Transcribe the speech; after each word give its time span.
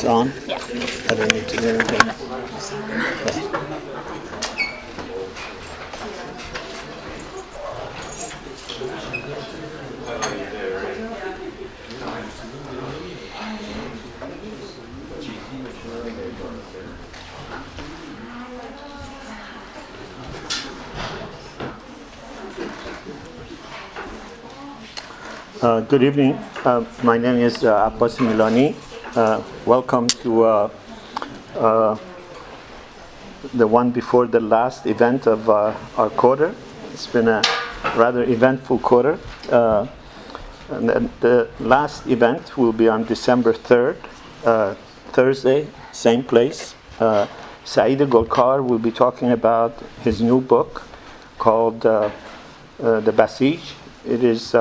It's 0.00 0.08
on? 0.08 0.32
Yeah. 0.46 0.56
I 0.56 1.14
don't 1.14 1.30
need 1.30 1.46
to 1.46 1.56
do 1.60 1.68
anything. 1.76 2.00
Uh, 25.60 25.80
Good 25.82 26.02
evening. 26.02 26.32
Uh, 26.64 26.86
My 27.02 27.18
name 27.18 27.36
is 27.44 27.62
uh, 27.62 27.92
Abbas 27.92 28.16
Milani. 28.16 28.89
Uh, 29.16 29.42
Welcome 29.66 30.06
to 30.22 30.44
uh, 30.44 30.70
uh, 31.56 31.98
the 33.52 33.66
one 33.66 33.90
before 33.90 34.28
the 34.28 34.38
last 34.38 34.86
event 34.86 35.26
of 35.26 35.50
uh, 35.50 35.74
our 35.96 36.10
quarter. 36.10 36.54
It's 36.92 37.08
been 37.08 37.26
a 37.26 37.42
rather 37.96 38.22
eventful 38.22 38.78
quarter. 38.78 39.18
Uh, 39.50 39.88
The 40.68 41.48
last 41.58 42.06
event 42.06 42.56
will 42.56 42.72
be 42.72 42.88
on 42.88 43.02
December 43.04 43.52
3rd, 43.52 43.96
uh, 44.44 44.74
Thursday, 45.10 45.66
same 45.90 46.22
place. 46.22 46.76
Uh, 47.00 47.26
Saeed 47.64 47.98
Golkar 48.08 48.62
will 48.62 48.78
be 48.78 48.92
talking 48.92 49.32
about 49.32 49.72
his 50.04 50.20
new 50.22 50.40
book 50.40 50.84
called 51.38 51.80
The 51.80 52.12
Basij. 53.12 53.58
It 54.06 54.22
is 54.22 54.54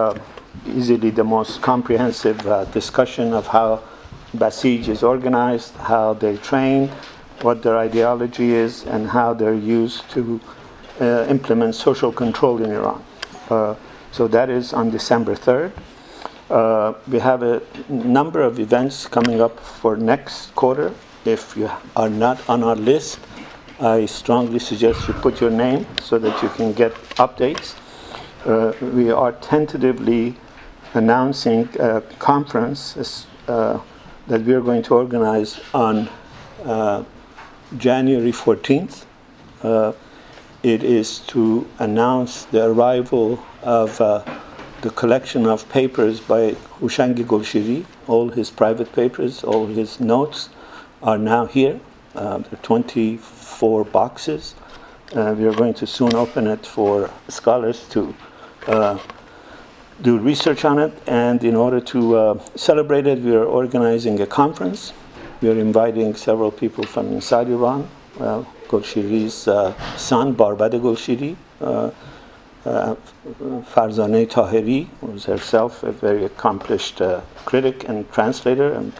easily 0.65 1.11
the 1.11 1.23
most 1.23 1.61
comprehensive 1.61 2.41
discussion 2.73 3.33
of 3.33 3.45
how 3.45 3.81
Basij 4.37 4.87
is 4.87 5.03
organized, 5.03 5.75
how 5.77 6.13
they 6.13 6.37
train, 6.37 6.89
what 7.41 7.61
their 7.61 7.77
ideology 7.77 8.53
is, 8.53 8.85
and 8.85 9.07
how 9.07 9.33
they're 9.33 9.53
used 9.53 10.09
to 10.11 10.39
uh, 11.01 11.25
implement 11.29 11.75
social 11.75 12.11
control 12.11 12.61
in 12.63 12.71
Iran. 12.71 13.01
Uh, 13.49 13.75
so 14.11 14.27
that 14.27 14.49
is 14.49 14.73
on 14.73 14.89
December 14.91 15.35
3rd. 15.35 15.71
Uh, 16.49 16.93
we 17.07 17.19
have 17.19 17.43
a 17.43 17.61
number 17.89 18.41
of 18.41 18.59
events 18.59 19.07
coming 19.07 19.41
up 19.41 19.59
for 19.59 19.95
next 19.95 20.53
quarter. 20.55 20.91
If 21.25 21.55
you 21.55 21.69
are 21.95 22.09
not 22.09 22.37
on 22.49 22.63
our 22.63 22.75
list, 22.75 23.19
I 23.79 24.05
strongly 24.07 24.59
suggest 24.59 25.07
you 25.07 25.13
put 25.13 25.39
your 25.39 25.51
name 25.51 25.85
so 26.01 26.19
that 26.19 26.41
you 26.43 26.49
can 26.49 26.73
get 26.73 26.93
updates. 27.17 27.75
Uh, 28.45 28.73
we 28.81 29.11
are 29.11 29.31
tentatively 29.33 30.35
announcing 30.93 31.69
a 31.79 32.01
conference 32.19 33.25
uh, 33.47 33.79
that 34.29 34.43
we 34.43 34.53
are 34.53 34.61
going 34.61 34.83
to 34.83 34.93
organize 34.93 35.59
on 35.73 36.07
uh, 36.63 37.03
January 37.77 38.31
14th. 38.31 39.05
Uh, 39.63 39.91
it 40.61 40.83
is 40.83 41.19
to 41.19 41.67
announce 41.79 42.45
the 42.45 42.63
arrival 42.67 43.43
of 43.63 43.99
uh, 43.99 44.23
the 44.81 44.91
collection 44.91 45.47
of 45.47 45.67
papers 45.69 46.19
by 46.19 46.51
Hushangi 46.79 47.25
Golshiri. 47.25 47.85
All 48.07 48.29
his 48.29 48.51
private 48.51 48.93
papers, 48.93 49.43
all 49.43 49.65
his 49.65 49.99
notes 49.99 50.49
are 51.01 51.17
now 51.17 51.47
here. 51.47 51.79
Uh, 52.13 52.37
there 52.37 52.53
are 52.53 52.63
24 52.63 53.83
boxes. 53.85 54.53
Uh, 55.15 55.33
we 55.35 55.45
are 55.45 55.53
going 55.53 55.73
to 55.73 55.87
soon 55.87 56.13
open 56.13 56.45
it 56.45 56.67
for 56.67 57.09
scholars 57.29 57.87
to 57.89 58.13
uh, 58.67 58.99
do 60.01 60.17
research 60.17 60.65
on 60.65 60.79
it. 60.79 60.93
And 61.07 61.43
in 61.43 61.55
order 61.55 61.79
to 61.81 62.15
uh, 62.17 62.39
celebrate 62.55 63.07
it, 63.07 63.19
we 63.19 63.35
are 63.35 63.45
organizing 63.45 64.19
a 64.21 64.27
conference. 64.27 64.93
We 65.41 65.49
are 65.49 65.59
inviting 65.59 66.15
several 66.15 66.51
people 66.51 66.83
from 66.83 67.07
inside 67.11 67.47
Iran. 67.47 67.89
Well, 68.19 68.45
Golshiri's 68.67 69.47
uh, 69.47 69.73
son, 69.97 70.35
Barbad 70.35 70.71
Golshiri, 70.81 71.35
uh, 71.61 71.91
uh, 72.65 72.95
Farzaneh 73.73 74.27
Tahiri, 74.27 74.87
who 74.99 75.13
is 75.13 75.25
herself 75.25 75.83
a 75.83 75.91
very 75.91 76.25
accomplished 76.25 77.01
uh, 77.01 77.21
critic 77.45 77.87
and 77.87 78.11
translator 78.11 78.73
and 78.73 78.93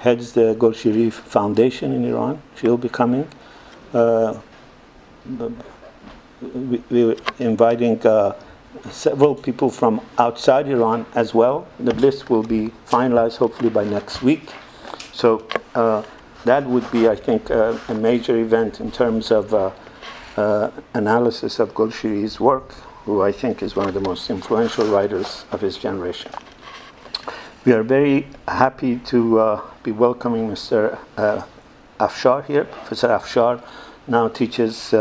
heads 0.00 0.32
the 0.32 0.54
Golshiri 0.54 1.12
Foundation 1.12 1.92
in 1.92 2.04
Iran. 2.04 2.40
She'll 2.56 2.78
be 2.78 2.88
coming. 2.88 3.28
Uh, 3.92 4.38
we, 6.40 6.82
we're 6.88 7.16
inviting 7.38 8.00
uh, 8.06 8.32
several 8.90 9.34
people 9.34 9.70
from 9.70 10.00
outside 10.18 10.68
Iran 10.68 11.06
as 11.14 11.34
well. 11.34 11.66
The 11.78 11.94
list 11.94 12.30
will 12.30 12.42
be 12.42 12.72
finalized 12.86 13.36
hopefully 13.36 13.70
by 13.70 13.84
next 13.84 14.22
week. 14.22 14.50
So 15.12 15.46
uh, 15.74 16.02
that 16.44 16.64
would 16.66 16.90
be, 16.90 17.08
I 17.08 17.16
think, 17.16 17.50
uh, 17.50 17.78
a 17.88 17.94
major 17.94 18.38
event 18.38 18.80
in 18.80 18.90
terms 18.90 19.30
of 19.30 19.52
uh, 19.52 19.70
uh, 20.36 20.70
analysis 20.94 21.58
of 21.58 21.74
Golshiri's 21.74 22.40
work, 22.40 22.72
who 23.04 23.22
I 23.22 23.32
think 23.32 23.62
is 23.62 23.76
one 23.76 23.88
of 23.88 23.94
the 23.94 24.00
most 24.00 24.30
influential 24.30 24.86
writers 24.86 25.44
of 25.52 25.60
his 25.60 25.76
generation. 25.76 26.32
We 27.64 27.72
are 27.72 27.82
very 27.82 28.26
happy 28.48 28.96
to 29.06 29.38
uh, 29.38 29.60
be 29.82 29.92
welcoming 29.92 30.48
Mr. 30.48 30.98
Uh, 31.16 31.42
Afshar 31.98 32.46
here. 32.46 32.64
Professor 32.64 33.08
Afshar 33.08 33.62
now 34.06 34.28
teaches 34.28 34.94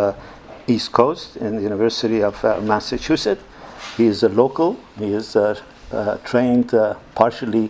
East 0.67 0.91
Coast 0.91 1.37
in 1.37 1.55
the 1.55 1.61
University 1.61 2.21
of 2.21 2.43
Massachusetts. 2.63 3.41
He 3.99 4.05
is 4.05 4.23
a 4.23 4.29
local. 4.29 4.77
He 4.97 5.11
is 5.13 5.35
uh, 5.35 5.59
uh, 5.91 6.19
trained 6.23 6.73
uh, 6.73 6.93
partially 7.15 7.69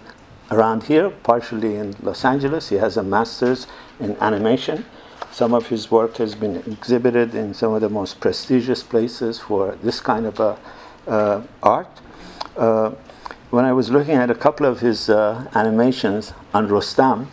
around 0.52 0.84
here, 0.84 1.10
partially 1.10 1.76
in 1.76 1.96
Los 2.04 2.24
Angeles. 2.24 2.70
He 2.70 2.76
has 2.76 2.98
a 2.98 3.02
master's 3.02 3.66
in 4.00 4.16
animation. 4.22 4.86
Some 5.32 5.56
of 5.56 5.70
his 5.70 5.90
work 5.90 6.18
has 6.18 6.36
been 6.36 6.58
exhibited 6.58 7.34
in 7.34 7.56
some 7.56 7.74
of 7.74 7.82
the 7.82 7.90
most 7.90 8.20
prestigious 8.20 8.84
places 8.84 9.40
for 9.40 9.76
this 9.82 10.00
kind 10.02 10.28
of 10.28 10.40
uh, 10.40 10.56
uh, 11.08 11.42
art. 11.64 11.90
Uh, 12.56 12.92
when 13.50 13.66
I 13.66 13.74
was 13.74 13.90
looking 13.90 14.14
at 14.14 14.30
a 14.30 14.36
couple 14.36 14.68
of 14.68 14.82
his 14.82 15.10
uh, 15.10 15.50
animations 15.56 16.34
on 16.54 16.68
Rostam, 16.68 17.26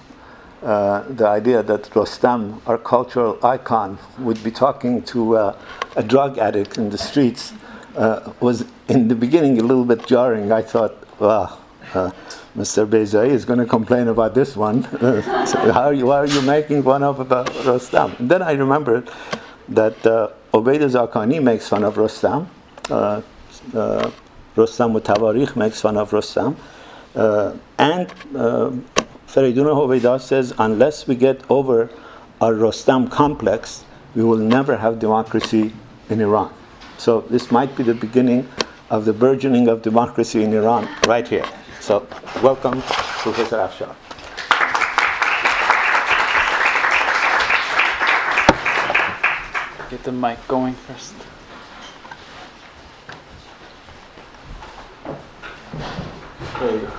the 0.63 1.27
idea 1.29 1.63
that 1.63 1.83
Rostam, 1.91 2.63
our 2.67 2.79
cultural 2.79 3.39
icon, 3.45 3.99
would 4.19 4.43
be 4.43 4.51
talking 4.51 5.03
to 5.03 5.37
a 5.37 6.03
drug 6.07 6.39
addict 6.39 6.79
in 6.79 6.89
the 6.89 6.97
streets 6.97 7.53
uh, 7.97 8.33
was 8.41 8.65
in 8.89 9.09
the 9.09 9.15
beginning 9.15 9.59
a 9.59 9.63
little 9.63 9.85
bit 9.85 10.07
jarring. 10.07 10.53
I 10.53 10.63
thought, 10.63 10.95
wow, 11.19 11.59
uh, 11.95 12.11
Mr. 12.57 12.87
Bezai 12.87 13.29
is 13.29 13.45
going 13.45 13.59
to 13.59 13.67
complain 13.67 14.09
about 14.09 14.35
this 14.35 14.57
one. 14.57 14.83
how, 14.83 15.85
are 15.85 15.95
you, 15.95 16.07
why 16.07 16.19
are 16.19 16.27
you 16.27 16.43
making 16.43 16.83
fun 16.83 17.03
of 17.03 17.21
about 17.21 17.47
Rostam? 17.65 18.19
And 18.19 18.31
then 18.31 18.43
I 18.43 18.53
remembered 18.53 19.11
that 19.69 20.07
uh, 20.07 20.29
Obeid 20.55 20.81
Zakani 20.81 21.43
makes 21.43 21.69
fun 21.69 21.85
of 21.85 21.97
Rostam. 21.97 22.47
Uh, 22.91 23.21
uh, 23.75 24.11
Rostam 24.57 24.95
al-Tavarikh 24.95 25.57
makes 25.57 25.81
fun 25.81 25.97
of 25.97 26.11
Rostam. 26.11 26.57
Uh, 27.15 27.55
and 27.79 28.11
uh, 28.35 28.71
Feridun 29.27 30.21
says, 30.21 30.55
unless 30.59 31.07
we 31.07 31.15
get 31.15 31.43
over 31.51 31.91
our 32.41 32.53
Rostam 32.53 33.11
complex, 33.11 33.85
we 34.15 34.23
will 34.23 34.39
never 34.39 34.77
have 34.77 34.99
democracy 34.99 35.73
in 36.09 36.21
Iran. 36.21 36.56
So 36.99 37.21
this 37.23 37.51
might 37.51 37.77
be 37.77 37.83
the 37.83 37.95
beginning 37.95 38.49
of 38.91 39.05
the 39.05 39.13
burgeoning 39.13 39.69
of 39.69 39.83
democracy 39.83 40.43
in 40.43 40.53
Iran 40.53 40.89
right 41.07 41.27
here. 41.27 41.45
So 41.81 42.07
welcome, 42.43 42.83
Professor 42.83 43.59
Afshar. 43.59 43.95
Get 49.91 50.03
the 50.03 50.13
mic 50.13 50.39
going 50.49 50.75
first. 50.75 51.15
There 56.59 56.75
you 56.75 56.81
go. 56.81 56.93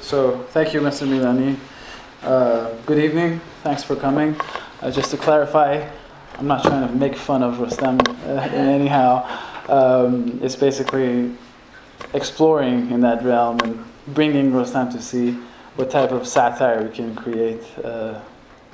So, 0.00 0.38
thank 0.50 0.72
you, 0.72 0.80
Mr. 0.80 1.06
Milani. 1.06 1.56
Uh, 2.22 2.70
good 2.86 2.98
evening. 2.98 3.40
Thanks 3.62 3.82
for 3.82 3.96
coming. 3.96 4.34
Uh, 4.80 4.90
just 4.90 5.10
to 5.10 5.16
clarify, 5.16 5.86
I'm 6.38 6.48
not 6.48 6.62
trying 6.62 6.86
to 6.86 6.94
make 6.94 7.16
fun 7.16 7.42
of 7.42 7.60
Rustam 7.60 7.98
uh, 8.26 8.32
anyhow. 8.52 9.24
Um, 9.70 10.38
it's 10.42 10.54
basically 10.54 11.32
exploring 12.12 12.90
in 12.90 13.00
that 13.00 13.24
realm 13.24 13.58
and 13.60 13.82
bringing 14.08 14.52
Rustam 14.52 14.90
to 14.92 15.00
see 15.00 15.32
what 15.76 15.90
type 15.90 16.10
of 16.10 16.28
satire 16.28 16.82
we 16.82 16.94
can 16.94 17.16
create 17.16 17.62
uh, 17.82 18.20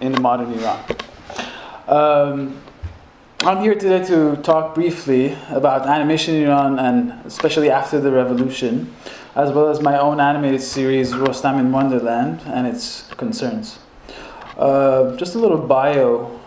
in 0.01 0.21
modern 0.21 0.53
Iran. 0.55 0.85
Um, 1.87 2.61
I'm 3.43 3.61
here 3.61 3.77
today 3.77 4.05
to 4.07 4.43
talk 4.43 4.75
briefly 4.75 5.37
about 5.51 5.87
animation 5.87 6.35
in 6.35 6.49
Iran 6.49 6.81
and 6.81 7.25
especially 7.25 7.71
after 7.71 8.01
the 8.01 8.11
revolution, 8.11 8.93
as 9.37 9.53
well 9.53 9.69
as 9.69 9.81
my 9.81 9.97
own 10.01 10.19
animated 10.19 10.63
series 10.63 11.13
Rostam 11.13 11.61
in 11.61 11.71
Wonderland 11.71 12.41
and 12.47 12.67
its 12.67 13.03
concerns. 13.17 13.79
Uh, 14.59 15.17
just 15.17 15.37
a 15.37 15.39
little 15.39 15.59
bio 15.59 16.41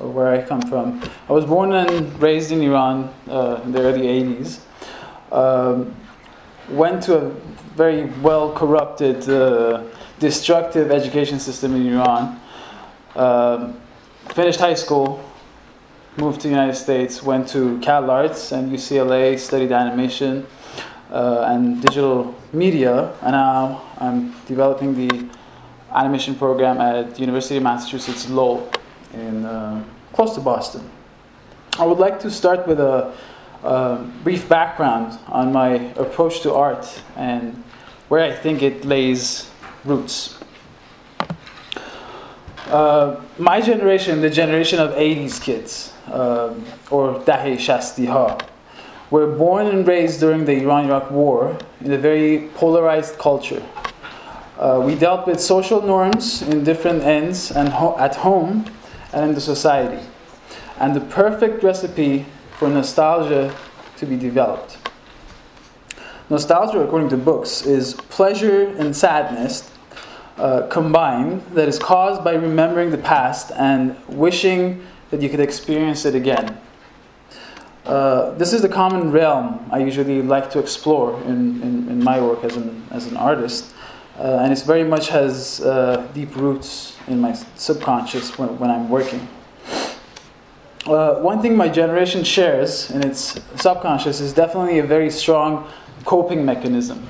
of 0.00 0.14
where 0.14 0.28
I 0.28 0.42
come 0.42 0.62
from. 0.62 1.02
I 1.28 1.32
was 1.32 1.44
born 1.44 1.72
and 1.72 2.20
raised 2.20 2.50
in 2.52 2.62
Iran 2.62 3.12
uh, 3.28 3.60
in 3.64 3.72
the 3.72 3.80
early 3.80 4.06
80s. 4.06 4.60
Um, 5.32 5.94
went 6.68 7.02
to 7.04 7.16
a 7.18 7.30
very 7.76 8.04
well 8.22 8.52
corrupted, 8.52 9.28
uh, 9.28 9.84
destructive 10.18 10.90
education 10.90 11.38
system 11.38 11.74
in 11.74 11.86
Iran. 11.94 12.40
Um, 13.16 13.80
finished 14.30 14.60
high 14.60 14.74
school, 14.74 15.22
moved 16.16 16.40
to 16.42 16.48
the 16.48 16.54
United 16.54 16.76
States, 16.76 17.22
went 17.22 17.48
to 17.48 17.78
Cal 17.80 18.10
Arts 18.10 18.52
and 18.52 18.72
UCLA, 18.72 19.38
studied 19.38 19.72
animation 19.72 20.46
uh, 21.10 21.44
and 21.48 21.82
digital 21.82 22.34
media, 22.52 23.12
and 23.22 23.32
now 23.32 23.82
I'm 23.98 24.34
developing 24.46 24.94
the 24.94 25.28
animation 25.94 26.34
program 26.34 26.80
at 26.80 27.18
University 27.18 27.56
of 27.56 27.62
Massachusetts 27.62 28.28
Lowell 28.28 28.70
in 29.14 29.44
uh, 29.44 29.84
close 30.12 30.34
to 30.34 30.40
Boston. 30.40 30.88
I 31.78 31.84
would 31.86 31.98
like 31.98 32.20
to 32.20 32.30
start 32.30 32.66
with 32.66 32.78
a, 32.78 33.12
a, 33.62 33.96
brief 34.22 34.48
background 34.48 35.18
on 35.26 35.52
my 35.52 35.70
approach 35.96 36.40
to 36.42 36.54
art 36.54 37.02
and 37.16 37.62
where 38.08 38.22
I 38.22 38.32
think 38.32 38.62
it 38.62 38.84
lays 38.84 39.50
roots. 39.84 40.38
Uh, 42.66 43.20
my 43.38 43.60
generation, 43.60 44.20
the 44.20 44.30
generation 44.30 44.78
of 44.78 44.92
80s 44.92 45.40
kids, 45.40 45.92
um, 46.06 46.64
or 46.90 47.14
Dahe 47.20 47.56
Shastiha, 47.56 48.40
were 49.10 49.26
born 49.26 49.66
and 49.66 49.86
raised 49.86 50.20
during 50.20 50.44
the 50.44 50.52
Iran 50.62 50.86
Iraq 50.86 51.10
War 51.10 51.58
in 51.80 51.92
a 51.92 51.98
very 51.98 52.48
polarized 52.54 53.18
culture. 53.18 53.62
Uh, 54.58 54.80
we 54.84 54.94
dealt 54.94 55.26
with 55.26 55.40
social 55.40 55.82
norms 55.82 56.42
in 56.42 56.64
different 56.64 57.02
ends 57.02 57.50
and 57.50 57.68
ho- 57.68 57.96
at 57.98 58.16
home 58.16 58.64
and 59.14 59.24
in 59.24 59.34
the 59.34 59.40
society, 59.40 60.04
and 60.78 60.94
the 60.94 61.00
perfect 61.00 61.62
recipe 61.62 62.26
for 62.58 62.68
nostalgia 62.68 63.54
to 63.96 64.06
be 64.06 64.16
developed. 64.16 64.78
Nostalgia, 66.30 66.80
according 66.80 67.10
to 67.10 67.16
books, 67.16 67.66
is 67.66 67.94
pleasure 67.94 68.68
and 68.78 68.96
sadness 68.96 69.70
uh, 70.38 70.66
combined 70.68 71.42
that 71.52 71.68
is 71.68 71.78
caused 71.78 72.24
by 72.24 72.32
remembering 72.32 72.90
the 72.90 72.98
past 72.98 73.52
and 73.52 73.96
wishing 74.08 74.84
that 75.10 75.20
you 75.20 75.28
could 75.28 75.40
experience 75.40 76.04
it 76.04 76.14
again. 76.14 76.58
Uh, 77.84 78.30
this 78.32 78.54
is 78.54 78.62
the 78.62 78.68
common 78.68 79.10
realm 79.10 79.64
I 79.70 79.78
usually 79.78 80.22
like 80.22 80.50
to 80.52 80.58
explore 80.58 81.20
in, 81.24 81.60
in, 81.62 81.88
in 81.88 82.02
my 82.02 82.20
work 82.20 82.42
as 82.42 82.56
an, 82.56 82.86
as 82.90 83.06
an 83.06 83.16
artist. 83.18 83.73
Uh, 84.18 84.38
and 84.42 84.52
it 84.52 84.62
very 84.62 84.84
much 84.84 85.08
has 85.08 85.60
uh, 85.60 86.06
deep 86.14 86.36
roots 86.36 86.96
in 87.08 87.20
my 87.20 87.32
subconscious 87.56 88.38
when, 88.38 88.56
when 88.58 88.70
I'm 88.70 88.88
working. 88.88 89.26
Uh, 90.86 91.16
one 91.16 91.40
thing 91.40 91.56
my 91.56 91.68
generation 91.68 92.22
shares 92.22 92.90
in 92.90 93.02
its 93.02 93.40
subconscious 93.56 94.20
is 94.20 94.32
definitely 94.32 94.78
a 94.78 94.84
very 94.84 95.10
strong 95.10 95.68
coping 96.04 96.44
mechanism. 96.44 97.08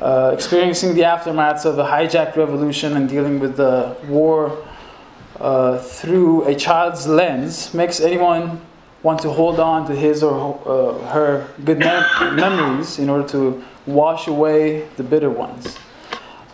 Uh, 0.00 0.32
experiencing 0.34 0.94
the 0.94 1.02
aftermaths 1.02 1.64
of 1.64 1.78
a 1.78 1.84
hijacked 1.84 2.36
revolution 2.36 2.96
and 2.96 3.08
dealing 3.08 3.38
with 3.38 3.56
the 3.56 3.96
war 4.08 4.66
uh, 5.40 5.78
through 5.78 6.44
a 6.46 6.54
child's 6.54 7.06
lens 7.06 7.72
makes 7.72 8.00
anyone 8.00 8.60
want 9.02 9.20
to 9.20 9.30
hold 9.30 9.60
on 9.60 9.86
to 9.86 9.94
his 9.94 10.22
or 10.22 10.60
uh, 10.66 11.06
her 11.08 11.46
good 11.64 11.78
mem- 11.78 12.34
memories 12.36 12.98
in 12.98 13.08
order 13.08 13.28
to 13.28 13.62
wash 13.86 14.26
away 14.26 14.88
the 14.96 15.02
bitter 15.02 15.30
ones. 15.30 15.78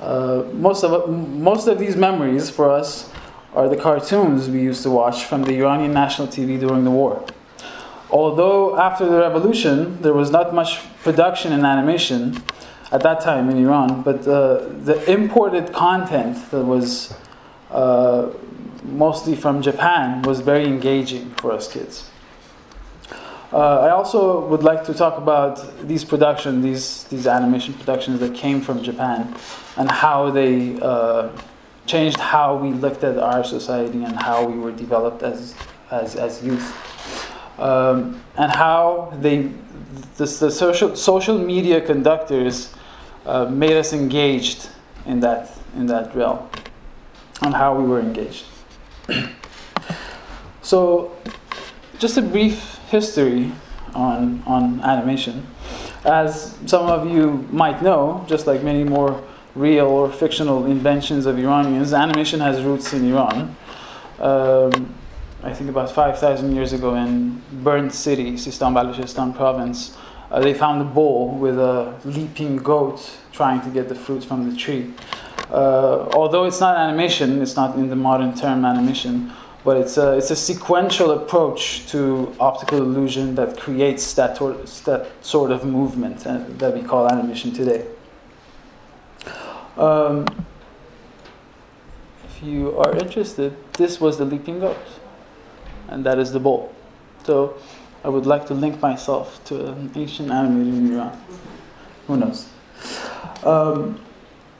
Uh, 0.02 0.42
most 0.54 0.82
of 0.82 1.08
most 1.08 1.68
of 1.68 1.78
these 1.78 1.94
memories 1.94 2.50
for 2.50 2.68
us 2.68 3.08
are 3.54 3.68
the 3.68 3.76
cartoons 3.76 4.50
we 4.50 4.60
used 4.60 4.82
to 4.82 4.90
watch 4.90 5.24
from 5.24 5.44
the 5.44 5.54
Iranian 5.54 5.92
national 5.92 6.26
TV 6.26 6.58
during 6.58 6.82
the 6.82 6.90
war. 6.90 7.24
Although 8.10 8.76
after 8.80 9.06
the 9.08 9.18
revolution 9.18 10.02
there 10.02 10.12
was 10.12 10.32
not 10.32 10.52
much 10.52 10.80
production 11.04 11.52
in 11.52 11.64
animation 11.64 12.42
at 12.90 13.02
that 13.02 13.20
time 13.20 13.48
in 13.48 13.56
Iran, 13.64 14.02
but 14.02 14.26
uh, 14.26 14.66
the 14.88 15.00
imported 15.08 15.72
content 15.72 16.50
that 16.50 16.64
was 16.64 17.14
uh, 17.70 18.28
mostly 18.82 19.36
from 19.36 19.62
Japan 19.62 20.22
was 20.22 20.40
very 20.40 20.64
engaging 20.64 21.30
for 21.36 21.52
us 21.52 21.72
kids. 21.72 22.11
Uh, 23.52 23.80
I 23.80 23.90
also 23.90 24.46
would 24.46 24.62
like 24.62 24.82
to 24.84 24.94
talk 24.94 25.18
about 25.18 25.86
these 25.86 26.04
production, 26.06 26.62
these 26.62 27.04
these 27.04 27.26
animation 27.26 27.74
productions 27.74 28.18
that 28.20 28.34
came 28.34 28.62
from 28.62 28.82
Japan, 28.82 29.34
and 29.76 29.90
how 29.90 30.30
they 30.30 30.80
uh, 30.80 31.28
changed 31.84 32.18
how 32.18 32.56
we 32.56 32.70
looked 32.72 33.04
at 33.04 33.18
our 33.18 33.44
society 33.44 34.04
and 34.04 34.16
how 34.16 34.42
we 34.46 34.58
were 34.58 34.72
developed 34.72 35.22
as 35.22 35.54
as, 35.90 36.16
as 36.16 36.42
youth, 36.42 36.64
um, 37.58 38.22
and 38.38 38.50
how 38.50 39.12
they 39.20 39.50
the, 40.16 40.24
the 40.24 40.50
social 40.50 40.96
social 40.96 41.38
media 41.38 41.78
conductors 41.78 42.72
uh, 43.26 43.44
made 43.44 43.76
us 43.76 43.92
engaged 43.92 44.70
in 45.04 45.20
that 45.20 45.50
in 45.76 45.84
that 45.86 46.16
realm, 46.16 46.48
and 47.42 47.52
how 47.52 47.78
we 47.78 47.84
were 47.84 48.00
engaged. 48.00 48.46
so, 50.62 51.14
just 51.98 52.16
a 52.16 52.22
brief 52.22 52.78
history 52.92 53.50
on, 53.94 54.42
on 54.46 54.80
animation. 54.82 55.46
As 56.04 56.56
some 56.66 56.86
of 56.86 57.10
you 57.10 57.48
might 57.50 57.82
know, 57.82 58.24
just 58.28 58.46
like 58.46 58.62
many 58.62 58.84
more 58.84 59.24
real 59.54 59.86
or 59.86 60.12
fictional 60.12 60.66
inventions 60.66 61.24
of 61.26 61.38
Iranians, 61.38 61.92
animation 61.94 62.40
has 62.40 62.62
roots 62.62 62.92
in 62.92 63.10
Iran. 63.10 63.56
Um, 64.20 64.94
I 65.42 65.52
think 65.54 65.70
about 65.70 65.90
5,000 65.90 66.54
years 66.54 66.72
ago 66.72 66.94
in 66.94 67.42
Burnt 67.64 67.92
City, 67.92 68.34
Sistan 68.34 68.74
Baluchistan 68.74 69.34
province, 69.34 69.96
uh, 70.30 70.40
they 70.40 70.54
found 70.54 70.80
a 70.82 70.84
bowl 70.84 71.30
with 71.30 71.58
a 71.58 71.98
leaping 72.04 72.58
goat 72.58 73.18
trying 73.32 73.60
to 73.62 73.70
get 73.70 73.88
the 73.88 73.94
fruit 73.94 74.22
from 74.22 74.50
the 74.50 74.56
tree. 74.56 74.92
Uh, 75.50 76.08
although 76.14 76.44
it's 76.44 76.60
not 76.60 76.76
animation, 76.76 77.42
it's 77.42 77.56
not 77.56 77.74
in 77.76 77.88
the 77.88 77.96
modern 77.96 78.34
term 78.34 78.64
animation, 78.64 79.32
but 79.64 79.76
it's 79.76 79.96
a, 79.96 80.16
it's 80.16 80.30
a 80.30 80.36
sequential 80.36 81.12
approach 81.12 81.86
to 81.88 82.34
optical 82.40 82.78
illusion 82.78 83.34
that 83.36 83.58
creates 83.58 84.14
that, 84.14 84.36
tor- 84.36 84.56
that 84.84 85.08
sort 85.20 85.50
of 85.50 85.64
movement 85.64 86.26
uh, 86.26 86.44
that 86.58 86.74
we 86.74 86.82
call 86.82 87.08
animation 87.08 87.52
today. 87.52 87.86
Um, 89.76 90.26
if 92.24 92.42
you 92.42 92.76
are 92.78 92.96
interested, 92.96 93.56
this 93.74 94.00
was 94.00 94.18
the 94.18 94.24
leaping 94.24 94.60
goat, 94.60 94.76
and 95.88 96.04
that 96.04 96.18
is 96.18 96.32
the 96.32 96.40
bowl. 96.40 96.74
So 97.24 97.56
I 98.04 98.08
would 98.08 98.26
like 98.26 98.46
to 98.46 98.54
link 98.54 98.80
myself 98.82 99.42
to 99.44 99.66
an 99.72 99.92
ancient 99.94 100.28
animator 100.28 100.76
in 100.76 100.92
Iran. 100.94 101.24
Who 102.08 102.16
knows? 102.16 102.48
Um, 103.44 104.00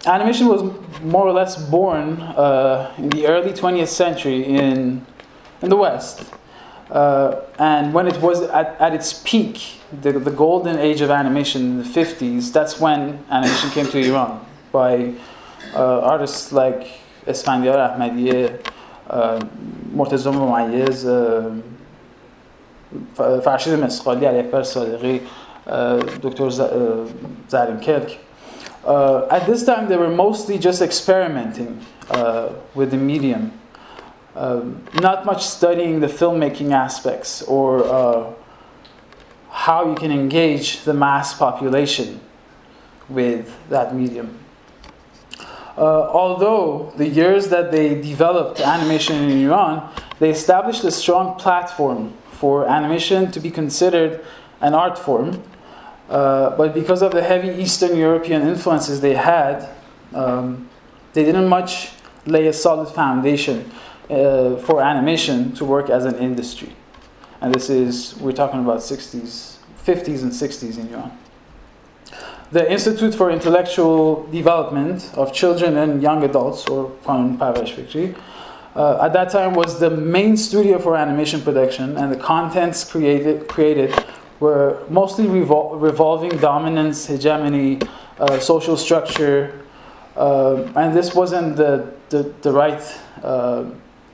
animation 0.07 0.49
was 0.49 0.63
more 1.03 1.27
or 1.27 1.33
less 1.33 1.57
born 1.71 2.21
uh, 2.21 2.93
in 2.99 3.09
the 3.11 3.27
early 3.27 3.53
20th 3.53 3.89
century 3.89 4.45
in, 4.45 5.05
in 5.61 5.69
the 5.69 5.77
West. 5.77 6.25
Uh, 6.91 7.41
and 7.59 7.95
when 7.95 8.07
it 8.07 8.21
was 8.21 8.43
at, 8.43 8.79
at 8.81 8.95
its 8.95 9.23
peak, 9.25 9.81
the, 10.03 10.13
the 10.13 10.31
golden 10.31 10.79
age 10.79 11.01
of 11.01 11.11
animation 11.11 11.63
in 11.63 11.79
the 11.79 11.85
50s, 11.85 12.53
that's 12.53 12.79
when 12.81 13.25
animation 13.31 13.71
came 13.71 13.87
to 13.87 13.99
Iran 13.99 14.45
by 14.73 15.15
uh, 15.75 16.01
artists 16.01 16.53
like 16.53 16.87
Esfandiar 17.27 17.97
Ahmadiyeh, 17.97 18.67
uh, 19.09 19.39
Murtaza 19.95 20.33
Mumayyiz, 20.33 21.07
uh, 21.07 21.63
Farshid 23.41 23.79
Mesghali, 23.79 24.27
Ali 24.27 24.41
Akbar 24.41 24.63
Sadiqi, 24.63 25.27
uh, 25.67 25.99
Dr. 26.19 26.49
Zarrin 26.49 27.79
uh, 27.79 27.81
Kelk. 27.81 28.19
Uh, 28.85 29.27
at 29.31 29.47
this 29.47 29.65
time, 29.65 29.89
they 29.89 29.97
were 29.97 30.11
mostly 30.11 30.59
just 30.59 30.83
experimenting 30.83 31.85
uh, 32.11 32.53
with 32.75 32.91
the 32.91 32.97
medium, 32.97 33.53
um, 34.35 34.85
not 34.95 35.25
much 35.25 35.47
studying 35.47 36.01
the 36.01 36.09
filmmaking 36.09 36.73
aspects 36.73 37.43
or 37.43 37.85
uh, 37.85 38.33
how 39.51 39.89
you 39.89 39.95
can 39.95 40.11
engage 40.11 40.83
the 40.83 40.95
mass 40.95 41.35
population 41.35 42.21
with 43.09 43.55
that 43.69 43.95
medium. 43.95 44.39
Uh, 45.77 46.11
although 46.11 46.93
the 46.97 47.09
years 47.09 47.49
that 47.49 47.71
they 47.71 48.01
developed 48.01 48.61
animation 48.61 49.17
in 49.17 49.45
Iran, 49.45 49.91
they 50.19 50.31
established 50.31 50.85
a 50.85 50.91
strong 50.91 51.39
platform 51.39 52.13
for 52.31 52.67
animation 52.67 53.31
to 53.31 53.41
be 53.41 53.51
considered 53.51 54.25
an 54.61 54.75
art 54.75 54.99
form 54.99 55.43
uh, 56.13 56.55
but 56.59 56.75
because 56.75 57.01
of 57.01 57.13
the 57.13 57.23
heavy 57.23 57.49
Eastern 57.63 57.97
European 57.97 58.43
influences 58.43 59.01
they 59.01 59.15
had, 59.15 59.67
um, 60.13 60.69
they 61.15 61.25
didn't 61.25 61.49
much 61.49 61.93
lay 62.27 62.47
a 62.49 62.53
solid 62.53 62.89
foundation 62.89 63.71
uh, 64.11 64.57
for 64.57 64.83
animation 64.83 65.55
to 65.55 65.65
work 65.65 65.89
as 65.89 66.05
an 66.05 66.17
industry. 66.17 66.77
And 67.41 67.55
this 67.55 67.71
is, 67.71 68.15
we're 68.19 68.33
talking 68.33 68.61
about 68.61 68.81
60s, 68.81 69.57
50s 69.87 70.23
and 70.23 70.31
60s 70.31 70.79
in 70.79 70.93
Iran. 70.93 71.19
The 72.51 72.71
Institute 72.71 73.15
for 73.15 73.31
Intellectual 73.31 74.27
Development 74.27 75.11
of 75.15 75.33
Children 75.33 75.79
and 75.79 76.03
Young 76.03 76.23
Adults, 76.25 76.69
or 76.69 76.91
Kanun 77.05 77.39
Parvash 77.39 77.75
Fikri, 77.75 78.15
uh, 78.77 78.99
at 79.01 79.15
that 79.15 79.31
time 79.31 79.55
was 79.55 79.81
the 79.81 79.89
main 79.89 80.37
studio 80.37 80.79
for 80.79 80.95
animation 80.95 81.41
production, 81.41 81.97
and 81.97 82.13
the 82.13 82.17
contents 82.19 82.85
created, 82.85 83.49
created 83.49 83.95
were 84.43 84.85
mostly 84.91 85.27
revol- 85.27 85.81
revolving 85.81 86.37
dominance, 86.39 87.07
hegemony, 87.07 87.79
uh, 88.19 88.41
social 88.41 88.77
structure, 88.77 89.63
uh, 90.17 90.65
and 90.75 90.97
this 90.97 91.15
wasn't 91.15 91.57
the, 91.57 91.95
the, 92.09 92.35
the 92.43 92.51
right 92.51 92.83
uh, 93.23 93.65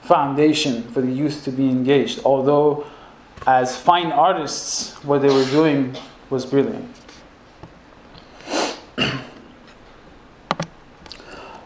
foundation 0.03 0.83
for 0.93 1.01
the 1.01 1.11
youth 1.11 1.45
to 1.45 1.51
be 1.51 1.67
engaged, 1.69 2.21
although, 2.27 2.87
as 3.47 3.77
fine 3.79 4.13
artists, 4.13 5.03
what 5.03 5.23
they 5.23 5.33
were 5.33 5.47
doing 5.47 5.97
was 6.31 6.45
brilliant. 6.47 6.95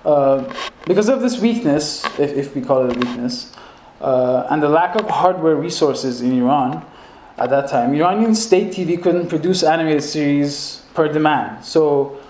Uh, 0.05 0.53
because 0.85 1.09
of 1.09 1.21
this 1.21 1.39
weakness, 1.39 2.05
if, 2.19 2.33
if, 2.33 2.57
we 2.57 2.61
call 2.61 2.85
it 2.85 2.97
a 2.97 2.99
weakness, 2.99 3.53
uh, 4.01 4.49
and 4.51 4.61
the 4.61 4.69
lack 4.69 4.97
of 4.97 5.09
hardware 5.09 5.55
resources 5.55 6.21
in 6.21 6.33
Iran 6.33 6.85
at 7.43 7.51
that 7.51 7.69
time, 7.69 7.93
Iranian 7.93 8.37
state 8.37 8.69
TV 8.69 9.03
couldn't 9.03 9.29
produce 9.29 9.65
animated 9.65 10.05
series 10.05 10.85
per 10.95 11.13
demand. 11.13 11.65
So, 11.65 12.21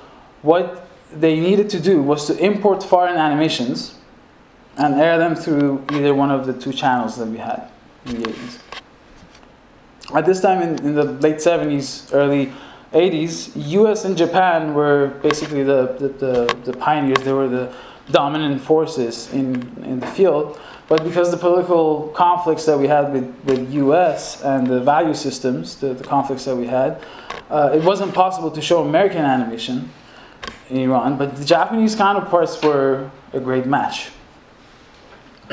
what 0.40 0.88
they 1.12 1.38
needed 1.38 1.69
to 1.71 1.81
do 1.81 2.02
was 2.02 2.26
to 2.28 2.38
import 2.38 2.83
foreign 2.83 3.16
animations 3.16 3.95
and 4.78 4.95
air 4.95 5.19
them 5.19 5.35
through 5.37 5.85
either 5.92 6.14
one 6.14 6.31
of 6.31 6.47
the 6.47 6.54
two 6.54 6.73
channels 6.73 7.19
that 7.19 7.26
we 7.26 7.37
had 7.37 7.69
in 8.07 8.23
the 8.23 8.28
80s. 8.31 8.59
At 10.14 10.25
this 10.25 10.40
time, 10.40 10.62
in, 10.62 10.78
in 10.83 10.95
the 10.95 11.04
late 11.04 11.37
70s, 11.37 12.14
early 12.14 12.50
80s, 12.95 13.52
US 13.54 14.07
and 14.07 14.16
Japan 14.16 14.73
were 14.73 15.09
basically 15.23 15.62
the, 15.62 15.95
the, 15.99 16.09
the, 16.09 16.57
the, 16.64 16.73
pioneers, 16.73 17.23
they 17.23 17.35
were 17.35 17.49
the 17.49 17.71
dominant 18.11 18.62
forces 18.62 19.31
in, 19.35 19.50
in 19.85 20.00
the 20.00 20.07
field. 20.07 20.59
But 20.92 21.04
because 21.04 21.30
the 21.30 21.38
political 21.38 22.08
conflicts 22.08 22.66
that 22.66 22.78
we 22.78 22.87
had 22.87 23.14
with, 23.14 23.34
with 23.46 23.72
US 23.72 24.42
and 24.42 24.66
the 24.66 24.78
value 24.78 25.14
systems, 25.14 25.76
the, 25.76 25.94
the 25.94 26.04
conflicts 26.04 26.44
that 26.44 26.54
we 26.54 26.66
had, 26.66 27.02
uh, 27.49 27.70
it 27.72 27.82
wasn't 27.82 28.12
possible 28.12 28.50
to 28.50 28.61
show 28.61 28.82
American 28.82 29.25
animation 29.25 29.88
in 30.68 30.76
Iran, 30.76 31.16
but 31.16 31.37
the 31.37 31.46
Japanese 31.46 31.94
counterparts 31.94 32.61
were 32.62 33.11
a 33.32 33.40
great 33.40 33.64
match. 33.64 34.11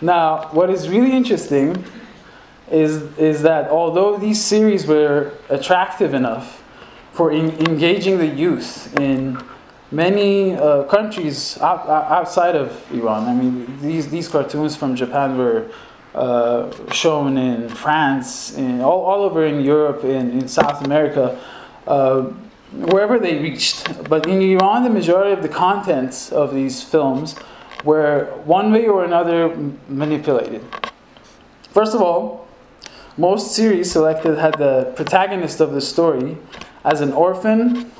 now, 0.00 0.48
what 0.50 0.70
is 0.70 0.88
really 0.88 1.12
interesting 1.12 1.84
is, 2.72 3.02
is 3.16 3.42
that 3.42 3.70
although 3.70 4.16
these 4.16 4.42
series 4.42 4.84
were 4.84 5.30
attractive 5.48 6.12
enough 6.12 6.60
for 7.12 7.30
in, 7.30 7.50
engaging 7.68 8.18
the 8.18 8.26
youth 8.26 8.98
in 8.98 9.40
many 9.90 10.54
uh, 10.54 10.84
countries 10.84 11.58
out, 11.58 11.88
outside 11.88 12.56
of 12.56 12.70
Iran, 12.92 13.24
I 13.24 13.34
mean, 13.34 13.80
these, 13.80 14.08
these 14.08 14.28
cartoons 14.28 14.76
from 14.76 14.94
Japan 14.96 15.38
were 15.38 15.70
uh, 16.14 16.70
shown 16.92 17.38
in 17.38 17.68
France, 17.68 18.56
in, 18.56 18.80
all, 18.80 19.04
all 19.04 19.22
over 19.22 19.44
in 19.44 19.60
Europe, 19.60 20.04
in, 20.04 20.32
in 20.32 20.48
South 20.48 20.84
America, 20.84 21.40
uh, 21.86 22.22
wherever 22.72 23.18
they 23.18 23.38
reached. 23.38 24.08
But 24.08 24.26
in 24.26 24.42
Iran, 24.42 24.84
the 24.84 24.90
majority 24.90 25.32
of 25.32 25.42
the 25.42 25.48
contents 25.48 26.32
of 26.32 26.54
these 26.54 26.82
films 26.82 27.34
were 27.84 28.24
one 28.44 28.72
way 28.72 28.88
or 28.88 29.04
another 29.04 29.54
manipulated. 29.88 30.64
First 31.70 31.94
of 31.94 32.02
all, 32.02 32.48
most 33.16 33.54
series 33.54 33.90
selected 33.90 34.38
had 34.38 34.58
the 34.58 34.92
protagonist 34.96 35.60
of 35.60 35.72
the 35.72 35.80
story 35.80 36.36
as 36.84 37.00
an 37.00 37.12
orphan, 37.12 37.90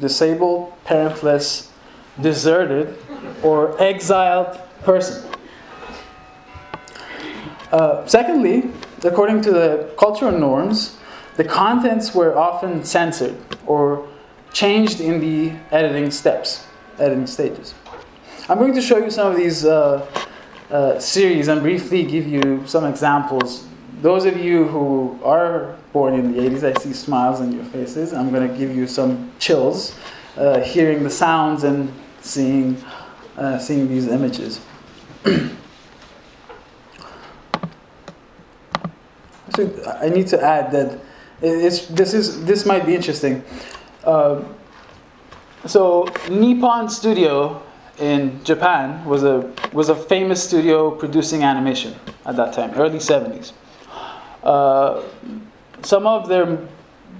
disabled, 0.00 0.72
parentless, 0.84 1.68
deserted, 2.20 2.98
or 3.42 3.80
exiled 3.80 4.58
person. 4.82 5.30
Uh, 7.70 8.06
secondly, 8.06 8.70
according 9.04 9.42
to 9.42 9.50
the 9.50 9.94
cultural 9.98 10.32
norms, 10.32 10.96
the 11.36 11.44
contents 11.44 12.14
were 12.14 12.36
often 12.36 12.82
censored 12.84 13.36
or 13.66 14.08
changed 14.52 15.00
in 15.00 15.20
the 15.20 15.52
editing 15.70 16.10
steps, 16.10 16.66
editing 16.98 17.26
stages. 17.26 17.74
I'm 18.48 18.58
going 18.58 18.74
to 18.74 18.80
show 18.80 18.98
you 18.98 19.10
some 19.10 19.30
of 19.30 19.36
these 19.36 19.64
uh, 19.64 20.06
uh, 20.70 20.98
series 20.98 21.48
and 21.48 21.60
briefly 21.60 22.04
give 22.04 22.26
you 22.26 22.66
some 22.66 22.84
examples 22.84 23.68
those 24.02 24.24
of 24.24 24.36
you 24.36 24.64
who 24.64 25.18
are 25.24 25.76
born 25.92 26.14
in 26.14 26.32
the 26.32 26.40
80s, 26.40 26.64
I 26.64 26.80
see 26.80 26.92
smiles 26.92 27.40
on 27.40 27.52
your 27.52 27.64
faces. 27.64 28.12
I'm 28.12 28.30
going 28.30 28.48
to 28.48 28.56
give 28.56 28.74
you 28.74 28.86
some 28.86 29.32
chills 29.38 29.96
uh, 30.36 30.60
hearing 30.60 31.02
the 31.02 31.10
sounds 31.10 31.64
and 31.64 31.92
seeing, 32.20 32.76
uh, 33.36 33.58
seeing 33.58 33.88
these 33.88 34.06
images. 34.06 34.60
so 35.24 35.50
I 40.00 40.08
need 40.08 40.28
to 40.28 40.42
add 40.42 40.70
that 40.72 41.00
it's, 41.40 41.86
this, 41.86 42.14
is, 42.14 42.44
this 42.44 42.66
might 42.66 42.86
be 42.86 42.94
interesting. 42.94 43.42
Uh, 44.04 44.42
so, 45.66 46.08
Nippon 46.30 46.88
Studio 46.88 47.62
in 47.98 48.42
Japan 48.44 49.04
was 49.04 49.24
a, 49.24 49.52
was 49.72 49.88
a 49.88 49.94
famous 49.94 50.42
studio 50.42 50.90
producing 50.90 51.42
animation 51.42 51.94
at 52.24 52.36
that 52.36 52.52
time, 52.52 52.72
early 52.74 52.98
70s. 52.98 53.52
Some 55.82 56.06
of 56.06 56.28
their 56.28 56.58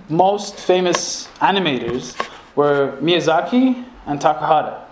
most 0.09 0.57
famous 0.57 1.29
animators 1.41 2.17
were 2.57 2.97
Miyazaki 3.01 3.85
and 4.07 4.21
Takahata. 4.21 4.85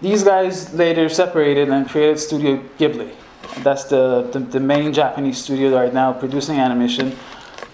These 0.00 0.24
guys 0.24 0.72
later 0.72 1.08
separated 1.08 1.68
and 1.68 1.88
created 1.88 2.18
Studio 2.18 2.62
Ghibli. 2.78 3.12
That's 3.62 3.84
the, 3.84 4.28
the, 4.32 4.38
the, 4.38 4.60
main 4.60 4.92
Japanese 4.92 5.38
studio 5.38 5.74
right 5.74 5.92
now 5.92 6.12
producing 6.12 6.56
animation. 6.58 7.12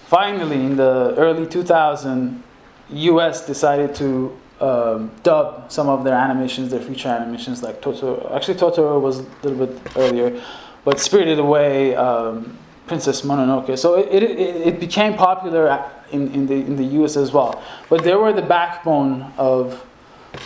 Finally, 0.07 0.57
in 0.57 0.77
the 0.77 1.15
early 1.17 1.47
2000s, 1.47 2.41
US 2.89 3.47
decided 3.47 3.95
to 3.97 4.37
um, 4.61 5.11
dub 5.23 5.71
some 5.71 5.89
of 5.89 6.03
their 6.05 6.15
animations, 6.15 6.71
their 6.71 6.81
feature 6.81 7.09
animations, 7.09 7.63
like 7.63 7.81
Totoro. 7.81 8.35
Actually, 8.35 8.59
Totoro 8.59 9.01
was 9.01 9.21
a 9.21 9.27
little 9.43 9.67
bit 9.67 9.97
earlier, 9.97 10.43
but 10.85 10.99
Spirited 10.99 11.39
Away, 11.39 11.95
um, 11.95 12.57
Princess 12.87 13.23
Mononoke. 13.23 13.79
So 13.79 13.99
it, 13.99 14.23
it, 14.23 14.39
it 14.39 14.81
became 14.81 15.15
popular 15.15 15.85
in, 16.13 16.33
in, 16.33 16.47
the, 16.47 16.55
in 16.55 16.77
the 16.77 16.85
US 17.03 17.17
as 17.17 17.33
well. 17.33 17.63
But 17.89 18.05
they 18.05 18.15
were 18.15 18.33
the 18.33 18.43
backbone 18.43 19.33
of, 19.37 19.85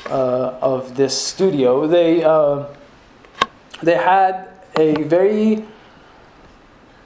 uh, 0.06 0.58
of 0.60 0.96
this 0.96 1.16
studio. 1.16 1.86
They, 1.86 2.24
uh, 2.24 2.66
they 3.82 3.96
had 3.96 4.48
a 4.78 5.02
very 5.02 5.64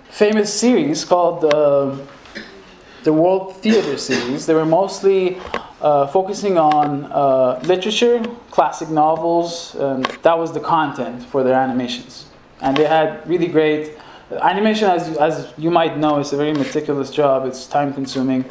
famous 0.09 0.53
series 0.53 1.05
called 1.05 1.41
the, 1.41 2.07
the 3.03 3.13
World 3.13 3.57
Theater 3.57 3.99
Series. 3.99 4.47
They 4.47 4.55
were 4.55 4.65
mostly 4.65 5.41
uh, 5.81 6.07
focusing 6.07 6.57
on 6.57 7.07
uh, 7.07 7.61
literature, 7.65 8.23
classic 8.51 8.89
novels, 8.89 9.75
and 9.75 10.05
that 10.23 10.39
was 10.39 10.53
the 10.53 10.61
content 10.61 11.25
for 11.25 11.43
their 11.43 11.55
animations. 11.55 12.27
And 12.61 12.77
they 12.77 12.87
had 12.87 13.29
really 13.29 13.49
great 13.49 13.99
Animation, 14.31 14.89
as, 14.89 15.17
as 15.19 15.53
you 15.59 15.71
might 15.71 15.99
know, 15.99 16.19
is 16.19 16.33
a 16.33 16.37
very 16.37 16.53
meticulous 16.53 17.11
job. 17.11 17.47
It's 17.47 17.67
time 17.67 17.93
consuming. 17.93 18.45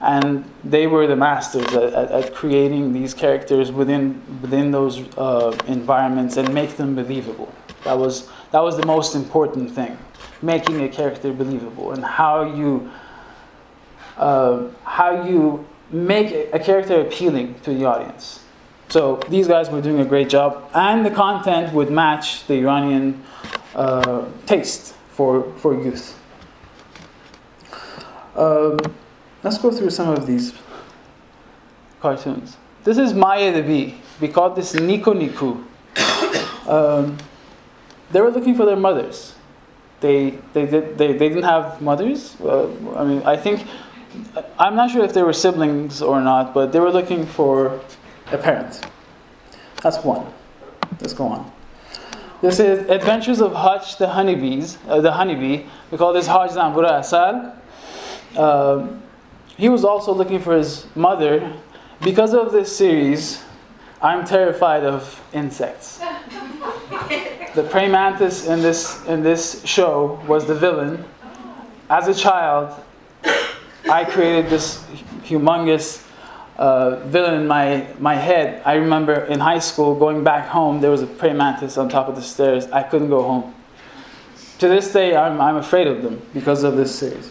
And 0.00 0.44
they 0.62 0.86
were 0.86 1.06
the 1.06 1.16
masters 1.16 1.66
at, 1.74 1.94
at, 1.94 2.10
at 2.10 2.34
creating 2.34 2.92
these 2.92 3.14
characters 3.14 3.72
within, 3.72 4.22
within 4.40 4.70
those 4.70 5.00
uh, 5.16 5.56
environments 5.66 6.36
and 6.36 6.52
make 6.52 6.76
them 6.76 6.94
believable. 6.94 7.52
That 7.84 7.98
was, 7.98 8.28
that 8.52 8.60
was 8.60 8.76
the 8.76 8.86
most 8.86 9.14
important 9.14 9.70
thing, 9.70 9.96
making 10.42 10.82
a 10.82 10.88
character 10.88 11.32
believable 11.32 11.92
and 11.92 12.04
how 12.04 12.54
you, 12.54 12.90
uh, 14.18 14.68
how 14.84 15.26
you 15.26 15.66
make 15.90 16.52
a 16.52 16.58
character 16.58 17.00
appealing 17.00 17.54
to 17.60 17.72
the 17.72 17.84
audience. 17.86 18.44
So 18.88 19.16
these 19.28 19.48
guys 19.48 19.70
were 19.70 19.80
doing 19.80 20.00
a 20.00 20.04
great 20.04 20.28
job, 20.28 20.70
and 20.74 21.04
the 21.04 21.10
content 21.10 21.72
would 21.72 21.90
match 21.90 22.46
the 22.46 22.54
Iranian 22.54 23.24
uh, 23.74 24.26
taste 24.46 24.94
for, 25.16 25.50
for 25.56 25.82
youth. 25.82 26.14
Um, 28.36 28.78
let's 29.42 29.56
go 29.56 29.70
through 29.70 29.88
some 29.88 30.10
of 30.10 30.26
these 30.26 30.52
cartoons. 32.02 32.58
This 32.84 32.98
is 32.98 33.14
Maya 33.14 33.50
the 33.50 33.62
bee. 33.62 33.94
We 34.20 34.28
call 34.28 34.50
this 34.50 34.74
Nico 34.74 35.14
Niku. 35.14 35.64
Um, 36.68 37.16
they 38.10 38.20
were 38.20 38.30
looking 38.30 38.54
for 38.54 38.66
their 38.66 38.76
mothers. 38.76 39.34
They, 40.00 40.38
they, 40.52 40.66
did, 40.66 40.98
they, 40.98 41.14
they 41.14 41.28
didn't 41.30 41.44
have 41.44 41.80
mothers. 41.80 42.36
Uh, 42.40 42.68
I 42.94 43.04
mean, 43.04 43.22
I 43.22 43.38
think, 43.38 43.66
I'm 44.58 44.76
not 44.76 44.90
sure 44.90 45.02
if 45.02 45.14
they 45.14 45.22
were 45.22 45.32
siblings 45.32 46.02
or 46.02 46.20
not, 46.20 46.52
but 46.52 46.72
they 46.72 46.80
were 46.80 46.92
looking 46.92 47.24
for 47.24 47.80
a 48.32 48.36
parent. 48.36 48.86
That's 49.82 50.04
one. 50.04 50.26
Let's 51.00 51.14
go 51.14 51.26
on. 51.26 51.52
This 52.46 52.60
is 52.60 52.88
Adventures 52.88 53.40
of 53.40 53.52
Hutch 53.52 53.96
the 53.96 54.06
honeybees, 54.06 54.78
uh, 54.86 55.00
the 55.00 55.10
honeybee. 55.10 55.64
We 55.90 55.98
call 55.98 56.12
this 56.12 56.28
Haj 56.28 56.52
Zambura 56.52 57.00
Asal. 57.00 57.52
Um, 58.40 59.02
he 59.56 59.68
was 59.68 59.84
also 59.84 60.14
looking 60.14 60.38
for 60.38 60.56
his 60.56 60.86
mother. 60.94 61.52
Because 62.02 62.34
of 62.34 62.52
this 62.52 62.70
series, 62.70 63.42
I'm 64.00 64.24
terrified 64.24 64.84
of 64.84 65.20
insects. 65.32 65.98
the 67.56 67.66
praying 67.68 67.90
mantis 67.90 68.46
in 68.46 68.62
this 68.62 69.04
in 69.06 69.24
this 69.24 69.64
show 69.64 70.22
was 70.28 70.46
the 70.46 70.54
villain, 70.54 71.04
as 71.90 72.06
a 72.06 72.14
child, 72.14 72.80
I 73.90 74.04
created 74.04 74.48
this 74.48 74.84
humongous 75.24 76.05
uh, 76.58 76.96
villain 77.06 77.42
in 77.42 77.46
my, 77.46 77.86
my 77.98 78.14
head. 78.14 78.62
I 78.64 78.74
remember 78.74 79.14
in 79.24 79.40
high 79.40 79.58
school 79.58 79.94
going 79.94 80.24
back 80.24 80.48
home, 80.48 80.80
there 80.80 80.90
was 80.90 81.02
a 81.02 81.06
praying 81.06 81.36
mantis 81.36 81.76
on 81.76 81.88
top 81.88 82.08
of 82.08 82.16
the 82.16 82.22
stairs. 82.22 82.66
I 82.66 82.82
couldn't 82.82 83.10
go 83.10 83.22
home. 83.22 83.54
To 84.58 84.68
this 84.68 84.92
day, 84.92 85.14
I'm, 85.14 85.40
I'm 85.40 85.56
afraid 85.56 85.86
of 85.86 86.02
them 86.02 86.22
because 86.32 86.62
of 86.64 86.76
this 86.76 86.98
series. 86.98 87.30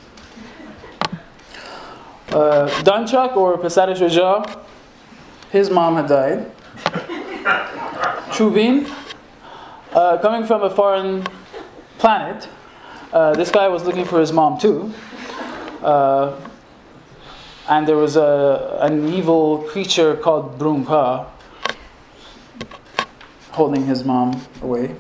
Uh, 2.30 2.68
Danchak 2.84 3.36
or 3.36 3.58
Pesarish 3.58 4.02
Raja, 4.02 4.62
his 5.52 5.70
mom 5.70 5.96
had 5.96 6.08
died. 6.08 6.52
Chubin, 8.32 8.92
uh, 9.94 10.18
coming 10.18 10.46
from 10.46 10.64
a 10.64 10.70
foreign 10.70 11.26
planet, 11.98 12.48
uh, 13.14 13.34
this 13.34 13.50
guy 13.50 13.68
was 13.70 13.86
looking 13.86 14.06
for 14.06 14.20
his 14.20 14.34
mom 14.34 14.60
too. 14.60 14.94
Uh, 15.82 16.40
and 17.68 17.88
there 17.88 17.98
was 17.98 18.16
a, 18.16 18.78
an 18.82 19.08
evil 19.14 19.60
creature 19.70 20.16
called 20.16 20.60
Brunka 20.60 21.28
holding 23.52 23.86
his 23.86 24.04
mom 24.04 24.42
away. 24.62 24.96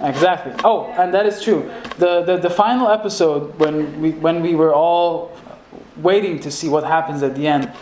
Exactly. 0.00 0.52
Oh, 0.62 0.86
and 0.96 1.12
that 1.12 1.26
is 1.26 1.42
true. 1.42 1.70
The, 1.98 2.22
the, 2.22 2.36
the 2.36 2.50
final 2.50 2.88
episode, 2.88 3.58
when 3.58 4.00
we, 4.00 4.10
when 4.12 4.42
we 4.42 4.54
were 4.54 4.72
all 4.72 5.36
waiting 5.96 6.38
to 6.40 6.50
see 6.52 6.68
what 6.68 6.84
happens 6.84 7.22
at 7.24 7.34
the 7.34 7.48
end, 7.48 7.72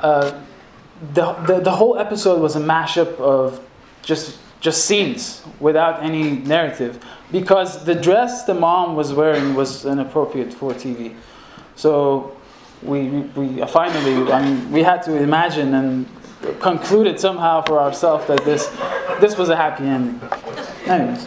uh, 0.00 0.40
the, 1.14 1.32
the, 1.32 1.60
the 1.60 1.72
whole 1.72 1.98
episode 1.98 2.40
was 2.40 2.54
a 2.54 2.60
mashup 2.60 3.18
of 3.18 3.60
just, 4.02 4.38
just 4.60 4.84
scenes 4.84 5.42
without 5.58 6.02
any 6.02 6.30
narrative 6.30 7.04
because 7.30 7.84
the 7.84 7.94
dress 7.94 8.44
the 8.44 8.54
mom 8.54 8.96
was 8.96 9.12
wearing 9.12 9.54
was 9.54 9.84
inappropriate 9.84 10.52
for 10.52 10.72
TV. 10.72 11.14
So 11.76 12.36
we, 12.82 13.08
we 13.36 13.64
finally, 13.66 14.32
I 14.32 14.42
mean, 14.42 14.70
we 14.72 14.82
had 14.82 15.02
to 15.04 15.16
imagine 15.16 15.74
and 15.74 16.06
concluded 16.60 17.18
somehow 17.18 17.62
for 17.62 17.80
ourselves 17.80 18.26
that 18.26 18.44
this, 18.44 18.68
this 19.20 19.36
was 19.36 19.48
a 19.48 19.56
happy 19.56 19.84
ending. 19.84 20.20
Anyways, 20.86 21.26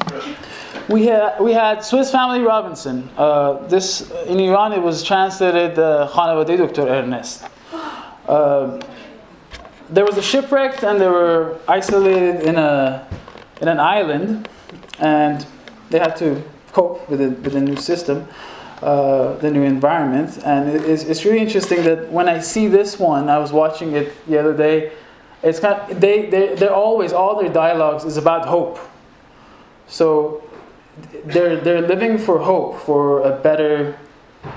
we 0.89 1.05
had, 1.05 1.39
we 1.39 1.53
had 1.53 1.83
Swiss 1.83 2.11
Family 2.11 2.41
Robinson. 2.41 3.09
Uh, 3.17 3.65
this 3.67 4.09
in 4.25 4.39
Iran 4.39 4.73
it 4.73 4.81
was 4.81 5.03
translated 5.03 5.77
uh, 5.77 6.09
Khanwade 6.11 6.57
Dr. 6.57 6.87
Ernest. 6.87 7.45
Uh, 8.27 8.81
there 9.89 10.05
was 10.05 10.17
a 10.17 10.21
shipwreck 10.21 10.83
and 10.83 11.01
they 11.01 11.07
were 11.07 11.59
isolated 11.67 12.41
in 12.43 12.55
a 12.55 13.07
in 13.59 13.67
an 13.67 13.79
island, 13.79 14.49
and 14.99 15.45
they 15.91 15.99
had 15.99 16.15
to 16.17 16.41
cope 16.73 17.07
with 17.09 17.19
the, 17.19 17.29
with 17.29 17.55
a 17.55 17.61
new 17.61 17.75
system, 17.75 18.27
uh, 18.81 19.35
the 19.35 19.51
new 19.51 19.63
environment. 19.63 20.39
And 20.43 20.69
it, 20.69 20.89
it's, 20.89 21.03
it's 21.03 21.25
really 21.25 21.39
interesting 21.39 21.83
that 21.83 22.11
when 22.11 22.27
I 22.27 22.39
see 22.39 22.67
this 22.67 22.97
one, 22.97 23.29
I 23.29 23.37
was 23.37 23.51
watching 23.51 23.93
it 23.93 24.13
the 24.27 24.39
other 24.39 24.55
day. 24.55 24.91
It's 25.43 25.59
kind 25.59 25.79
of, 25.79 25.99
they 25.99 26.27
they 26.27 26.55
they're 26.55 26.73
always 26.73 27.13
all 27.13 27.41
their 27.41 27.51
dialogues 27.51 28.05
is 28.05 28.17
about 28.17 28.45
hope. 28.45 28.79
So 29.87 30.43
they're 31.25 31.57
they're 31.57 31.81
living 31.81 32.17
for 32.17 32.39
hope 32.39 32.79
for 32.81 33.21
a 33.21 33.37
better 33.39 33.97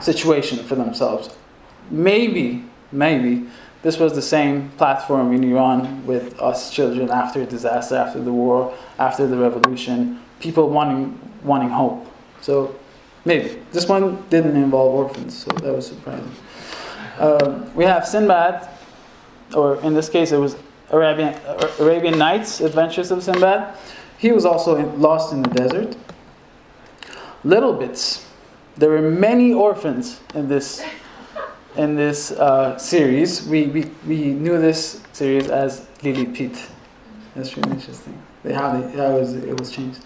situation 0.00 0.58
for 0.64 0.74
themselves. 0.74 1.34
Maybe 1.90 2.64
maybe 2.92 3.46
this 3.82 3.98
was 3.98 4.14
the 4.14 4.22
same 4.22 4.70
platform 4.78 5.32
in 5.32 5.44
Iran 5.44 6.06
with 6.06 6.40
us 6.40 6.70
children 6.70 7.10
after 7.10 7.44
disaster, 7.44 7.96
after 7.96 8.20
the 8.22 8.32
war, 8.32 8.74
after 8.98 9.26
the 9.26 9.36
revolution, 9.36 10.20
people 10.44 10.68
wanting 10.68 11.18
wanting 11.42 11.70
hope. 11.70 12.06
So 12.42 12.76
maybe 13.24 13.62
this 13.72 13.88
one 13.88 14.22
didn't 14.28 14.56
involve 14.56 14.94
orphans, 14.94 15.36
so 15.42 15.50
that 15.62 15.74
was 15.74 15.86
surprising. 15.86 16.30
Um, 17.18 17.74
we 17.74 17.84
have 17.84 18.06
Sinbad, 18.06 18.68
or 19.56 19.80
in 19.82 19.94
this 19.94 20.08
case, 20.08 20.32
it 20.32 20.38
was 20.38 20.56
Arabian 20.90 21.34
Arabian 21.80 22.18
Nights, 22.18 22.60
Adventures 22.60 23.10
of 23.10 23.22
Sinbad. 23.22 23.74
He 24.18 24.32
was 24.32 24.44
also 24.44 24.76
in, 24.76 25.00
lost 25.00 25.32
in 25.32 25.42
the 25.42 25.50
desert. 25.50 25.96
Little 27.42 27.72
bits. 27.72 28.26
There 28.76 28.90
were 28.90 29.02
many 29.02 29.52
orphans 29.52 30.20
in 30.34 30.48
this 30.48 30.82
in 31.76 31.96
this 31.96 32.30
uh, 32.32 32.76
series. 32.78 33.46
We, 33.46 33.66
we, 33.66 33.90
we 34.06 34.18
knew 34.32 34.58
this 34.60 35.02
series 35.12 35.48
as 35.48 35.86
Lilliput. 36.02 36.56
That's 37.34 37.56
really 37.56 37.72
interesting. 37.72 38.16
How, 38.44 38.78
they, 38.78 38.96
how 38.96 39.16
it, 39.16 39.20
was, 39.20 39.34
it 39.34 39.58
was 39.58 39.70
changed. 39.72 40.00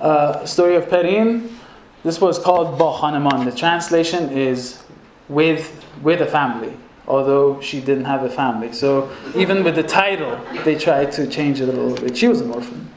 Uh, 0.00 0.44
story 0.46 0.76
of 0.76 0.88
Perin. 0.88 1.56
This 2.02 2.20
was 2.20 2.38
called 2.38 2.78
Ba 2.78 3.44
The 3.44 3.56
translation 3.56 4.30
is 4.30 4.82
with, 5.28 5.84
with 6.02 6.22
a 6.22 6.26
family, 6.26 6.74
although 7.06 7.60
she 7.60 7.80
didn't 7.80 8.06
have 8.06 8.24
a 8.24 8.30
family. 8.30 8.72
So 8.72 9.10
even 9.36 9.62
with 9.62 9.74
the 9.74 9.82
title, 9.82 10.40
they 10.64 10.76
tried 10.76 11.12
to 11.12 11.26
change 11.26 11.60
it 11.60 11.68
a 11.68 11.72
little 11.72 11.94
bit. 11.94 12.16
She 12.16 12.28
was 12.28 12.40
an 12.40 12.50
orphan. 12.50 12.90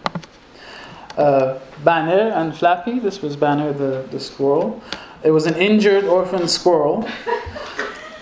Uh, 1.17 1.59
Banner 1.83 2.31
and 2.31 2.55
Flappy. 2.55 2.99
This 2.99 3.21
was 3.21 3.35
Banner 3.35 3.73
the, 3.73 4.07
the 4.09 4.19
squirrel. 4.19 4.81
It 5.23 5.31
was 5.31 5.45
an 5.45 5.55
injured 5.55 6.05
orphan 6.05 6.47
squirrel 6.47 7.07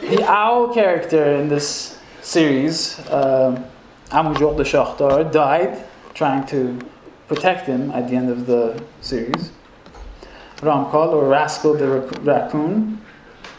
the 0.01 0.29
owl 0.29 0.73
character 0.73 1.23
in 1.35 1.47
this 1.47 1.97
series, 2.21 2.99
uh, 3.07 3.61
Amujok 4.09 4.57
the 4.57 4.63
Shakhtar, 4.63 5.31
died 5.31 5.85
trying 6.13 6.45
to 6.47 6.77
protect 7.31 7.65
him 7.67 7.91
at 7.91 8.09
the 8.09 8.15
end 8.15 8.29
of 8.29 8.45
the 8.45 8.83
series. 8.99 9.51
Ramkal, 10.57 11.13
or 11.13 11.27
Rascal 11.27 11.73
the 11.75 11.87
raccoon, 12.21 13.01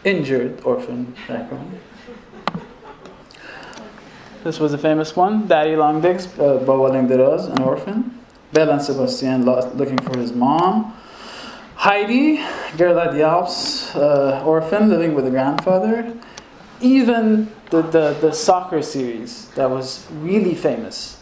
injured 0.05 0.61
orphan 0.63 1.15
raccoon. 1.29 1.81
This 4.45 4.61
was 4.61 4.73
a 4.73 4.79
famous 4.79 5.17
one. 5.17 5.47
Daddy 5.47 5.77
Longlegs, 5.77 6.27
uh, 6.39 6.59
Baba 6.59 6.93
Lang 6.93 7.09
Deraz, 7.09 7.49
an 7.49 7.63
orphan. 7.63 8.19
Belle 8.53 8.71
and 8.71 8.83
Sebastian 8.83 9.45
looking 9.45 9.99
for 9.99 10.19
his 10.19 10.33
mom. 10.33 10.95
Heidi, 11.77 12.45
Gerda 12.77 13.13
Diab's 13.13 13.91
uh, 13.97 14.43
orphan 14.45 14.91
living 14.91 15.15
with 15.15 15.27
a 15.27 15.31
grandfather 15.31 16.13
even 16.83 17.49
the, 17.71 17.83
the, 17.83 18.17
the 18.21 18.33
soccer 18.33 18.83
series 18.83 19.47
that 19.51 19.71
was 19.71 20.07
really 20.11 20.55
famous, 20.55 21.22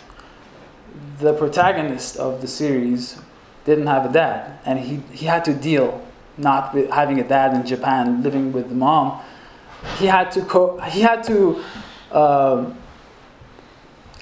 the 1.20 1.32
protagonist 1.32 2.16
of 2.16 2.40
the 2.40 2.48
series 2.48 3.18
didn't 3.64 3.86
have 3.86 4.08
a 4.08 4.12
dad, 4.12 4.58
and 4.64 4.78
he, 4.78 4.96
he 5.12 5.26
had 5.26 5.44
to 5.44 5.54
deal 5.54 6.04
not 6.36 6.74
with 6.74 6.90
having 6.90 7.20
a 7.20 7.26
dad 7.26 7.54
in 7.54 7.66
Japan, 7.66 8.22
living 8.22 8.52
with 8.52 8.68
the 8.68 8.74
mom. 8.74 9.20
He 9.98 10.06
had 10.06 10.30
to 10.32 10.42
co- 10.42 10.78
he 10.80 11.00
had 11.00 11.22
to 11.24 11.62
um, 12.12 12.78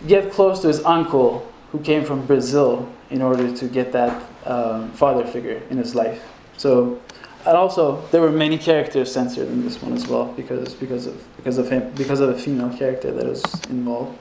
get 0.06 0.32
close 0.32 0.60
to 0.60 0.68
his 0.68 0.84
uncle 0.84 1.50
who 1.72 1.80
came 1.80 2.04
from 2.04 2.26
Brazil 2.26 2.88
in 3.10 3.22
order 3.22 3.54
to 3.56 3.68
get 3.68 3.92
that 3.92 4.24
um, 4.44 4.90
father 4.92 5.26
figure 5.26 5.62
in 5.70 5.78
his 5.78 5.94
life. 5.94 6.22
So 6.56 7.00
and 7.46 7.56
also 7.56 8.06
there 8.10 8.20
were 8.20 8.30
many 8.30 8.58
characters 8.58 9.12
censored 9.12 9.48
in 9.48 9.64
this 9.64 9.80
one 9.80 9.92
as 9.94 10.06
well 10.06 10.26
because 10.32 10.74
because 10.74 11.06
of 11.06 11.36
because 11.36 11.58
of 11.58 11.70
him 11.70 11.90
because 11.94 12.20
of 12.20 12.30
a 12.30 12.38
female 12.38 12.76
character 12.76 13.10
that 13.12 13.26
was 13.26 13.42
involved. 13.70 14.18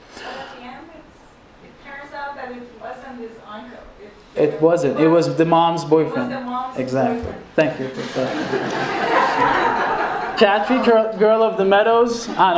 It 4.37 4.61
wasn't. 4.61 4.99
It 4.99 5.07
was 5.07 5.35
the 5.35 5.45
mom's 5.45 5.85
boyfriend. 5.85 6.31
The 6.31 6.41
mom's 6.41 6.77
exactly. 6.77 7.23
Boyfriend. 7.23 7.43
Thank 7.55 7.79
you 7.79 7.89
for 7.89 8.19
that. 8.19 9.17
Katri, 10.37 11.17
girl 11.17 11.41
of 11.41 11.57
the 11.57 11.65
meadows, 11.65 12.29
an 12.29 12.57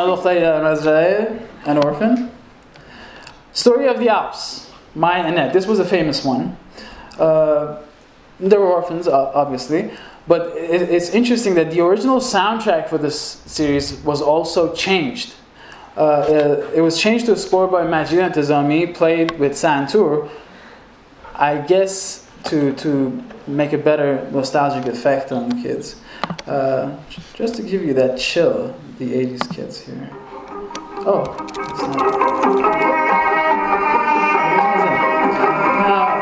orphan. 1.77 2.31
Story 3.53 3.87
of 3.87 3.99
the 3.99 4.09
Alps, 4.09 4.69
My 4.95 5.19
Annette. 5.19 5.53
This 5.53 5.65
was 5.65 5.79
a 5.79 5.85
famous 5.85 6.25
one. 6.25 6.57
Uh, 7.17 7.81
there 8.39 8.59
were 8.59 8.71
orphans, 8.71 9.07
obviously. 9.07 9.91
But 10.27 10.53
it's 10.55 11.09
interesting 11.09 11.55
that 11.55 11.71
the 11.71 11.81
original 11.81 12.19
soundtrack 12.19 12.87
for 12.87 12.97
this 12.97 13.41
series 13.45 13.93
was 14.03 14.21
also 14.21 14.73
changed. 14.75 15.33
Uh, 15.97 15.99
uh, 15.99 16.71
it 16.73 16.81
was 16.81 17.01
changed 17.01 17.25
to 17.25 17.33
a 17.33 17.35
score 17.35 17.67
by 17.67 17.83
Majid 17.83 18.19
Intezami, 18.19 18.93
played 18.93 19.39
with 19.39 19.53
Santur, 19.53 20.29
I 21.39 21.55
guess 21.55 22.27
to, 22.51 22.73
to 22.75 23.23
make 23.47 23.71
a 23.71 23.77
better 23.77 24.29
nostalgic 24.31 24.91
effect 24.91 25.31
on 25.31 25.47
the 25.47 25.55
kids. 25.55 25.95
Uh, 26.45 26.99
just 27.33 27.55
to 27.55 27.63
give 27.63 27.81
you 27.81 27.93
that 27.93 28.19
chill, 28.19 28.75
the 28.97 29.13
80s 29.13 29.55
kids 29.55 29.79
here. 29.79 30.09
Oh, 31.07 31.23
now, 35.87 36.19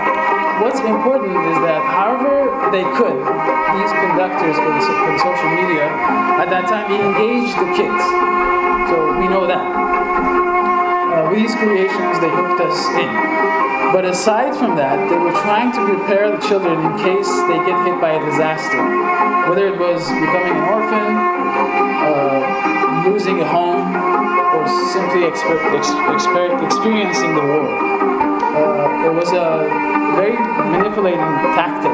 what's 0.62 0.80
important 0.86 1.34
is 1.34 1.58
that 1.66 1.82
however 1.82 2.70
they 2.70 2.86
could, 2.94 3.18
these 3.18 3.94
conductors 3.98 4.54
for 4.54 4.70
the, 4.70 4.82
for 4.86 5.12
the 5.12 5.18
social 5.18 5.50
media, 5.50 5.90
at 6.38 6.50
that 6.54 6.70
time, 6.70 6.94
engaged 6.94 7.58
the 7.58 7.74
kids. 7.74 8.04
So 8.86 9.18
we 9.18 9.28
know 9.28 9.48
that. 9.48 9.66
Uh, 9.66 11.30
with 11.32 11.40
these 11.40 11.56
creations, 11.56 12.20
they 12.20 12.30
hooked 12.30 12.62
us 12.62 12.86
in. 12.94 13.47
But 13.94 14.06
aside 14.06 14.56
from 14.56 14.76
that, 14.76 15.10
they 15.10 15.18
were 15.18 15.32
trying 15.42 15.72
to 15.72 15.82
prepare 15.86 16.30
the 16.30 16.38
children 16.48 16.76
in 16.86 16.92
case 17.00 17.28
they 17.48 17.58
get 17.66 17.78
hit 17.88 18.00
by 18.02 18.12
a 18.14 18.22
disaster, 18.30 18.78
whether 19.50 19.68
it 19.68 19.80
was 19.80 20.04
becoming 20.12 20.54
an 20.60 20.66
orphan, 20.70 21.12
uh, 22.06 23.08
losing 23.10 23.40
a 23.40 23.48
home, 23.48 23.88
or 24.54 24.68
simply 24.92 25.22
exper- 25.24 25.64
exper- 25.72 26.62
experiencing 26.66 27.34
the 27.34 27.42
war. 27.42 27.68
Uh, 28.58 29.08
it 29.08 29.14
was 29.14 29.32
a 29.32 29.66
very 30.20 30.36
manipulating 30.36 31.20
tactic, 31.56 31.92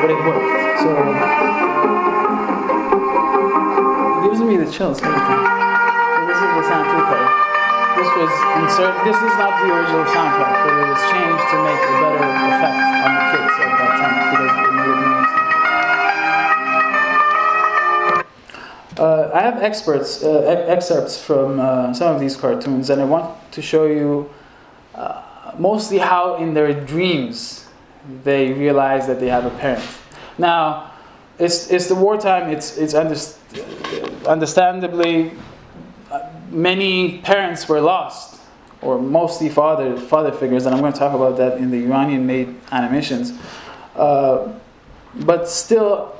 but 0.00 0.10
it 0.10 0.18
worked. 0.24 0.80
So 0.80 0.88
it 4.16 4.30
gives 4.30 4.40
me 4.40 4.56
the 4.56 4.70
chills. 4.70 4.98
Everything. 5.02 5.22
So 5.22 6.26
this 6.26 6.36
is 6.36 6.50
the 6.56 6.64
soundtrack. 6.72 7.47
This 7.98 8.10
was. 8.14 8.30
This 9.02 9.16
is 9.16 9.34
not 9.42 9.58
the 9.58 9.74
original 9.74 10.04
soundtrack, 10.06 10.54
but 10.62 10.72
it 10.72 10.86
was 10.86 11.02
changed 11.10 11.44
to 11.50 11.56
make 11.66 11.82
a 11.82 11.94
better 11.98 12.30
effect 12.46 12.78
on 13.04 13.10
the 13.18 13.22
kids 13.32 13.54
at 13.58 13.70
that 13.74 13.92
time 13.98 14.16
because 14.30 14.54
it 14.54 14.70
made. 14.78 14.98
Uh, 18.98 19.30
I 19.34 19.40
have 19.42 19.62
experts, 19.62 20.22
uh, 20.22 20.28
excerpts 20.68 21.20
from 21.20 21.58
uh, 21.58 21.92
some 21.92 22.14
of 22.14 22.20
these 22.20 22.36
cartoons, 22.36 22.88
and 22.90 23.00
I 23.02 23.04
want 23.04 23.34
to 23.52 23.62
show 23.62 23.86
you 23.86 24.30
uh, 24.94 25.22
mostly 25.58 25.98
how 25.98 26.36
in 26.36 26.54
their 26.54 26.72
dreams 26.72 27.66
they 28.22 28.52
realize 28.52 29.06
that 29.08 29.18
they 29.18 29.28
have 29.28 29.44
a 29.44 29.50
parent. 29.58 29.84
Now, 30.38 30.92
it's, 31.38 31.68
it's 31.70 31.86
the 31.88 31.96
wartime, 31.96 32.50
it's, 32.50 32.76
it's 32.76 32.94
underst- 32.94 33.38
understandably 34.26 35.32
many 36.50 37.18
parents 37.18 37.68
were 37.68 37.80
lost, 37.80 38.40
or 38.80 38.98
mostly 38.98 39.48
father, 39.48 39.96
father 39.96 40.32
figures, 40.32 40.66
and 40.66 40.74
I'm 40.74 40.80
going 40.80 40.92
to 40.92 40.98
talk 40.98 41.14
about 41.14 41.36
that 41.38 41.58
in 41.58 41.70
the 41.70 41.84
Iranian 41.84 42.26
made 42.26 42.54
animations. 42.70 43.32
Uh, 43.96 44.52
but 45.14 45.48
still, 45.48 46.14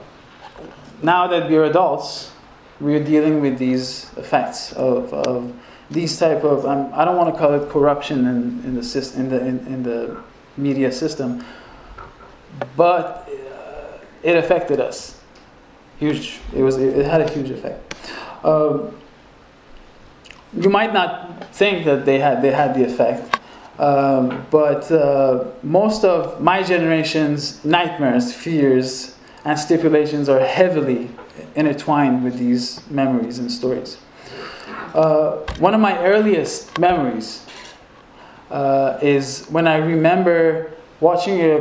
now 1.02 1.26
that 1.28 1.48
we're 1.48 1.64
adults, 1.64 2.32
we're 2.80 3.02
dealing 3.02 3.40
with 3.40 3.58
these 3.58 4.10
effects 4.16 4.72
of, 4.72 5.12
of 5.12 5.52
these 5.90 6.18
type 6.18 6.44
of 6.44 6.66
um, 6.66 6.90
I 6.92 7.04
don't 7.04 7.16
want 7.16 7.32
to 7.32 7.38
call 7.38 7.54
it 7.54 7.70
corruption 7.70 8.26
in, 8.26 8.64
in 8.64 8.74
the 8.74 8.82
sys- 8.82 9.16
in 9.16 9.30
the 9.30 9.40
in, 9.40 9.58
in 9.66 9.82
the 9.82 10.22
media 10.56 10.92
system, 10.92 11.44
but 12.76 13.28
uh, 13.28 13.98
it 14.22 14.36
affected 14.36 14.80
us. 14.80 15.20
Huge. 15.98 16.40
It 16.54 16.62
was 16.62 16.76
it 16.76 17.06
had 17.06 17.20
a 17.20 17.30
huge 17.30 17.50
effect. 17.50 17.94
Um, 18.44 18.94
you 20.56 20.70
might 20.70 20.92
not 20.92 21.54
think 21.54 21.84
that 21.84 22.04
they 22.04 22.18
had 22.18 22.42
they 22.42 22.50
had 22.50 22.74
the 22.74 22.84
effect, 22.84 23.38
um, 23.78 24.46
but 24.50 24.90
uh, 24.90 25.44
most 25.62 26.04
of 26.04 26.40
my 26.40 26.62
generation's 26.62 27.64
nightmares, 27.64 28.32
fears, 28.32 29.14
and 29.44 29.58
stipulations 29.58 30.28
are 30.28 30.40
heavily 30.40 31.10
intertwined 31.54 32.24
with 32.24 32.38
these 32.38 32.80
memories 32.90 33.38
and 33.38 33.50
stories. 33.50 33.98
Uh, 34.94 35.36
one 35.58 35.74
of 35.74 35.80
my 35.80 35.98
earliest 35.98 36.78
memories 36.78 37.44
uh, 38.50 38.98
is 39.02 39.46
when 39.46 39.68
I 39.68 39.76
remember 39.76 40.72
watching 41.00 41.40
a, 41.40 41.58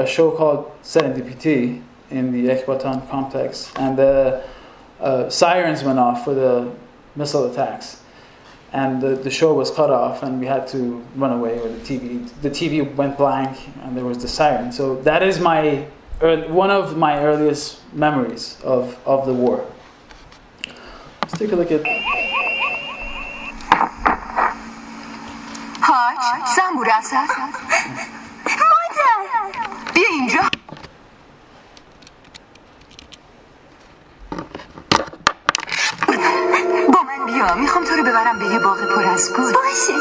a 0.00 0.06
show 0.06 0.30
called 0.30 0.70
Serendipity 0.82 1.82
in 2.10 2.32
the 2.32 2.48
Ekbatan 2.52 3.08
complex, 3.10 3.72
and 3.76 3.98
the 3.98 4.44
uh, 5.00 5.28
sirens 5.28 5.82
went 5.82 5.98
off 5.98 6.24
for 6.24 6.34
the 6.34 6.70
missile 7.16 7.50
attacks, 7.50 8.02
and 8.72 9.00
the, 9.00 9.16
the 9.16 9.30
show 9.30 9.54
was 9.54 9.70
cut 9.70 9.90
off 9.90 10.22
and 10.22 10.40
we 10.40 10.46
had 10.46 10.66
to 10.68 11.02
run 11.16 11.32
away 11.32 11.58
or 11.58 11.68
the 11.68 11.80
TV 11.80 12.28
the 12.42 12.50
TV 12.50 12.94
went 12.94 13.16
blank 13.16 13.56
and 13.82 13.96
there 13.96 14.04
was 14.04 14.18
the 14.18 14.28
siren 14.28 14.70
so 14.72 14.96
that 15.02 15.22
is 15.22 15.40
my 15.40 15.86
one 16.48 16.70
of 16.70 16.96
my 16.96 17.18
earliest 17.24 17.80
memories 17.94 18.58
of, 18.64 18.98
of 19.06 19.24
the 19.26 19.32
war 19.32 19.64
let's 21.22 21.38
take 21.38 21.52
a 21.52 21.56
look 21.56 21.72
at 21.72 21.82
Haç, 25.80 26.48
sen 26.48 26.78
burası. 26.78 27.16
Moda. 28.44 29.70
Bir. 29.94 30.57
من 37.08 37.26
بیا 37.26 37.54
می‌خوام 37.54 37.84
تو 37.84 37.94
رو 37.96 38.02
ببرم 38.02 38.38
به 38.38 38.44
یه 38.44 38.58
باغ 38.58 38.78
پر 38.94 39.04
از 39.12 39.32
گل. 39.36 39.52
باشه. 39.52 39.92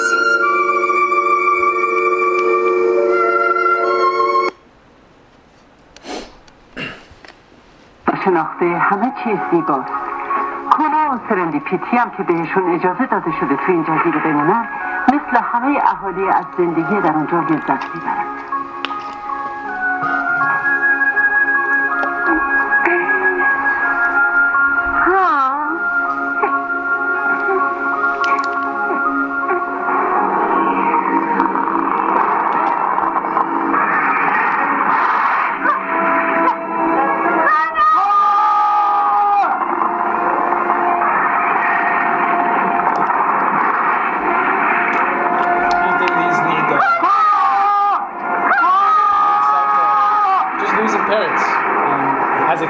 شناخته 8.26 8.66
همه 8.66 9.14
چیز 9.24 9.38
زیباست. 9.52 9.92
کلا 10.72 11.12
و 11.14 11.20
سرندیپیتی 11.30 11.98
هم 11.98 12.10
که 12.10 12.24
بهشون 12.24 12.76
اجازه 12.76 13.06
داده 13.06 13.32
شده 13.40 13.56
تو 13.56 13.72
این 13.72 13.84
جزیره 13.84 14.20
بمونن 14.20 14.70
مثل 15.08 15.38
همه 15.38 15.82
اهالی 15.84 16.30
از 16.30 16.46
زندگی 16.58 17.02
در 17.02 17.12
اونجا 17.14 17.40
لذت 17.40 17.96
می‌برن 17.96 18.26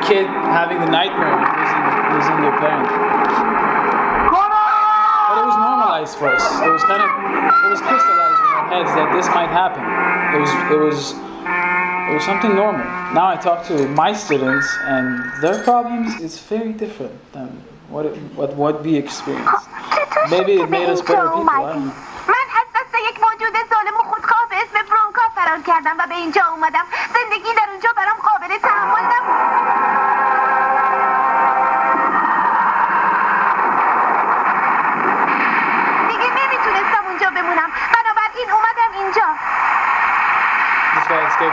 kid, 0.06 0.26
having 0.26 0.78
the 0.80 0.86
nightmare 0.86 1.34
of 1.34 1.42
losing, 1.58 1.82
losing 2.14 2.38
your 2.44 2.54
parent. 2.58 2.86
But 4.30 5.38
it 5.38 5.46
was 5.46 5.56
normalized 5.56 6.14
for 6.18 6.28
us. 6.28 6.44
It 6.62 6.70
was 6.70 6.82
kind 6.84 7.02
of, 7.02 7.10
it 7.66 7.70
was 7.70 7.80
crystallized 7.80 8.40
in 8.42 8.50
our 8.54 8.68
heads 8.68 8.90
that 8.94 9.08
this 9.16 9.26
might 9.34 9.48
happen. 9.50 9.82
It 10.34 10.40
was, 10.40 10.52
it 10.70 10.78
was, 10.78 10.98
it 12.10 12.14
was 12.14 12.24
something 12.24 12.54
normal. 12.54 12.84
Now 13.14 13.26
I 13.28 13.36
talk 13.36 13.66
to 13.68 13.88
my 13.88 14.12
students, 14.12 14.68
and 14.82 15.24
their 15.42 15.62
problems 15.64 16.20
is 16.20 16.38
very 16.38 16.72
different 16.72 17.14
than 17.32 17.48
what 17.88 18.06
it, 18.06 18.16
what 18.36 18.54
what 18.56 18.82
we 18.82 18.96
experienced. 18.96 19.68
Maybe 20.30 20.52
it 20.62 20.70
made 20.70 20.88
us 20.88 21.00
better 21.02 21.28
people. 21.28 21.50
I 21.50 21.72
don't 21.72 21.86
know. 21.86 21.94
من 22.28 22.46
از 22.60 22.66
دست 22.76 22.94
یک 23.10 23.20
موجود 23.22 23.54
ظالم 23.74 23.94
و 24.00 24.02
خودخواه 24.10 24.46
به 24.50 24.56
اسم 24.56 24.78
برونکا 24.90 25.22
فرار 25.34 25.60
کردم 25.66 25.96
و 25.98 26.06
به 26.08 26.14
اینجا 26.14 26.42
اومدم 26.54 26.84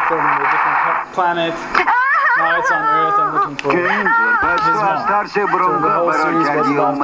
from 0.08 0.20
a 0.20 0.38
different 0.52 1.12
planet. 1.14 1.54
Now 2.36 2.58
it's 2.58 2.70
on 2.72 2.82
Earth. 2.82 3.14
I'm 3.20 3.34
looking 3.34 3.56
for 3.58 3.70
his 3.76 3.86
mom. 3.86 5.28
So 5.28 5.46
the 5.46 5.88
whole 5.88 6.12
series 6.12 6.48
was 6.56 6.66
about. 6.68 6.98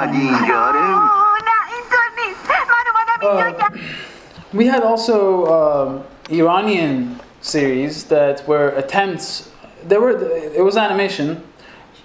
Uh, 3.23 3.79
we 4.53 4.67
had 4.67 4.83
also 4.83 5.47
um, 5.47 6.05
Iranian 6.31 7.21
series 7.41 8.05
that 8.05 8.47
were 8.49 8.71
attempts. 8.71 9.51
There 9.85 10.01
were 10.01 10.21
it 10.21 10.65
was 10.65 10.77
animation, 10.77 11.45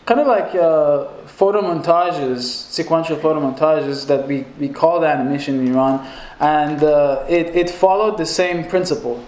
kind 0.06 0.20
of 0.20 0.28
like 0.28 0.54
uh, 0.54 1.06
photo 1.26 1.62
montages, 1.62 2.42
sequential 2.42 3.18
photo 3.18 3.40
montages 3.42 4.06
that 4.08 4.28
we, 4.28 4.46
we 4.60 4.70
called 4.70 5.04
animation 5.04 5.60
in 5.60 5.74
Iran, 5.74 6.08
and 6.40 6.84
uh, 6.84 7.26
it, 7.28 7.56
it 7.56 7.70
followed 7.72 8.18
the 8.20 8.26
same 8.26 8.68
principle 8.68 9.24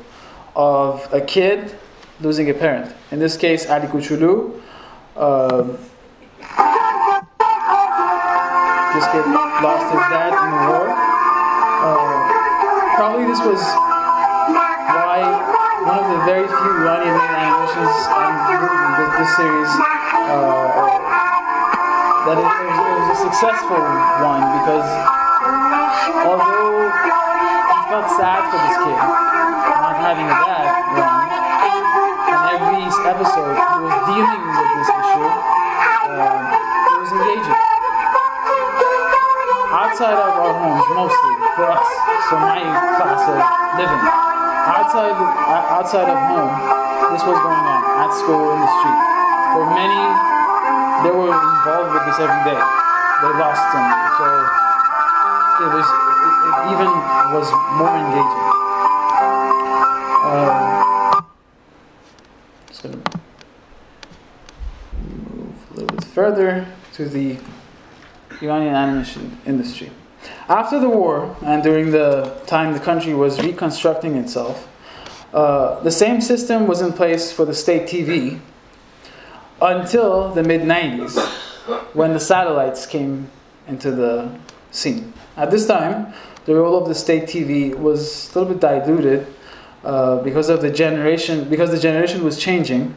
of 0.58 1.08
a 1.14 1.22
kid 1.22 1.78
losing 2.20 2.50
a 2.50 2.54
parent. 2.54 2.94
In 3.12 3.20
this 3.20 3.38
case, 3.38 3.70
Ali 3.70 3.86
Kuchulu. 3.86 4.58
Um, 5.14 5.78
this 8.98 9.06
kid 9.14 9.22
lost 9.62 9.86
his 9.94 10.02
dad 10.10 10.34
in 10.34 10.50
the 10.50 10.62
war. 10.66 10.90
Uh, 10.90 12.18
probably 12.98 13.30
this 13.30 13.38
was 13.46 13.62
why 14.98 15.22
one 15.86 16.02
of 16.02 16.10
the 16.10 16.26
very 16.26 16.50
few 16.50 16.72
Iranian 16.82 17.14
animations 17.14 17.94
on 18.18 18.34
this, 18.98 19.30
series 19.38 19.70
uh, 20.26 20.74
that 22.26 22.34
it, 22.34 22.42
was, 22.42 22.82
it 22.82 22.98
was 22.98 23.14
a 23.14 23.18
successful 23.30 23.78
one 24.26 24.42
because 24.58 24.90
although 26.26 26.90
he 26.90 27.14
felt 27.94 28.10
sad 28.18 28.42
for 28.50 28.58
this 28.58 28.74
kid 28.82 29.37
having 29.98 30.30
a 30.30 30.38
dad 30.38 31.38
and 32.28 32.44
every 32.54 32.86
episode 32.86 33.56
he 33.58 33.78
was 33.82 33.98
dealing 34.06 34.44
with 34.46 34.70
this 34.78 34.90
issue, 34.94 35.30
um, 36.12 36.44
it 36.54 36.98
was 37.02 37.12
engaging. 37.18 37.60
Outside 39.74 40.16
of 40.16 40.32
our 40.38 40.54
homes, 40.54 40.86
mostly 40.94 41.34
for 41.58 41.66
us, 41.74 41.90
so 42.30 42.36
my 42.38 42.62
class 42.98 43.26
of 43.26 43.42
living. 43.80 44.04
Outside, 44.68 45.16
outside 45.72 46.10
of 46.12 46.20
home, 46.30 46.54
this 47.14 47.24
was 47.26 47.40
going 47.40 47.64
on 47.66 47.82
at 48.04 48.12
school 48.14 48.54
in 48.54 48.60
the 48.62 48.72
street. 48.78 49.02
For 49.56 49.64
many, 49.74 50.04
they 51.08 51.14
were 51.16 51.32
involved 51.32 51.92
with 51.96 52.04
this 52.06 52.20
every 52.20 52.44
day. 52.46 52.60
They 52.60 53.32
lost 53.40 53.66
them, 53.74 53.88
so 54.20 54.26
it 55.64 55.70
was 55.74 55.88
it 55.88 56.56
even 56.76 56.92
was 57.34 57.48
more 57.80 57.96
engaging. 57.98 58.67
Um, 60.28 61.26
gonna 62.82 62.98
move 64.98 65.56
a 65.72 65.74
little 65.74 65.96
bit 65.96 66.04
further 66.04 66.68
to 66.96 67.08
the 67.08 67.38
Iranian 68.42 68.76
animation 68.76 69.38
industry. 69.46 69.90
After 70.50 70.82
the 70.82 70.90
war 70.90 71.38
and 71.42 71.64
during 71.64 71.92
the 71.92 72.42
time 72.46 72.74
the 72.74 72.80
country 72.82 73.14
was 73.14 73.42
reconstructing 73.42 74.18
itself, 74.18 74.68
uh, 75.34 75.80
the 75.80 75.92
same 75.92 76.20
system 76.20 76.68
was 76.68 76.82
in 76.82 76.92
place 76.92 77.32
for 77.32 77.46
the 77.46 77.54
state 77.54 77.84
TV 77.84 78.42
until 79.62 80.34
the 80.34 80.44
mid 80.44 80.62
90s 80.62 81.18
when 81.94 82.12
the 82.12 82.20
satellites 82.20 82.86
came 82.86 83.30
into 83.66 83.92
the 83.92 84.30
scene. 84.72 85.14
At 85.38 85.52
this 85.52 85.66
time, 85.66 86.14
the 86.44 86.56
role 86.56 86.82
of 86.82 86.90
the 86.90 86.96
state 86.96 87.24
TV 87.24 87.74
was 87.74 88.30
a 88.36 88.40
little 88.40 88.54
bit 88.54 88.62
diluted 88.62 89.34
uh, 89.88 90.22
because 90.22 90.50
of 90.50 90.62
the 90.62 90.70
generation, 90.70 91.48
because 91.50 91.72
the 91.72 91.80
generation 91.80 92.22
was 92.22 92.38
changing, 92.38 92.94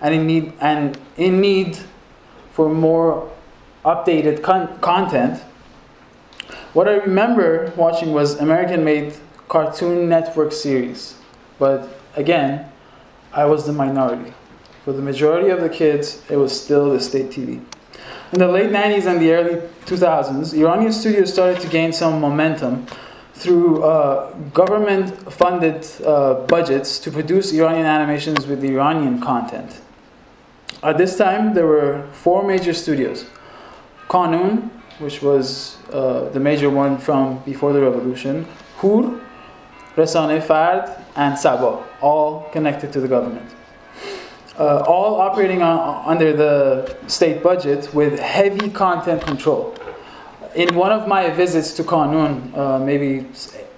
and 0.00 0.12
in 0.12 0.26
need 0.26 0.52
and 0.60 0.98
in 1.16 1.40
need 1.40 1.78
for 2.50 2.68
more 2.68 3.30
updated 3.84 4.42
con- 4.42 4.76
content. 4.80 5.40
What 6.72 6.88
I 6.88 6.94
remember 6.94 7.72
watching 7.76 8.12
was 8.12 8.40
American-made 8.40 9.14
Cartoon 9.46 10.08
Network 10.08 10.50
series, 10.50 11.14
but 11.60 11.88
again, 12.16 12.68
I 13.32 13.44
was 13.44 13.64
the 13.64 13.72
minority. 13.72 14.34
For 14.84 14.92
the 14.92 15.02
majority 15.02 15.50
of 15.50 15.60
the 15.60 15.68
kids, 15.68 16.22
it 16.28 16.38
was 16.38 16.50
still 16.60 16.90
the 16.90 16.98
state 16.98 17.30
TV. 17.30 17.62
In 18.32 18.40
the 18.40 18.48
late 18.48 18.70
90s 18.70 19.06
and 19.06 19.20
the 19.20 19.32
early 19.32 19.60
2000s, 19.86 20.58
Iranian 20.58 20.92
studios 20.92 21.32
started 21.32 21.60
to 21.60 21.68
gain 21.68 21.92
some 21.92 22.20
momentum 22.20 22.88
through 23.42 23.82
uh, 23.82 24.32
government 24.54 25.32
funded 25.32 25.86
uh, 26.04 26.34
budgets 26.46 26.98
to 27.00 27.10
produce 27.10 27.52
Iranian 27.52 27.86
animations 27.86 28.46
with 28.46 28.62
Iranian 28.64 29.20
content. 29.20 29.80
At 30.82 30.98
this 30.98 31.16
time, 31.16 31.54
there 31.54 31.66
were 31.66 32.06
four 32.12 32.44
major 32.44 32.72
studios 32.72 33.26
Kanun, 34.08 34.70
which 34.98 35.22
was 35.22 35.78
uh, 35.92 36.28
the 36.30 36.40
major 36.40 36.70
one 36.70 36.98
from 36.98 37.38
before 37.44 37.72
the 37.72 37.80
revolution, 37.80 38.46
Hur, 38.78 39.20
Resane 39.96 40.40
Fard, 40.40 40.84
and 41.16 41.38
Sabo, 41.38 41.84
all 42.00 42.48
connected 42.52 42.92
to 42.92 43.00
the 43.00 43.08
government 43.08 43.50
uh, 44.58 44.84
all 44.86 45.20
operating 45.20 45.62
on, 45.62 46.04
under 46.06 46.32
the 46.32 46.96
state 47.06 47.42
budget 47.42 47.92
with 47.94 48.18
heavy 48.18 48.70
content 48.70 49.22
control. 49.22 49.74
In 50.54 50.74
one 50.74 50.92
of 50.92 51.08
my 51.08 51.30
visits 51.30 51.72
to 51.74 51.82
Kanun, 51.82 52.54
uh, 52.56 52.78
maybe 52.78 53.26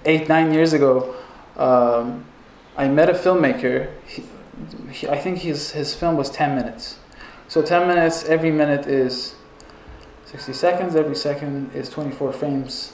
eight, 0.03 0.27
nine 0.27 0.53
years 0.53 0.73
ago, 0.73 1.15
um, 1.55 2.25
I 2.75 2.89
met 2.89 3.09
a 3.09 3.13
filmmaker. 3.13 3.91
He, 4.05 4.23
he, 4.91 5.07
I 5.07 5.17
think 5.17 5.39
his, 5.39 5.71
his 5.71 5.95
film 5.95 6.17
was 6.17 6.29
10 6.29 6.55
minutes. 6.55 6.97
So 7.47 7.61
10 7.61 7.87
minutes, 7.87 8.25
every 8.25 8.51
minute 8.51 8.87
is 8.87 9.35
60 10.25 10.51
seconds, 10.51 10.95
every 10.95 11.15
second 11.15 11.71
is 11.73 11.89
24 11.89 12.33
frames 12.33 12.91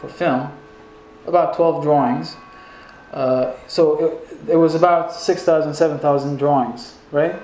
for 0.00 0.08
film, 0.08 0.50
about 1.26 1.54
12 1.54 1.84
drawings. 1.84 2.36
Uh, 3.12 3.52
so 3.68 4.04
it, 4.04 4.52
it 4.52 4.56
was 4.56 4.74
about 4.74 5.12
6,000, 5.12 5.74
7,000 5.74 6.38
drawings, 6.38 6.96
right? 7.12 7.36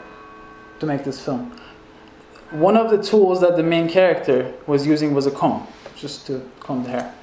To 0.80 0.86
make 0.86 1.04
this 1.04 1.24
film. 1.24 1.56
One 2.50 2.76
of 2.76 2.90
the 2.90 3.02
tools 3.02 3.40
that 3.40 3.56
the 3.56 3.62
main 3.62 3.88
character 3.88 4.52
was 4.66 4.86
using 4.86 5.14
was 5.14 5.26
a 5.26 5.30
comb, 5.30 5.66
just 5.96 6.26
to 6.28 6.48
comb 6.60 6.84
the 6.84 6.90
hair. 6.90 7.14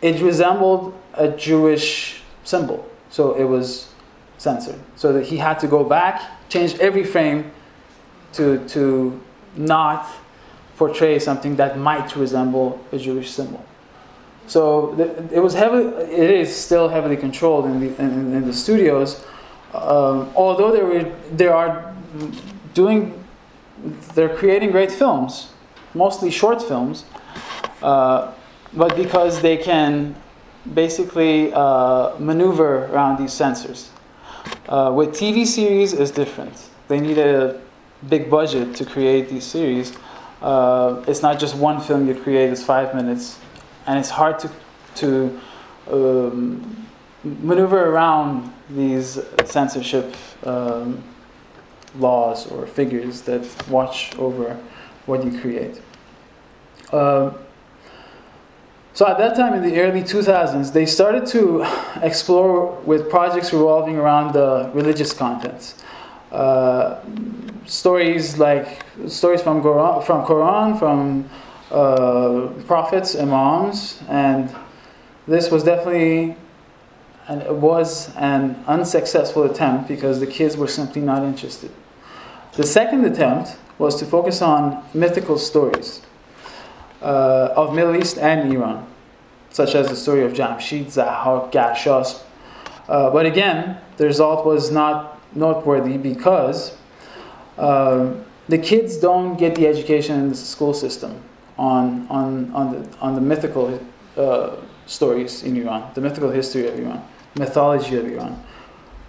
It 0.00 0.20
resembled 0.22 0.94
a 1.14 1.28
Jewish 1.28 2.22
symbol, 2.44 2.88
so 3.10 3.34
it 3.34 3.44
was 3.44 3.92
censored. 4.38 4.80
So 4.96 5.12
that 5.12 5.26
he 5.26 5.36
had 5.36 5.58
to 5.60 5.66
go 5.66 5.84
back, 5.84 6.22
change 6.48 6.74
every 6.78 7.04
frame 7.04 7.50
to, 8.32 8.66
to 8.68 9.20
not 9.56 10.08
portray 10.76 11.18
something 11.18 11.56
that 11.56 11.78
might 11.78 12.16
resemble 12.16 12.82
a 12.92 12.98
Jewish 12.98 13.30
symbol. 13.30 13.62
So 14.46 14.98
it 15.30 15.40
was 15.40 15.54
heavily, 15.54 15.84
it 16.10 16.30
is 16.30 16.56
still 16.56 16.88
heavily 16.88 17.16
controlled 17.16 17.66
in 17.66 17.80
the, 17.80 18.02
in, 18.02 18.34
in 18.34 18.46
the 18.46 18.52
studios. 18.52 19.24
Um, 19.74 20.32
although 20.34 20.72
they 20.72 20.82
were, 20.82 21.12
they 21.36 21.46
are 21.46 21.94
doing, 22.74 23.19
they're 24.14 24.34
creating 24.36 24.70
great 24.70 24.90
films, 24.90 25.50
mostly 25.94 26.30
short 26.30 26.62
films, 26.62 27.04
uh, 27.82 28.32
but 28.72 28.96
because 28.96 29.40
they 29.40 29.56
can 29.56 30.14
basically 30.74 31.52
uh, 31.52 32.16
maneuver 32.18 32.86
around 32.86 33.18
these 33.18 33.32
censors. 33.32 33.90
Uh, 34.68 34.92
with 34.94 35.10
TV 35.10 35.46
series 35.46 35.92
is 35.92 36.10
different. 36.10 36.68
They 36.88 37.00
need 37.00 37.18
a 37.18 37.60
big 38.08 38.30
budget 38.30 38.74
to 38.76 38.84
create 38.84 39.28
these 39.28 39.44
series. 39.44 39.96
Uh, 40.40 41.04
it's 41.06 41.22
not 41.22 41.38
just 41.38 41.54
one 41.54 41.80
film 41.80 42.08
you 42.08 42.14
create; 42.14 42.50
it's 42.50 42.62
five 42.62 42.94
minutes 42.94 43.38
and 43.86 43.98
it's 43.98 44.10
hard 44.10 44.38
to, 44.38 44.50
to 44.94 45.40
um, 45.90 46.86
maneuver 47.24 47.90
around 47.90 48.52
these 48.68 49.18
censorship 49.44 50.14
um, 50.44 51.02
laws 51.98 52.50
or 52.50 52.66
figures 52.66 53.22
that 53.22 53.46
watch 53.68 54.16
over 54.18 54.58
what 55.06 55.24
you 55.24 55.38
create. 55.40 55.80
Um, 56.92 57.34
so 58.92 59.06
at 59.06 59.18
that 59.18 59.36
time 59.36 59.54
in 59.54 59.62
the 59.62 59.80
early 59.80 60.02
2000s, 60.02 60.72
they 60.72 60.84
started 60.84 61.26
to 61.26 61.64
explore 62.02 62.72
with 62.84 63.08
projects 63.08 63.52
revolving 63.52 63.96
around 63.96 64.34
the 64.34 64.70
religious 64.74 65.12
contents. 65.12 65.82
Uh, 66.32 67.00
stories 67.66 68.38
like 68.38 68.84
stories 69.06 69.42
from 69.42 69.62
Quran, 69.62 70.04
from 70.04 70.24
Quran, 70.26 70.78
from 70.78 71.30
uh, 71.70 72.48
prophets, 72.66 73.14
imams, 73.14 74.00
and 74.08 74.54
this 75.26 75.50
was 75.50 75.62
definitely 75.62 76.36
and 77.30 77.42
it 77.42 77.54
was 77.54 78.12
an 78.16 78.60
unsuccessful 78.66 79.44
attempt 79.44 79.86
because 79.86 80.18
the 80.18 80.26
kids 80.26 80.56
were 80.56 80.66
simply 80.66 81.00
not 81.00 81.22
interested. 81.22 81.70
The 82.54 82.64
second 82.64 83.04
attempt 83.04 83.56
was 83.78 83.94
to 84.00 84.04
focus 84.04 84.42
on 84.42 84.82
mythical 84.92 85.38
stories 85.38 86.02
uh, 87.00 87.54
of 87.54 87.72
Middle 87.72 87.94
East 87.94 88.18
and 88.18 88.52
Iran, 88.52 88.84
such 89.50 89.76
as 89.76 89.88
the 89.88 89.94
story 89.94 90.24
of 90.24 90.32
Jamshid, 90.32 90.86
Zahak, 90.86 91.52
Garshasp. 91.52 92.20
Uh, 92.88 93.10
but 93.10 93.26
again, 93.26 93.78
the 93.96 94.06
result 94.06 94.44
was 94.44 94.72
not 94.72 95.20
noteworthy 95.32 95.98
because 95.98 96.76
uh, 97.58 98.12
the 98.48 98.58
kids 98.58 98.96
don't 98.96 99.36
get 99.36 99.54
the 99.54 99.68
education 99.68 100.18
in 100.18 100.28
the 100.30 100.34
school 100.34 100.74
system 100.74 101.22
on, 101.56 102.08
on, 102.10 102.50
on, 102.54 102.72
the, 102.72 102.98
on 102.98 103.14
the 103.14 103.20
mythical 103.20 103.80
uh, 104.16 104.56
stories 104.86 105.44
in 105.44 105.56
Iran, 105.56 105.92
the 105.94 106.00
mythical 106.00 106.32
history 106.32 106.66
of 106.66 106.76
Iran, 106.76 107.06
mythology 107.36 107.96
of 107.96 108.06
Iran. 108.06 108.44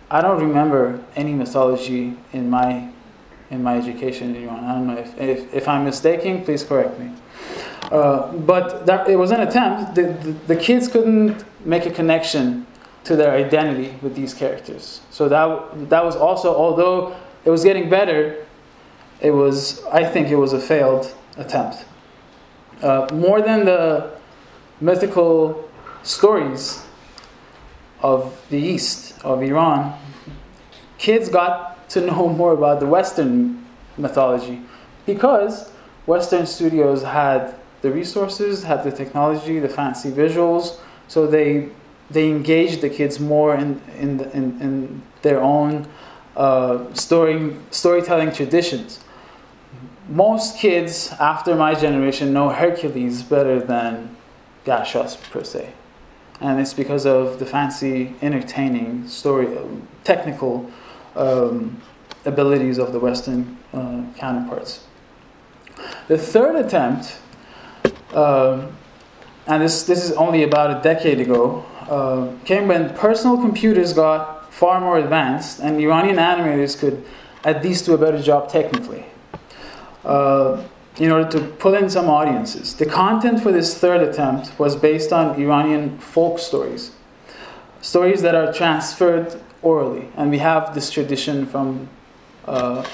I 0.10 0.22
don't 0.22 0.42
remember 0.42 1.04
any 1.16 1.34
mythology 1.34 2.18
in 2.34 2.50
my, 2.50 2.90
in 3.50 3.64
my 3.64 3.78
education 3.78 4.36
in 4.36 4.44
Iran. 4.44 4.64
I 4.64 4.74
don't 4.74 4.88
know 4.88 4.98
if, 4.98 5.18
if, 5.20 5.54
if 5.54 5.68
I'm 5.68 5.86
mistaken, 5.86 6.44
please 6.44 6.64
correct 6.64 7.00
me. 7.00 7.12
Uh, 7.84 8.32
but 8.34 8.86
that, 8.86 9.10
it 9.10 9.16
was 9.16 9.32
an 9.32 9.42
attempt. 9.42 9.96
The, 9.96 10.04
the, 10.04 10.32
the, 10.54 10.56
kids 10.56 10.88
couldn't 10.88 11.44
make 11.66 11.86
a 11.86 11.92
connection 11.92 12.66
to 13.04 13.16
their 13.16 13.32
identity 13.32 13.98
with 14.02 14.16
these 14.16 14.34
characters. 14.34 15.02
So 15.10 15.28
that, 15.28 15.90
that 15.90 16.04
was 16.04 16.16
also, 16.16 16.56
although 16.56 17.16
it 17.44 17.50
was 17.50 17.64
getting 17.64 17.90
better, 17.90 18.46
it 19.20 19.32
was, 19.32 19.84
I 19.86 20.04
think 20.06 20.30
it 20.30 20.36
was 20.36 20.54
a 20.54 20.60
failed 20.60 21.14
attempt. 21.38 21.86
Uh, 22.82 23.08
more 23.14 23.42
than 23.42 23.66
the 23.66 24.12
mythical 24.80 25.70
stories 26.04 26.86
of 28.02 28.40
the 28.50 28.58
East, 28.58 29.14
of 29.24 29.42
Iran, 29.44 29.98
kids 30.98 31.30
got 31.30 31.90
to 31.90 32.02
know 32.02 32.30
more 32.42 32.54
about 32.54 32.80
the 32.80 32.88
Western 32.88 33.66
mythology 33.98 34.62
because 35.06 35.72
Western 36.06 36.46
studios 36.46 37.04
had 37.04 37.56
the 37.82 37.92
resources, 37.92 38.64
had 38.64 38.84
the 38.84 38.92
technology, 38.92 39.60
the 39.60 39.70
fancy 39.70 40.12
visuals, 40.12 40.80
so 41.08 41.28
they 41.28 41.70
they 42.12 42.30
engaged 42.30 42.82
the 42.82 42.90
kids 42.90 43.20
more 43.20 43.56
in, 43.56 43.82
in, 43.98 44.20
in, 44.32 44.62
in 44.62 45.02
their 45.22 45.42
own 45.42 45.88
uh, 46.36 46.94
story, 46.94 47.56
storytelling 47.72 48.32
traditions. 48.34 49.00
Most 50.10 50.58
kids 50.58 51.14
after 51.20 51.56
my 51.56 51.74
generation 51.74 52.34
know 52.34 52.50
Hercules 52.50 53.24
better 53.24 53.62
than 53.62 54.16
Gashos 54.66 55.16
per 55.32 55.44
se. 55.44 55.74
And 56.42 56.60
it's 56.60 56.74
because 56.74 57.06
of 57.06 57.38
the 57.40 57.46
fancy, 57.46 58.16
entertaining 58.22 59.08
story, 59.08 59.56
um, 59.58 59.88
technical 60.04 60.70
um, 61.16 61.80
abilities 62.26 62.80
of 62.80 62.94
the 62.94 63.00
Western 63.00 63.58
uh, 63.74 64.04
counterparts. 64.18 64.84
The 66.08 66.18
third 66.18 66.56
attempt, 66.56 67.20
um, 68.14 68.76
and 69.48 69.62
this, 69.62 69.84
this 69.84 70.04
is 70.04 70.12
only 70.14 70.44
about 70.44 70.80
a 70.80 70.82
decade 70.82 71.20
ago, 71.20 71.64
uh, 71.90 72.32
came 72.44 72.68
when 72.68 72.90
personal 72.96 73.38
computers 73.38 73.94
got 73.94 74.52
far 74.52 74.80
more 74.80 74.98
advanced 74.98 75.60
and 75.60 75.80
Iranian 75.80 76.18
animators 76.18 76.78
could 76.78 77.06
at 77.44 77.64
least 77.64 77.86
do 77.86 77.94
a 77.94 77.98
better 77.98 78.22
job 78.22 78.50
technically. 78.50 79.06
In 81.02 81.10
order 81.10 81.28
to 81.32 81.40
pull 81.62 81.74
in 81.74 81.90
some 81.90 82.08
audiences. 82.10 82.76
The 82.76 82.86
content 82.86 83.42
for 83.42 83.52
this 83.52 83.76
third 83.76 84.02
attempt 84.08 84.60
was 84.60 84.76
based 84.76 85.12
on 85.12 85.42
Iranian 85.42 85.98
folk 85.98 86.38
stories, 86.38 86.92
stories 87.82 88.22
that 88.22 88.36
are 88.36 88.54
transferred 88.54 89.42
orally. 89.64 90.10
And 90.16 90.30
we 90.30 90.38
have 90.38 90.76
this 90.76 90.92
tradition 90.92 91.48
from 91.48 91.90
uh, 92.46 92.86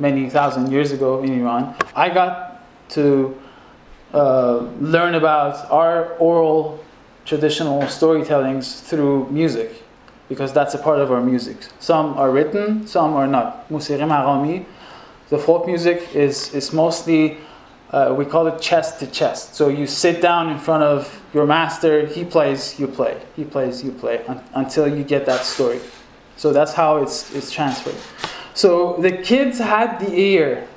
many 0.00 0.30
thousand 0.30 0.72
years 0.72 0.90
ago 0.90 1.22
in 1.22 1.38
Iran. 1.38 1.76
I 1.94 2.08
got 2.08 2.64
to 2.96 3.38
uh, 4.14 4.60
learn 4.80 5.14
about 5.14 5.70
our 5.70 6.14
oral 6.14 6.82
traditional 7.26 7.82
storytellings 7.82 8.80
through 8.80 9.28
music 9.28 9.82
because 10.30 10.50
that's 10.54 10.72
a 10.72 10.78
part 10.78 11.00
of 11.00 11.12
our 11.12 11.20
music. 11.20 11.58
Some 11.78 12.16
are 12.16 12.30
written, 12.30 12.86
some 12.86 13.12
are 13.12 13.26
not. 13.26 13.68
Musiqi 13.68 14.00
maqami, 14.00 14.64
the 15.28 15.38
folk 15.38 15.66
music 15.66 16.14
is, 16.14 16.54
is 16.54 16.72
mostly, 16.72 17.38
uh, 17.90 18.14
we 18.16 18.24
call 18.24 18.46
it 18.46 18.60
chest 18.60 19.00
to 19.00 19.06
chest. 19.06 19.54
So 19.54 19.68
you 19.68 19.86
sit 19.86 20.20
down 20.20 20.50
in 20.50 20.58
front 20.58 20.82
of 20.82 21.22
your 21.34 21.46
master, 21.46 22.06
he 22.06 22.24
plays, 22.24 22.78
you 22.78 22.86
play. 22.86 23.20
He 23.34 23.44
plays, 23.44 23.82
you 23.82 23.92
play 23.92 24.24
un- 24.26 24.42
until 24.54 24.86
you 24.86 25.02
get 25.02 25.26
that 25.26 25.44
story. 25.44 25.80
So 26.36 26.52
that's 26.52 26.74
how 26.74 26.98
it's, 26.98 27.34
it's 27.34 27.50
transferred. 27.50 27.96
So 28.54 28.96
the 28.98 29.12
kids 29.12 29.58
had 29.58 29.98
the 29.98 30.12
ear 30.14 30.68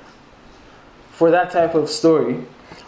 for 1.11 1.31
that 1.31 1.51
type 1.51 1.75
of 1.75 1.89
story. 1.89 2.45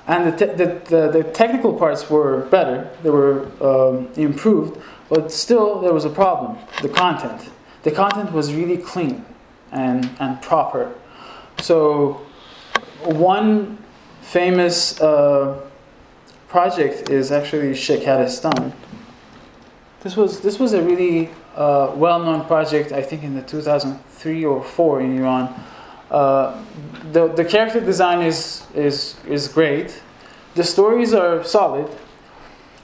And 0.08 0.34
the, 0.34 0.38
te- 0.38 0.54
the, 0.54 0.82
the, 0.86 1.20
the, 1.20 1.24
technical 1.32 1.74
parts 1.74 2.10
were 2.10 2.46
better, 2.46 2.90
they 3.04 3.10
were 3.10 3.52
um, 3.62 4.10
improved, 4.16 4.82
but 5.10 5.32
still 5.32 5.80
there 5.80 5.94
was 5.94 6.06
a 6.06 6.10
problem 6.10 6.58
the 6.82 6.90
content. 6.90 7.50
The 7.84 7.92
content 7.92 8.32
was 8.32 8.54
really 8.54 8.78
clean 8.78 9.26
and, 9.72 10.10
and 10.20 10.42
proper. 10.42 10.94
So, 11.62 12.26
one 13.04 13.78
famous 14.22 15.00
uh, 15.00 15.62
project 16.48 17.10
is 17.10 17.32
actually 17.32 17.72
Shekarestan. 17.74 18.74
This 20.02 20.18
was, 20.18 20.42
this 20.42 20.58
was 20.58 20.74
a 20.74 20.82
really 20.82 21.30
uh, 21.56 21.92
well 21.96 22.20
known 22.20 22.46
project, 22.46 22.92
I 22.92 23.04
think, 23.04 23.24
in 23.24 23.36
the 23.36 23.44
2003 23.44 24.46
or 24.46 24.64
4 24.64 25.02
in 25.02 25.18
Iran. 25.20 25.64
Uh, 26.10 26.64
the, 27.12 27.28
the 27.28 27.46
character 27.46 27.80
design 27.80 28.26
is, 28.26 28.66
is, 28.74 29.16
is 29.28 29.48
great. 29.48 30.02
The 30.56 30.64
stories 30.64 31.14
are 31.14 31.44
solid. 31.44 31.88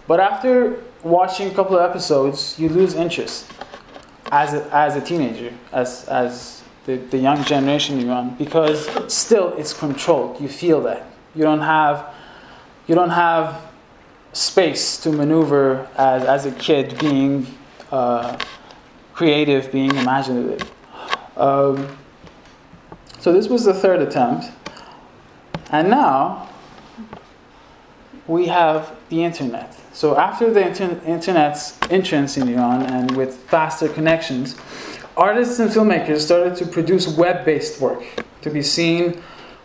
But 0.08 0.20
after 0.20 0.84
watching 1.04 1.50
a 1.50 1.54
couple 1.54 1.78
of 1.78 1.90
episodes, 1.90 2.58
you 2.60 2.70
lose 2.70 2.94
interest 2.94 3.52
as 4.32 4.54
a, 4.54 4.74
as 4.74 4.96
a 4.96 5.02
teenager, 5.02 5.54
as, 5.74 6.06
as 6.08 6.57
the, 6.88 6.96
the 6.96 7.18
young 7.18 7.44
generation 7.44 8.00
in 8.00 8.08
Iran, 8.08 8.36
because 8.36 8.90
still 9.14 9.54
it's 9.58 9.74
controlled. 9.74 10.42
You 10.42 10.48
feel 10.48 10.82
that. 10.82 11.06
You 11.36 11.44
don't 11.44 11.62
have, 11.62 12.14
you 12.88 12.96
don't 12.96 13.12
have 13.12 13.62
space 14.34 14.98
to 14.98 15.12
maneuver 15.12 15.88
as, 15.98 16.24
as 16.24 16.46
a 16.46 16.52
kid 16.52 16.98
being 16.98 17.46
uh, 17.92 18.38
creative, 19.14 19.72
being 19.72 19.96
imaginative. 19.96 20.72
Um, 21.36 21.98
so 23.20 23.34
this 23.34 23.48
was 23.48 23.66
the 23.66 23.74
third 23.74 24.02
attempt. 24.02 24.46
And 25.70 25.90
now 25.90 26.48
we 28.28 28.48
have 28.48 28.96
the 29.10 29.24
internet. 29.24 29.78
So 29.92 30.18
after 30.18 30.54
the 30.54 30.68
inter- 30.68 31.02
internet's 31.06 31.78
entrance 31.90 32.38
in 32.38 32.48
Iran 32.48 32.84
and 32.84 33.18
with 33.18 33.36
faster 33.36 33.90
connections, 33.90 34.56
artists 35.18 35.60
and 35.60 35.70
filmmakers 35.70 36.20
started 36.20 36.56
to 36.56 36.66
produce 36.66 37.08
web-based 37.08 37.82
work 37.82 38.04
to 38.42 38.50
be 38.50 38.62
seen 38.62 39.22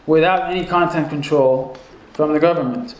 without 0.07 0.51
any 0.51 0.65
content 0.65 1.09
control 1.11 1.77
from 2.15 2.33
the 2.33 2.41
government. 2.41 2.97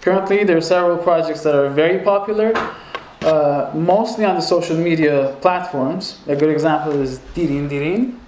Currently, 0.00 0.44
there 0.44 0.56
are 0.56 0.62
several 0.62 0.96
projects 0.96 1.42
that 1.42 1.54
are 1.54 1.68
very 1.68 2.02
popular, 2.02 2.52
uh, 3.22 3.70
mostly 3.74 4.24
on 4.24 4.34
the 4.36 4.40
social 4.40 4.76
media 4.76 5.36
platforms. 5.40 6.18
A 6.26 6.34
good 6.34 6.50
example 6.50 7.00
is 7.00 7.18
Dirin 7.34 7.68
Dirin. 7.68 8.18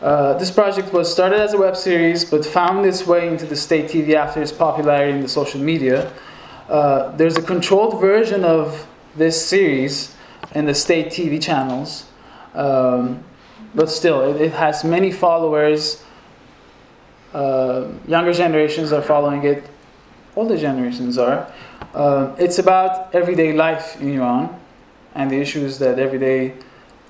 Uh, 0.00 0.38
this 0.38 0.50
project 0.50 0.92
was 0.92 1.12
started 1.12 1.40
as 1.40 1.54
a 1.54 1.58
web 1.58 1.76
series 1.76 2.24
but 2.24 2.46
found 2.46 2.86
its 2.86 3.04
way 3.04 3.26
into 3.26 3.44
the 3.44 3.56
state 3.56 3.86
TV 3.86 4.14
after 4.14 4.40
its 4.40 4.52
popularity 4.52 5.12
in 5.12 5.20
the 5.20 5.28
social 5.28 5.60
media. 5.60 6.12
Uh, 6.68 7.10
there's 7.16 7.36
a 7.36 7.42
controlled 7.42 8.00
version 8.00 8.44
of 8.44 8.86
this 9.16 9.44
series 9.44 10.14
in 10.54 10.66
the 10.66 10.74
state 10.74 11.08
TV 11.08 11.42
channels, 11.42 12.07
um, 12.54 13.24
but 13.74 13.90
still, 13.90 14.34
it, 14.34 14.40
it, 14.40 14.52
has 14.52 14.84
many 14.84 15.12
followers. 15.12 16.02
Uh, 17.32 17.88
younger 18.06 18.32
generations 18.32 18.92
are 18.92 19.02
following 19.02 19.44
it, 19.44 19.64
older 20.36 20.56
generations 20.56 21.18
are. 21.18 21.52
Uh, 21.94 22.34
it's 22.38 22.58
about 22.58 23.14
everyday 23.14 23.52
life 23.52 24.00
in 24.00 24.14
Iran 24.14 24.58
and 25.14 25.30
the 25.30 25.36
issues 25.36 25.78
that 25.78 25.98
everyday 25.98 26.54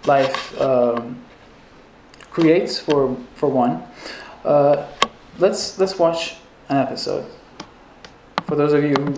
life. 0.07 0.61
Um, 0.61 1.22
creates 2.38 2.79
for 2.79 3.16
for 3.35 3.48
one. 3.48 3.83
Uh, 4.44 4.87
let's 5.38 5.79
let's 5.79 5.98
watch 5.98 6.37
an 6.68 6.77
episode. 6.77 7.27
For 8.46 8.55
those 8.55 8.72
of 8.72 8.85
you 8.85 8.94
who, 8.94 9.14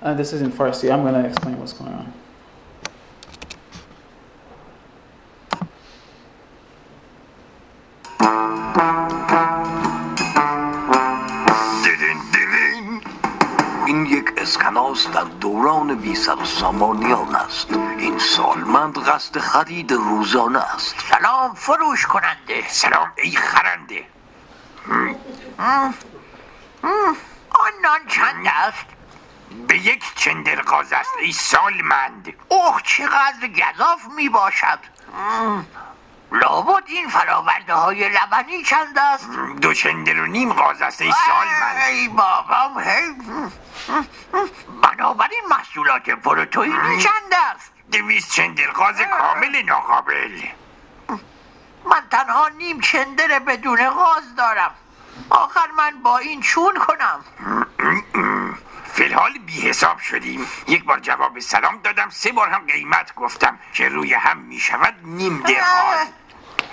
and 0.00 0.18
this 0.18 0.32
is 0.32 0.40
in 0.40 0.50
Farsi, 0.50 0.90
I'm 0.90 1.02
going 1.02 1.14
to 1.14 1.28
explain 1.28 1.58
what's 1.58 1.74
going 1.74 1.92
on. 1.92 2.12
این 13.86 14.06
یک 14.06 14.32
اسکناس 14.36 15.06
در 15.06 15.24
دوران 15.24 15.94
بیسر 15.94 16.44
سامانیان 16.44 17.34
است 17.34 17.72
این 17.98 18.18
سالمند 18.18 18.98
قصد 18.98 19.38
خرید 19.38 19.92
روزانه 19.92 20.74
است 20.74 20.94
سلام 21.10 21.54
فروش 21.54 22.06
کننده 22.06 22.68
سلام 22.68 23.12
ای 23.16 23.30
خرنده 23.30 24.06
آن 27.50 27.72
نان 27.82 28.06
چند 28.08 28.46
است 28.46 28.86
به 29.68 29.78
یک 29.78 30.04
چندرغاز 30.16 30.92
است 30.92 31.14
ای 31.20 31.32
سالمند 31.32 32.32
اوه 32.48 32.82
چقدر 32.84 33.48
گذاف 33.48 34.08
می 34.16 34.28
باشد 34.28 34.78
لابد 36.32 36.82
این 36.86 37.08
فراورده 37.08 37.74
های 37.74 38.08
لبنی 38.08 38.62
چند 38.62 38.98
است؟ 38.98 39.30
دو 39.60 39.74
چندر 39.74 40.20
و 40.20 40.26
نیم 40.26 40.52
غاز 40.52 40.82
است 40.82 41.02
ای 41.02 41.12
سالمند 41.26 41.82
ای 41.88 42.08
بابام 42.08 42.80
هی. 42.80 43.14
بنابراین 44.82 45.42
محصولات 45.50 46.10
پروتئینی 46.10 47.02
چند 47.02 47.34
است؟ 47.54 47.72
دویست 47.92 48.32
چندرغاز 48.32 48.96
کامل 49.00 49.62
ناقابل. 49.62 50.42
من 51.84 52.02
تنها 52.10 52.48
نیم 52.48 52.80
چندر 52.80 53.38
بدون 53.38 53.90
غاز 53.90 54.34
دارم. 54.36 54.74
آخر 55.30 55.66
من 55.76 56.02
با 56.02 56.18
این 56.18 56.40
چون 56.40 56.74
کنم. 56.78 57.24
فیلحال 58.92 59.38
بی 59.38 59.60
حساب 59.60 59.98
شدیم. 59.98 60.46
یک 60.68 60.84
بار 60.84 61.00
جواب 61.00 61.38
سلام 61.38 61.78
دادم 61.78 62.10
سه 62.10 62.32
بار 62.32 62.48
هم 62.48 62.66
قیمت 62.66 63.14
گفتم 63.14 63.58
که 63.72 63.88
روی 63.88 64.14
هم 64.14 64.38
می 64.38 64.60
شود 64.60 64.94
نیم 65.02 65.42
درغاز 65.42 66.08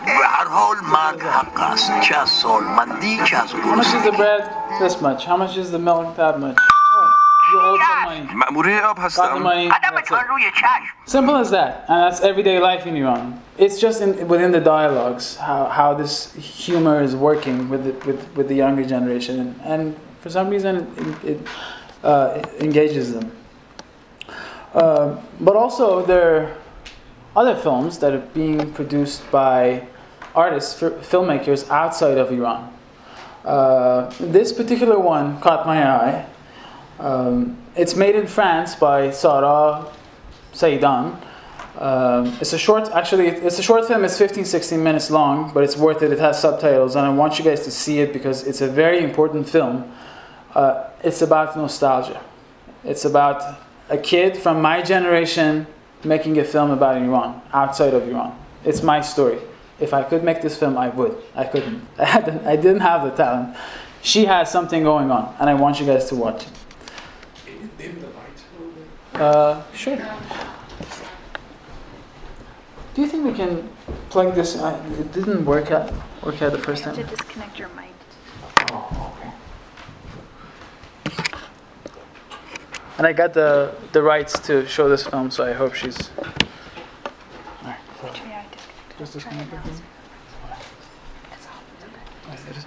به 0.07 0.26
هر 0.26 0.45
حال 0.49 0.76
مرگ 0.93 1.22
حق 1.22 1.61
است 1.72 2.01
چه 2.01 2.16
از 2.16 2.28
سالمندی 2.30 3.20
چه 3.24 3.36
از 3.36 3.51
How 3.51 3.55
much 3.55 3.80
is 3.80 3.86
the 3.86 4.11
گرسنگی 4.11 4.16
bread? 4.16 4.43
This 4.80 5.01
much. 5.03 5.24
How 5.26 5.36
much 5.36 5.57
is 5.57 5.70
the 5.70 5.78
milk? 5.78 6.16
That 6.16 6.41
much. 6.41 6.57
Oh, 6.57 7.53
you 7.53 7.61
owe 7.61 7.78
some 7.78 8.05
money. 8.05 8.34
مأموره 8.34 8.80
آب 8.86 8.97
Got 8.97 9.01
the 9.01 9.05
هستم 9.05 9.43
money. 9.43 9.68
قدم 9.70 9.97
That's 9.97 10.09
چون 10.09 10.18
it. 10.18 10.28
روی 10.30 10.43
چشم 10.55 11.16
Simple 11.16 11.36
as 11.45 11.51
that, 11.51 11.84
and 11.88 11.99
that's 12.05 12.20
everyday 12.30 12.59
life 12.61 12.86
in 12.86 12.97
Iran. 12.97 13.41
It's 13.59 13.78
just 13.84 14.01
in, 14.01 14.28
within 14.28 14.53
the 14.53 14.61
dialogues 14.61 15.36
how, 15.36 15.64
how 15.78 15.95
this 16.03 16.14
humor 16.66 17.03
is 17.03 17.14
working 17.28 17.68
with 17.72 17.82
the, 17.86 17.93
with, 18.07 18.20
with 18.36 18.47
the 18.49 18.55
younger 18.64 18.84
generation, 18.95 19.34
and, 19.41 19.51
and 19.72 19.97
for 20.22 20.30
some 20.30 20.47
reason 20.55 20.72
it, 21.24 21.30
it 21.32 21.38
uh, 22.05 22.41
engages 22.66 23.07
them. 23.16 23.26
Uh, 24.74 25.16
but 25.41 25.57
also, 25.57 25.86
there 26.11 26.26
are 26.36 26.51
other 27.36 27.55
films 27.55 27.99
that 27.99 28.13
are 28.13 28.25
being 28.33 28.71
produced 28.73 29.29
by 29.29 29.88
artists, 30.33 30.81
f- 30.81 30.93
filmmakers 31.09 31.69
outside 31.69 32.17
of 32.17 32.31
Iran. 32.31 32.71
Uh, 33.43 34.09
this 34.19 34.53
particular 34.53 34.97
one 34.97 35.39
caught 35.41 35.65
my 35.65 35.88
eye. 35.88 36.25
Um, 36.99 37.57
it's 37.75 37.95
made 37.95 38.15
in 38.15 38.25
France 38.25 38.75
by 38.75 39.11
Sarah 39.11 39.86
Saidan. 40.53 41.21
Um, 41.77 42.38
it's 42.39 42.53
a 42.53 42.57
short, 42.57 42.89
actually, 42.91 43.27
it's 43.27 43.59
a 43.59 43.63
short 43.63 43.86
film. 43.86 44.05
It's 44.05 44.17
15, 44.17 44.45
16 44.45 44.81
minutes 44.81 45.11
long, 45.11 45.51
but 45.53 45.63
it's 45.63 45.75
worth 45.75 46.01
it. 46.01 46.11
It 46.11 46.19
has 46.19 46.41
subtitles, 46.41 46.95
and 46.95 47.05
I 47.05 47.09
want 47.09 47.38
you 47.38 47.43
guys 47.43 47.65
to 47.65 47.71
see 47.71 47.99
it 47.99 48.13
because 48.13 48.47
it's 48.47 48.61
a 48.61 48.69
very 48.69 49.03
important 49.03 49.49
film. 49.49 49.91
Uh, 50.53 50.89
it's 51.03 51.21
about 51.21 51.57
nostalgia. 51.57 52.23
It's 52.86 53.03
about 53.03 53.59
a 53.89 53.97
kid 53.97 54.38
from 54.38 54.61
my 54.61 54.81
generation 54.81 55.67
making 56.06 56.38
a 56.39 56.43
film 56.43 56.72
about 56.72 56.97
Iran, 56.97 57.41
outside 57.53 57.93
of 57.93 58.08
Iran. 58.08 58.38
It's 58.64 58.82
my 58.82 59.01
story. 59.01 59.39
If 59.80 59.93
I 59.93 60.03
could 60.03 60.24
make 60.24 60.41
this 60.41 60.58
film, 60.58 60.78
I 60.78 60.89
would. 60.89 61.18
I 61.36 61.43
couldn't. 61.43 61.86
I, 61.97 62.06
hadn't, 62.06 62.45
I 62.45 62.56
didn't 62.56 62.82
have 62.82 63.03
the 63.03 63.12
talent. 63.12 63.58
She 64.01 64.26
has 64.26 64.51
something 64.51 64.84
going 64.84 65.12
on, 65.12 65.36
and 65.39 65.49
I 65.49 65.53
want 65.56 65.80
you 65.80 65.86
guys 65.86 66.08
to 66.10 66.16
watch 66.16 66.45
it. 66.45 66.51
Uh, 69.16 69.64
sure. 69.74 69.97
Do 72.93 73.01
you 73.01 73.08
think 73.08 73.26
we 73.26 73.34
can 73.34 73.70
plug 74.10 74.36
this? 74.36 74.58
I, 74.58 74.74
it 74.99 75.12
didn't 75.12 75.43
work 75.45 75.72
out. 75.72 75.91
Work 76.24 76.41
out 76.41 76.51
the 76.51 76.60
first 76.60 76.84
time. 76.84 76.95
To 76.95 77.03
disconnect 77.03 77.60
your 77.60 77.70
mic. 77.70 77.91
Oh, 78.72 79.05
And 82.98 83.06
I 83.06 83.12
got 83.14 83.34
the 83.34 83.76
the 83.91 84.02
rights 84.02 84.39
to 84.48 84.66
show 84.68 84.88
this 84.88 85.06
film, 85.06 85.30
so 85.30 85.46
I 85.46 85.52
hope 85.54 85.74
she's. 85.74 85.98
Alright, 87.62 87.80
so 88.02 88.10
just 89.00 89.14
disconnect 89.14 89.52
it. 89.54 89.60
Alright, 92.26 92.39
it 92.50 92.58
is- 92.58 92.66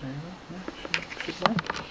There 0.00 0.10
you 0.10 0.16
go. 0.16 0.30
Yeah, 0.52 0.60
should, 1.24 1.34
should 1.34 1.48
work. 1.48 1.86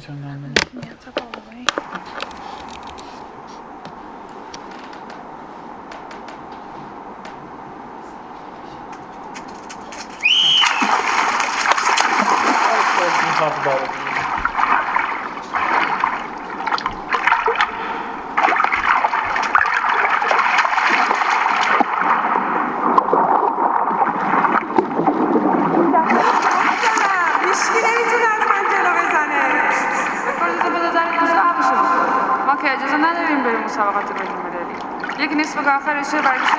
We 0.00 0.06
turn 0.06 0.22
down 0.22 0.54
the- 0.54 0.80
Yeah, 0.80 0.92
it's 0.92 1.06
up 1.08 1.20
all 1.20 1.30
the 1.30 1.40
way. 1.50 1.56
We 1.60 1.66
can 13.18 13.34
talk 13.36 13.60
about 13.60 14.06
it. 14.06 14.09
Mustafa 35.60 35.78
Gaffer 35.78 36.00
Işıl 36.00 36.24
Belki 36.24 36.49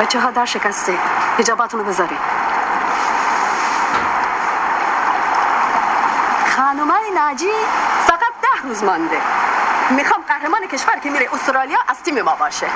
بچه 0.00 0.20
ها 0.20 0.30
در 0.30 0.44
شکسته 0.44 0.98
هجاباتونو 1.38 1.84
بذارین 1.84 2.18
خانمای 6.56 7.10
ناجی 7.14 7.50
فقط 8.06 8.20
ده 8.42 8.62
روز 8.68 8.84
مانده. 8.84 9.20
می‌خوام 9.90 10.20
قهرمان 10.28 10.66
کشور 10.66 10.98
که 11.02 11.10
میره 11.10 11.28
استرالیا 11.32 11.78
از 11.88 12.02
تیم 12.02 12.22
ما 12.22 12.36
باشه. 12.36 12.66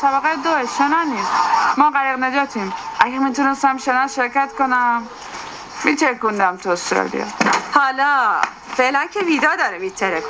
مسابقه 0.00 0.36
دوه 0.36 0.66
شنا 0.78 1.02
نیست. 1.02 1.30
ما 1.76 1.90
غریق 1.90 2.18
نجاتیم. 2.18 2.72
اگه 3.00 3.18
می‌تونستم 3.18 3.78
شنا 3.78 4.06
شرکت 4.06 4.52
کنم 4.58 5.06
میچرکوندم 5.84 6.56
تو 6.56 6.70
استرالیا. 6.70 7.24
حالا 7.74 8.40
فعلا 8.76 9.06
که 9.10 9.20
ویدا 9.20 9.56
داره 9.56 9.78
میتره 9.78 10.20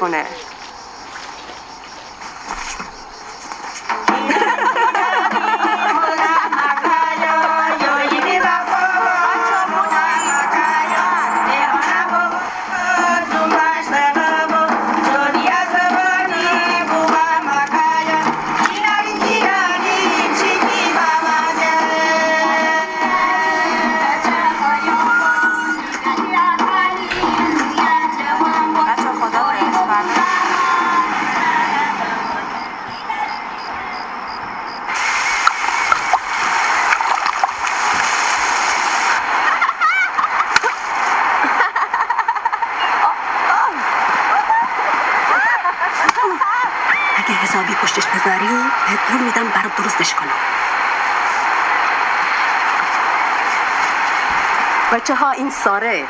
این 55.51 55.59
ساره. 55.59 56.05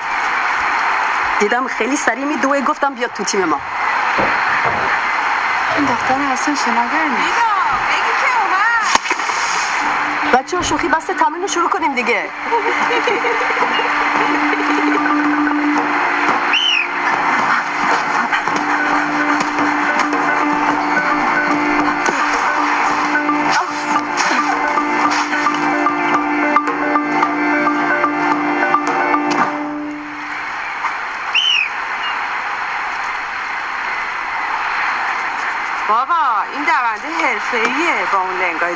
دیدم 1.41 1.67
خیلی 1.67 1.97
سریع 1.97 2.25
میدوه 2.25 2.61
گفتم 2.61 2.95
بیاد 2.95 3.13
تو 3.13 3.25
تیم 3.25 3.45
ما. 3.45 3.61
این 5.77 5.85
دختر 5.85 6.15
اصلا 6.33 6.55
شناگر 6.55 7.05
نیست 7.05 7.41
بچه 10.35 10.57
ها 10.57 10.63
شوخی 10.63 10.89
بسته 10.89 11.15
تمرین 11.15 11.43
رو 11.43 11.49
شروع 11.49 11.69
کنیم 11.69 11.95
دیگه. 11.95 12.25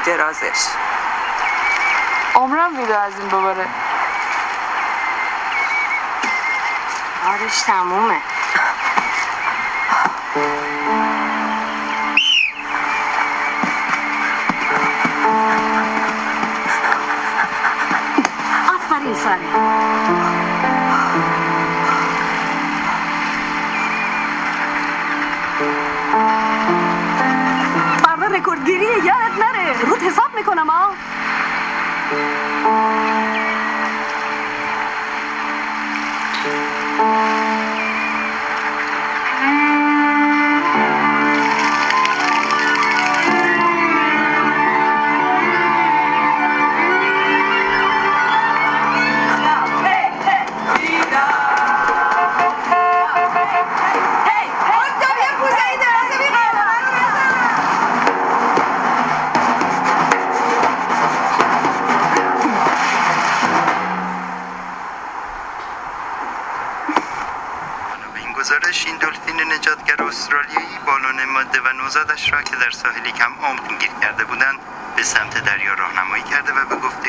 درازش. 0.07 0.69
عمرم 2.35 2.79
ویدا 2.79 3.01
از 3.01 3.13
این 3.19 3.29
بباره 3.29 3.67
کارش 7.25 7.63
تمومه. 7.63 8.34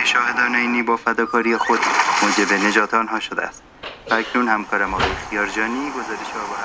شاهدان 0.06 0.56
اینی 0.56 0.84
با 0.84 0.97
فداکاری 0.97 1.58
خود 1.58 1.80
موجب 2.22 2.53
نجات 2.53 2.93
آنها 2.93 3.20
شده 3.20 3.41
است. 3.41 3.64
اکنون 4.12 4.47
همکارم 4.47 4.93
آقای 4.93 5.16
خیارجانی 5.30 5.91
گزارش 5.91 6.30
آب 6.36 6.64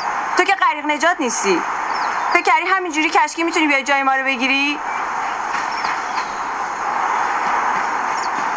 تو 0.41 0.47
که 0.47 0.55
غریق 0.55 0.85
نجات 0.85 1.15
نیستی. 1.19 1.61
فکر 2.33 2.41
کردی 2.41 2.65
همینجوری 2.65 3.09
کشکی 3.09 3.43
می‌تونی 3.43 3.67
بیای 3.67 3.83
جای 3.83 4.03
ما 4.03 4.15
رو 4.15 4.23
بگیری؟ 4.23 4.79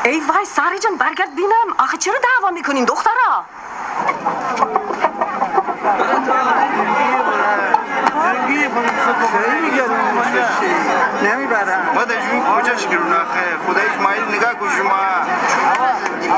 ای 0.04 0.20
وای 0.20 0.44
ساره 0.44 0.78
جان 0.78 0.96
برگرد 0.96 1.34
بینم. 1.34 1.74
آخه 1.78 1.96
چرا 1.96 2.14
دعوا 2.14 2.50
می‌کنین 2.50 2.84
دخترا؟ 2.84 3.44
نمی‌برم. 11.22 11.90
ما 11.94 12.04
در 12.04 12.20
جون 12.20 12.44
کجاش 12.44 12.88
گرون 12.88 13.12
آخه؟ 13.12 13.56
خدا 13.68 13.80
اسماعیل 13.94 14.24
نگاه 14.24 14.54
کن 14.54 14.68
شما. 14.78 15.00
دیگه 16.20 16.34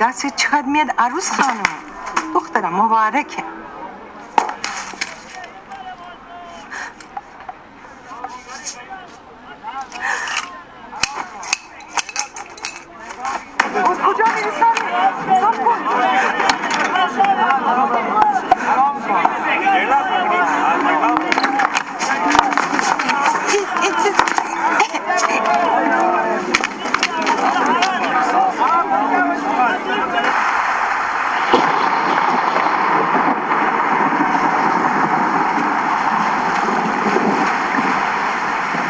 چه 0.00 0.06
خبره؟ 0.06 0.22
به 0.22 0.28
دست 0.28 0.36
چقدر 0.36 0.66
میاد 0.66 0.90
عروس 0.98 1.32
خانم 1.32 1.62
دخترم 2.34 2.74
مبارکه 2.74 3.44
کجا 14.06 14.24
میری 14.34 14.50
سامی؟ 14.60 15.40
صاف 15.40 15.58
کن. 15.58 15.80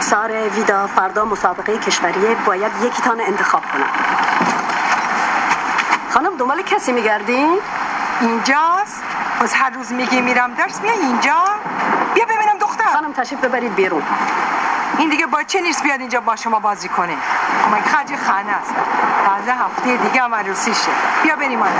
سار 0.01 0.49
ویدا 0.49 0.87
فردا 1.21 1.33
مسابقه 1.33 1.79
کشوریه 1.79 2.35
باید 2.47 2.73
یکیتان 2.83 3.21
انتخاب 3.21 3.63
کنم. 3.73 3.91
خانم 6.11 6.37
دنبال 6.37 6.63
کسی 6.63 6.93
میگردین؟ 6.93 7.59
اینجاست؟ 8.21 9.03
پس 9.41 9.55
هر 9.57 9.71
روز 9.71 9.93
میگی 9.93 10.21
میرم 10.21 10.55
درس 10.55 10.81
بیا 10.81 10.93
اینجا؟ 10.93 11.45
بیا 12.15 12.25
ببینم 12.25 12.59
دختر. 12.61 12.93
خانم 12.93 13.13
تشریف 13.13 13.41
ببرید 13.41 13.75
بیرون. 13.75 14.03
این 14.99 15.11
دیگه 15.11 15.27
بچه 15.27 15.61
نیست 15.61 15.83
بیاد 15.83 16.01
اینجا 16.01 16.21
با 16.21 16.37
شما 16.37 16.59
بازی 16.59 16.89
کنه؟ 16.89 17.17
من 17.73 17.81
خرج 17.81 18.17
خانه 18.27 18.53
است. 18.53 18.75
تازه 19.27 19.53
هفته 19.53 19.97
دیگه 19.97 20.23
هم 20.23 20.35
عروسیشه 20.35 20.91
بیا 21.23 21.37
بریم 21.37 21.59
مادر 21.59 21.71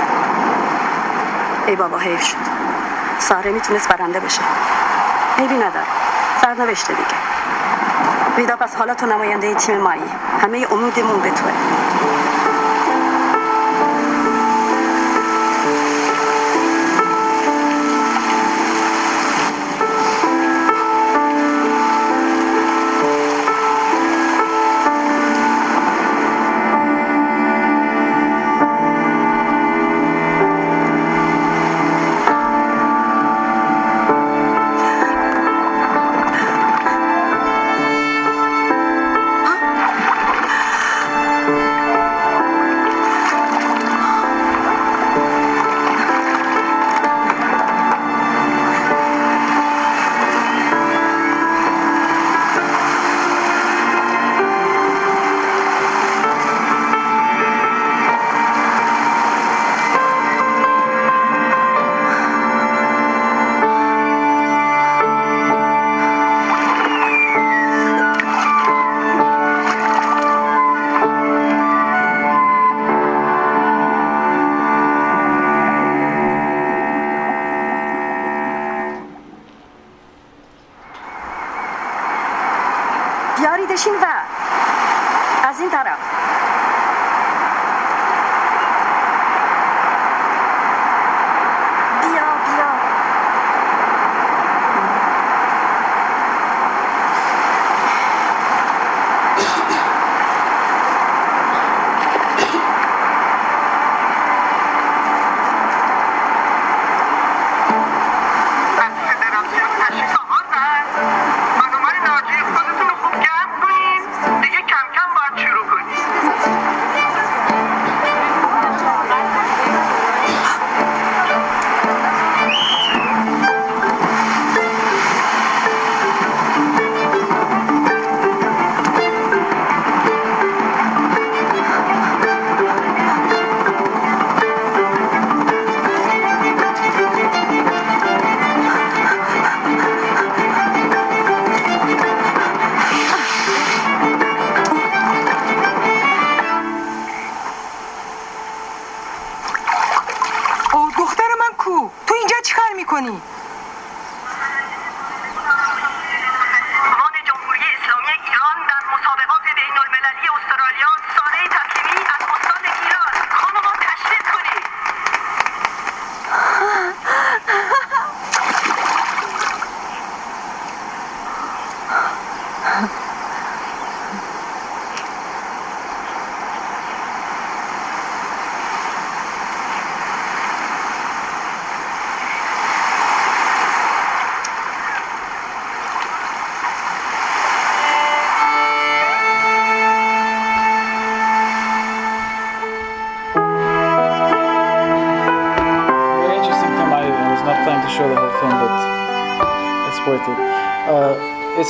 ای 1.67 1.75
بابا 1.75 1.97
حیف 1.97 2.21
شد. 2.23 2.37
ساره 3.19 3.51
می‌تونست 3.51 3.87
برنده 3.87 4.19
بشه. 4.19 4.41
عیبی 5.37 5.55
نداره. 5.55 5.85
سرنوشته 6.41 6.93
دیگه. 6.93 7.30
ویدا 8.37 8.55
پس 8.55 8.75
حالا 8.75 8.93
تو 8.93 9.05
نماینده 9.05 9.53
تیم 9.53 9.77
مایی. 9.77 10.01
همه 10.41 10.67
امیدمون 10.71 11.19
به 11.19 11.29
توه. 11.29 11.51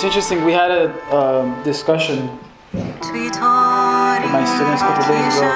it's 0.01 0.03
interesting. 0.05 0.45
We 0.45 0.53
had 0.53 0.71
a 0.71 0.85
um, 1.14 1.62
discussion 1.62 2.29
with 2.73 4.33
my 4.33 4.45
students 4.45 4.83
a 4.83 4.87
couple 4.87 5.07
days 5.14 5.37
ago. 5.39 5.53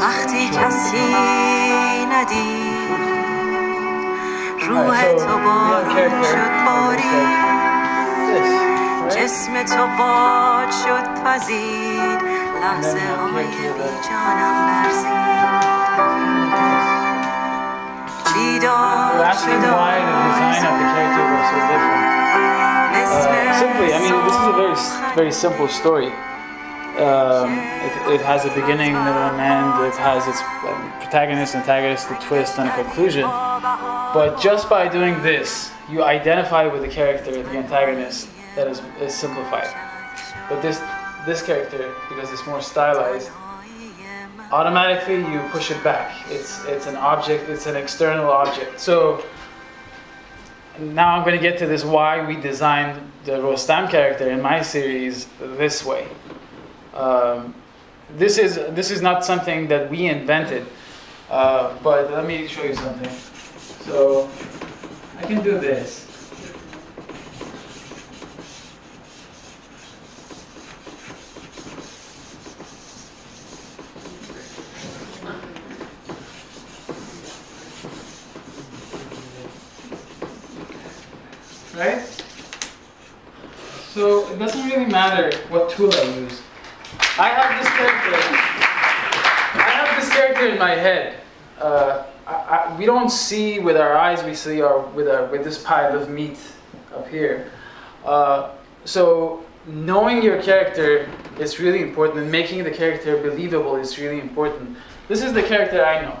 وقتی 0.00 0.48
کسی 0.48 1.14
ندید 2.12 2.82
روح 4.68 5.12
تو 5.12 5.38
بارون 5.38 6.22
شد 6.22 6.64
باری 6.66 7.26
جسم 9.08 9.62
تو 9.62 9.86
باد 9.98 10.70
شد 10.70 11.22
پذیر 11.24 12.18
لحظه 12.62 12.98
های 12.98 13.44
بی 13.44 14.08
جانم 14.08 15.35
So 18.37 19.17
that's 19.23 19.43
why 19.43 19.97
the 19.97 20.17
design 20.29 20.61
of 20.69 20.75
the 20.77 20.87
character 20.93 21.23
was 21.25 21.47
so 21.49 21.59
different. 21.71 22.17
Uh, 22.97 23.59
simply, 23.59 23.87
I 23.93 23.99
mean, 24.03 24.15
this 24.25 24.35
is 24.37 24.45
a 24.45 24.55
very, 24.57 25.15
very 25.15 25.31
simple 25.31 25.67
story. 25.67 26.11
Um, 26.97 27.53
it, 27.85 28.15
it, 28.15 28.21
has 28.21 28.45
a 28.45 28.49
beginning, 28.49 28.93
middle, 28.93 29.29
and 29.29 29.39
end. 29.39 29.85
It 29.85 29.97
has 29.97 30.27
its 30.27 30.41
um, 30.65 30.91
protagonist, 30.99 31.55
antagonist, 31.55 32.09
the 32.09 32.15
twist, 32.15 32.57
and 32.57 32.69
a 32.69 32.75
conclusion. 32.75 33.21
But 33.21 34.39
just 34.41 34.67
by 34.67 34.87
doing 34.87 35.21
this, 35.21 35.71
you 35.89 36.03
identify 36.03 36.65
with 36.65 36.81
the 36.81 36.87
character, 36.87 37.31
the 37.31 37.57
antagonist, 37.57 38.29
that 38.55 38.67
is, 38.67 38.81
is 38.99 39.13
simplified. 39.13 39.69
But 40.49 40.61
this 40.61 40.81
this 41.27 41.43
character, 41.43 41.93
because 42.09 42.31
it's 42.31 42.47
more 42.47 42.61
stylized, 42.61 43.29
automatically 44.51 45.17
you 45.17 45.41
push 45.51 45.69
it 45.71 45.83
back. 45.83 46.15
It's 46.47 46.65
it's 46.65 46.87
an 46.87 46.95
object. 46.95 47.49
It's 47.49 47.65
an 47.65 47.75
external 47.75 48.31
object. 48.31 48.79
So 48.79 49.21
now 50.79 51.09
I'm 51.15 51.25
going 51.25 51.35
to 51.35 51.41
get 51.41 51.57
to 51.59 51.65
this 51.67 51.83
why 51.83 52.25
we 52.25 52.37
designed 52.37 53.01
the 53.25 53.33
Rostam 53.33 53.89
character 53.89 54.29
in 54.29 54.41
my 54.41 54.61
series 54.61 55.27
this 55.39 55.83
way. 55.83 56.07
Um, 56.93 57.53
this 58.15 58.37
is 58.37 58.55
this 58.69 58.91
is 58.91 59.01
not 59.01 59.25
something 59.25 59.67
that 59.67 59.89
we 59.89 60.07
invented, 60.07 60.65
uh, 61.29 61.75
but 61.83 62.11
let 62.11 62.25
me 62.25 62.47
show 62.47 62.63
you 62.63 62.75
something. 62.75 63.11
So 63.81 64.29
I 65.19 65.23
can 65.23 65.43
do 65.43 65.59
this. 65.59 66.07
Right? 81.77 82.01
So 83.93 84.26
it 84.37 84.39
doesn't 84.39 84.69
really 84.69 84.85
matter 84.85 85.35
what 85.49 85.71
tool 85.71 85.91
I 85.91 86.03
use. 86.19 86.43
I 87.17 87.29
have 87.29 87.59
this 87.59 87.73
character. 87.73 88.13
I 89.57 89.69
have 89.71 89.99
this 89.99 90.13
character 90.13 90.49
in 90.49 90.59
my 90.59 90.75
head. 90.75 91.21
Uh, 91.59 92.03
I, 92.27 92.33
I, 92.33 92.77
we 92.77 92.85
don't 92.85 93.09
see 93.09 93.57
with 93.57 93.77
our 93.77 93.95
eyes. 93.97 94.23
We 94.23 94.35
see 94.35 94.61
our 94.61 94.81
with 94.89 95.07
our 95.07 95.25
with 95.25 95.43
this 95.43 95.63
pile 95.63 95.99
of 95.99 96.11
meat 96.11 96.37
up 96.93 97.07
here. 97.07 97.49
Uh, 98.05 98.51
so 98.85 99.43
knowing 99.65 100.21
your 100.21 100.39
character 100.43 101.09
is 101.39 101.59
really 101.59 101.81
important, 101.81 102.19
and 102.19 102.31
making 102.31 102.63
the 102.63 102.69
character 102.69 103.19
believable 103.19 103.75
is 103.75 103.97
really 103.97 104.19
important. 104.19 104.77
This 105.07 105.23
is 105.23 105.33
the 105.33 105.41
character 105.41 105.83
I 105.83 106.03
know, 106.03 106.19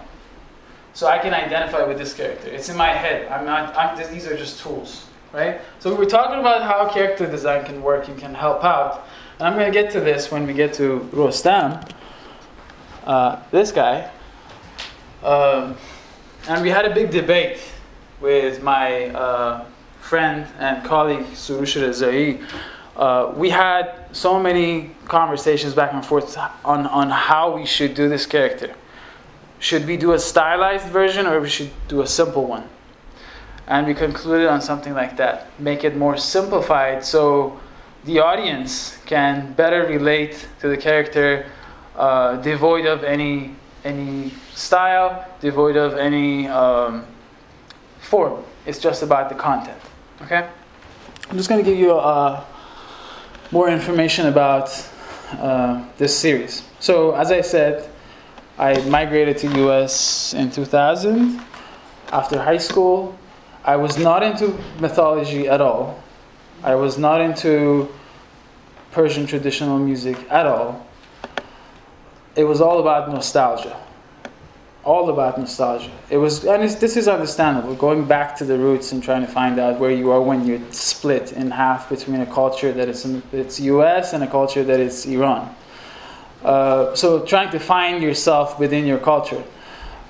so 0.95 1.05
I 1.05 1.19
can 1.19 1.35
identify 1.35 1.83
with 1.83 1.99
this 1.99 2.15
character. 2.15 2.47
It's 2.47 2.69
in 2.69 2.77
my 2.77 2.93
head. 2.93 3.27
I'm 3.31 3.45
not. 3.45 3.77
I'm, 3.77 3.95
these 4.11 4.25
are 4.25 4.35
just 4.35 4.59
tools 4.59 5.06
right? 5.33 5.61
So 5.79 5.91
we 5.91 5.97
were 5.97 6.09
talking 6.09 6.39
about 6.39 6.63
how 6.63 6.89
character 6.89 7.29
design 7.29 7.65
can 7.65 7.81
work 7.81 8.07
and 8.07 8.17
can 8.17 8.33
help 8.33 8.63
out. 8.63 9.07
And 9.39 9.47
I'm 9.47 9.53
going 9.53 9.71
to 9.71 9.81
get 9.81 9.91
to 9.91 9.99
this 9.99 10.31
when 10.31 10.47
we 10.47 10.53
get 10.53 10.73
to 10.75 11.07
Rostam, 11.11 11.89
uh, 13.05 13.41
this 13.51 13.71
guy. 13.71 14.09
Um, 15.23 15.75
and 16.47 16.61
we 16.61 16.69
had 16.69 16.85
a 16.85 16.93
big 16.93 17.11
debate 17.11 17.59
with 18.21 18.63
my 18.63 19.07
uh, 19.09 19.65
friend 19.99 20.47
and 20.59 20.83
colleague 20.83 21.25
Surush 21.33 21.79
Rezai. 21.79 22.43
Uh, 22.95 23.31
we 23.35 23.49
had 23.49 24.07
so 24.11 24.39
many 24.39 24.91
conversations 25.05 25.73
back 25.73 25.93
and 25.93 26.03
forth 26.03 26.37
on, 26.65 26.87
on 26.87 27.09
how 27.09 27.55
we 27.55 27.65
should 27.65 27.93
do 27.93 28.09
this 28.09 28.25
character. 28.25 28.73
Should 29.59 29.85
we 29.85 29.97
do 29.97 30.13
a 30.13 30.19
stylized 30.19 30.87
version 30.87 31.27
or 31.27 31.39
we 31.39 31.49
should 31.49 31.71
do 31.87 32.01
a 32.01 32.07
simple 32.07 32.45
one? 32.45 32.67
And 33.67 33.85
we 33.85 33.93
concluded 33.93 34.47
on 34.47 34.61
something 34.61 34.93
like 34.93 35.17
that. 35.17 35.47
Make 35.59 35.83
it 35.83 35.97
more 35.97 36.17
simplified 36.17 37.03
so 37.03 37.59
the 38.05 38.19
audience 38.19 38.97
can 39.05 39.53
better 39.53 39.85
relate 39.85 40.47
to 40.61 40.69
the 40.69 40.77
character, 40.77 41.45
uh, 41.95 42.37
devoid 42.37 42.85
of 42.85 43.03
any 43.03 43.55
any 43.83 44.31
style, 44.53 45.25
devoid 45.39 45.77
of 45.77 45.93
any 45.95 46.47
um, 46.47 47.05
form. 47.99 48.43
It's 48.65 48.79
just 48.79 49.03
about 49.03 49.29
the 49.29 49.35
content. 49.35 49.79
Okay. 50.21 50.47
I'm 51.29 51.37
just 51.37 51.49
going 51.49 51.63
to 51.63 51.69
give 51.69 51.79
you 51.79 51.97
uh, 51.97 52.43
more 53.51 53.69
information 53.69 54.27
about 54.27 54.69
uh, 55.33 55.85
this 55.97 56.17
series. 56.17 56.63
So, 56.79 57.15
as 57.15 57.31
I 57.31 57.41
said, 57.41 57.89
I 58.57 58.79
migrated 58.89 59.37
to 59.39 59.67
US 59.67 60.33
in 60.33 60.51
2000 60.51 61.41
after 62.11 62.41
high 62.41 62.57
school. 62.57 63.17
I 63.67 63.75
was 63.75 63.97
not 63.97 64.23
into 64.23 64.57
mythology 64.79 65.49
at 65.49 65.59
all. 65.59 66.01
I 66.63 66.75
was 66.75 66.97
not 66.97 67.19
into 67.19 67.93
Persian 68.91 69.27
traditional 69.27 69.77
music 69.77 70.17
at 70.31 70.45
all. 70.45 70.87
It 72.37 72.45
was 72.45 72.61
all 72.61 72.79
about 72.79 73.09
nostalgia. 73.09 73.77
All 74.85 75.09
about 75.09 75.37
nostalgia. 75.37 75.91
It 76.09 76.15
was, 76.15 76.45
and 76.45 76.63
this 76.63 76.95
is 76.95 77.09
understandable. 77.09 77.75
Going 77.75 78.05
back 78.05 78.37
to 78.37 78.45
the 78.45 78.57
roots 78.57 78.93
and 78.93 79.03
trying 79.03 79.25
to 79.25 79.31
find 79.31 79.59
out 79.59 79.81
where 79.81 79.91
you 79.91 80.11
are 80.11 80.21
when 80.21 80.47
you're 80.47 80.61
split 80.71 81.33
in 81.33 81.51
half 81.51 81.89
between 81.89 82.21
a 82.21 82.25
culture 82.25 82.71
that 82.71 82.87
is 82.87 83.03
in, 83.03 83.21
it's 83.33 83.59
U.S. 83.59 84.13
and 84.13 84.23
a 84.23 84.27
culture 84.27 84.63
that 84.63 84.79
is 84.79 85.05
Iran. 85.05 85.53
Uh, 86.41 86.95
so 86.95 87.25
trying 87.25 87.51
to 87.51 87.59
find 87.59 88.01
yourself 88.01 88.59
within 88.59 88.85
your 88.85 88.99
culture. 88.99 89.43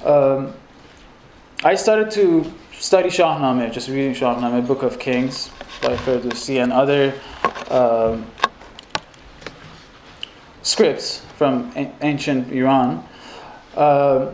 Um, 0.06 0.54
I 1.64 1.74
started 1.74 2.12
to 2.12 2.54
study 2.80 3.10
Shahnameh, 3.10 3.72
just 3.72 3.90
reading 3.90 4.14
Shahnameh, 4.14 4.66
Book 4.66 4.84
of 4.84 5.00
Kings 5.00 5.50
by 5.82 5.96
Ferdowsi, 5.96 6.62
and 6.62 6.72
other 6.72 7.14
um, 7.70 8.26
scripts 10.62 11.22
from 11.38 11.72
a- 11.76 11.92
ancient 12.02 12.52
Iran. 12.52 13.08
Uh, 13.76 14.32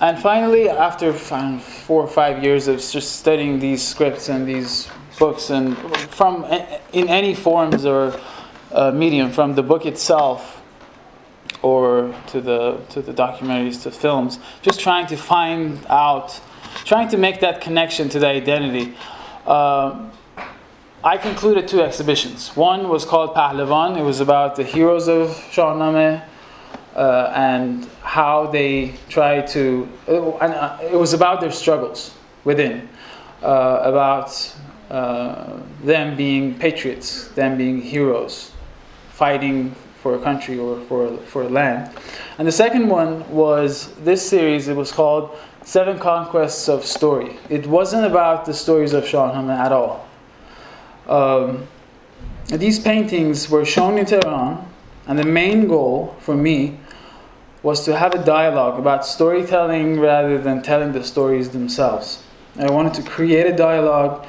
and 0.00 0.18
finally, 0.18 0.68
after 0.68 1.12
four 1.12 2.02
or 2.02 2.08
five 2.08 2.42
years 2.42 2.68
of 2.68 2.78
just 2.78 3.16
studying 3.16 3.58
these 3.58 3.86
scripts 3.86 4.28
and 4.28 4.46
these 4.46 4.88
books, 5.18 5.50
and 5.50 5.76
from 6.10 6.44
in 6.92 7.08
any 7.08 7.34
forms 7.34 7.84
or 7.84 8.18
uh, 8.72 8.90
medium, 8.92 9.30
from 9.32 9.54
the 9.54 9.62
book 9.62 9.86
itself 9.86 10.57
or 11.62 12.14
to 12.28 12.40
the 12.40 12.80
to 12.90 13.02
the 13.02 13.12
documentaries 13.12 13.82
to 13.82 13.90
films 13.90 14.38
just 14.62 14.80
trying 14.80 15.06
to 15.06 15.16
find 15.16 15.84
out 15.88 16.40
trying 16.84 17.08
to 17.08 17.16
make 17.16 17.40
that 17.40 17.60
connection 17.60 18.08
to 18.08 18.18
the 18.18 18.26
identity. 18.26 18.94
Uh, 19.46 20.08
I 21.02 21.16
concluded 21.16 21.68
two 21.68 21.80
exhibitions. 21.80 22.56
One 22.56 22.88
was 22.88 23.04
called 23.04 23.34
Pahlavan. 23.34 23.96
It 23.96 24.02
was 24.02 24.20
about 24.20 24.56
the 24.56 24.64
heroes 24.64 25.08
of 25.08 25.28
Shahnameh 25.28 26.22
uh, 26.98 27.32
and 27.34 27.84
how 28.02 28.46
they 28.46 28.94
try 29.08 29.40
to 29.40 29.88
uh, 30.08 30.36
and 30.38 30.52
uh, 30.52 30.78
it 30.82 30.96
was 30.96 31.12
about 31.12 31.40
their 31.40 31.52
struggles 31.52 32.12
within 32.44 32.88
uh, 33.42 33.80
about 33.84 34.56
uh, 34.90 35.58
them 35.84 36.16
being 36.16 36.58
patriots 36.58 37.28
them 37.28 37.56
being 37.56 37.80
heroes 37.80 38.52
fighting 39.10 39.74
for 40.08 40.14
a 40.14 40.22
country 40.22 40.58
or 40.58 40.80
for, 40.88 41.18
for 41.32 41.42
a 41.42 41.48
land. 41.50 41.94
And 42.38 42.48
the 42.48 42.52
second 42.52 42.88
one 42.88 43.28
was 43.30 43.92
this 44.04 44.26
series, 44.26 44.66
it 44.68 44.74
was 44.74 44.90
called 44.90 45.36
Seven 45.64 45.98
Conquests 45.98 46.66
of 46.66 46.86
Story. 46.86 47.36
It 47.50 47.66
wasn't 47.66 48.06
about 48.06 48.46
the 48.46 48.54
stories 48.54 48.94
of 48.94 49.06
Shah 49.06 49.30
Shahnameh 49.30 49.58
at 49.66 49.70
all. 49.70 50.08
Um, 51.06 51.66
these 52.46 52.78
paintings 52.78 53.50
were 53.50 53.66
shown 53.66 53.98
in 53.98 54.06
Tehran, 54.06 54.64
and 55.06 55.18
the 55.18 55.26
main 55.26 55.68
goal 55.68 56.16
for 56.20 56.34
me 56.34 56.80
was 57.62 57.84
to 57.84 57.94
have 57.94 58.14
a 58.14 58.24
dialogue 58.24 58.78
about 58.78 59.04
storytelling 59.04 60.00
rather 60.00 60.38
than 60.38 60.62
telling 60.62 60.92
the 60.92 61.04
stories 61.04 61.50
themselves. 61.50 62.22
I 62.58 62.70
wanted 62.70 62.94
to 62.94 63.02
create 63.02 63.46
a 63.46 63.54
dialogue 63.54 64.26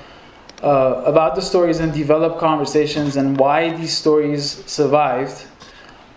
uh, 0.62 1.04
about 1.06 1.36
the 1.36 1.42
stories 1.42 1.80
and 1.80 1.94
develop 1.94 2.38
conversations 2.38 3.16
and 3.16 3.38
why 3.38 3.70
these 3.78 3.96
stories 3.96 4.62
survived 4.66 5.46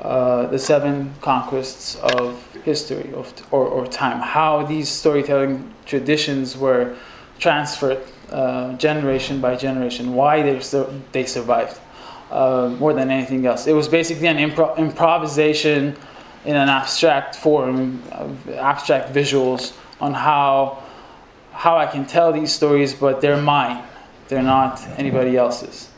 uh, 0.02 0.46
the 0.46 0.58
seven 0.58 1.14
conquests 1.20 1.96
of 1.96 2.44
history 2.64 3.12
of, 3.14 3.32
or, 3.52 3.66
or 3.66 3.86
time, 3.86 4.18
how 4.20 4.64
these 4.66 4.88
storytelling 4.88 5.72
traditions 5.86 6.56
were 6.56 6.96
transferred 7.38 8.02
uh, 8.30 8.72
generation 8.78 9.40
by 9.40 9.54
generation, 9.54 10.14
why 10.14 10.42
they, 10.42 10.60
they 11.12 11.24
survived 11.24 11.80
uh, 12.32 12.74
more 12.80 12.92
than 12.92 13.10
anything 13.10 13.46
else. 13.46 13.66
It 13.66 13.74
was 13.74 13.88
basically 13.88 14.26
an 14.26 14.38
impro- 14.38 14.76
improvisation 14.76 15.96
in 16.44 16.56
an 16.56 16.68
abstract 16.68 17.36
form, 17.36 18.02
abstract 18.56 19.12
visuals 19.14 19.72
on 20.00 20.14
how, 20.14 20.82
how 21.52 21.76
I 21.76 21.86
can 21.86 22.06
tell 22.06 22.32
these 22.32 22.52
stories, 22.52 22.92
but 22.92 23.20
they're 23.20 23.40
mine, 23.40 23.84
they're 24.26 24.42
not 24.42 24.82
anybody 24.98 25.36
else's. 25.36 25.90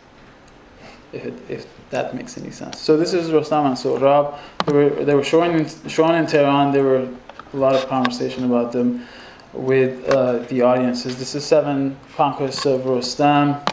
If, 1.13 1.51
if 1.51 1.67
that 1.95 2.15
makes 2.15 2.37
any 2.37 2.51
sense. 2.51 2.81
So 2.81 2.97
this 2.97 3.15
is 3.15 3.31
Rostam 3.31 3.67
and 3.67 3.77
Sohrab. 3.77 4.37
They 4.67 4.73
were, 4.73 4.91
they 5.05 5.15
were 5.15 5.23
shown, 5.23 5.55
in, 5.57 5.89
shown 5.89 6.15
in 6.17 6.27
Tehran. 6.27 6.73
There 6.73 6.83
were 6.83 7.09
a 7.53 7.57
lot 7.57 7.75
of 7.77 7.87
conversation 7.89 8.45
about 8.45 8.73
them 8.73 9.07
with 9.53 10.05
uh, 10.09 10.39
the 10.51 10.63
audiences. 10.63 11.17
This 11.17 11.37
is 11.37 11.45
Seven 11.45 11.97
Conquests 12.17 12.67
of 12.67 12.81
Rostam. 12.83 13.65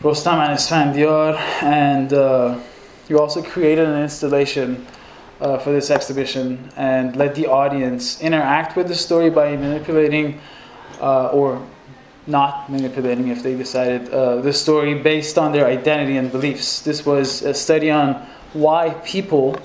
Rostam 0.00 0.38
and 0.46 0.58
Isfandiar, 0.58 1.38
and 1.62 2.12
uh, 2.12 2.60
you 3.08 3.18
also 3.18 3.42
created 3.42 3.88
an 3.88 4.02
installation 4.02 4.86
uh, 5.40 5.56
for 5.58 5.72
this 5.72 5.90
exhibition 5.90 6.70
and 6.76 7.16
let 7.16 7.34
the 7.34 7.46
audience 7.46 8.20
interact 8.20 8.76
with 8.76 8.88
the 8.88 8.94
story 8.94 9.30
by 9.30 9.56
manipulating 9.56 10.38
uh, 11.00 11.28
or 11.28 11.66
not 12.26 12.70
manipulating 12.70 13.28
if 13.28 13.42
they 13.42 13.54
decided 13.54 14.08
uh, 14.10 14.40
the 14.40 14.52
story 14.52 14.94
based 14.94 15.38
on 15.38 15.52
their 15.52 15.66
identity 15.66 16.16
and 16.16 16.30
beliefs. 16.32 16.82
This 16.82 17.06
was 17.06 17.42
a 17.42 17.54
study 17.54 17.90
on 17.90 18.14
why 18.52 18.90
people 19.04 19.58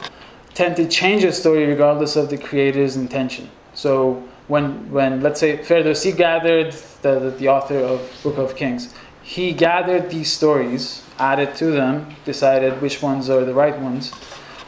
tend 0.54 0.76
to 0.76 0.88
change 0.88 1.24
a 1.24 1.32
story 1.32 1.66
regardless 1.66 2.16
of 2.16 2.30
the 2.30 2.38
creator's 2.38 2.96
intention. 2.96 3.50
So 3.74 4.24
when, 4.48 4.92
when 4.92 5.22
let's 5.22 5.40
say 5.40 5.58
Ferdowsi 5.58 6.16
gathered, 6.16 6.74
the, 7.02 7.20
the, 7.20 7.30
the 7.32 7.48
author 7.48 7.78
of 7.78 8.20
Book 8.22 8.38
of 8.38 8.56
Kings, 8.56 8.94
he 9.24 9.54
gathered 9.54 10.10
these 10.10 10.32
stories, 10.32 11.04
added 11.18 11.56
to 11.56 11.72
them, 11.72 12.16
decided 12.26 12.82
which 12.82 13.02
ones 13.02 13.30
are 13.30 13.46
the 13.46 13.54
right 13.54 13.78
ones, 13.80 14.12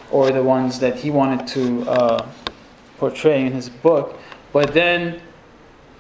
or 0.10 0.32
the 0.32 0.44
ones 0.44 0.80
that 0.80 0.96
he 0.98 1.10
wanted 1.10 1.48
to 1.48 1.90
uh, 1.90 2.30
portray 2.98 3.46
in 3.46 3.52
his 3.52 3.68
book. 3.68 4.18
But 4.54 4.74
then, 4.74 5.20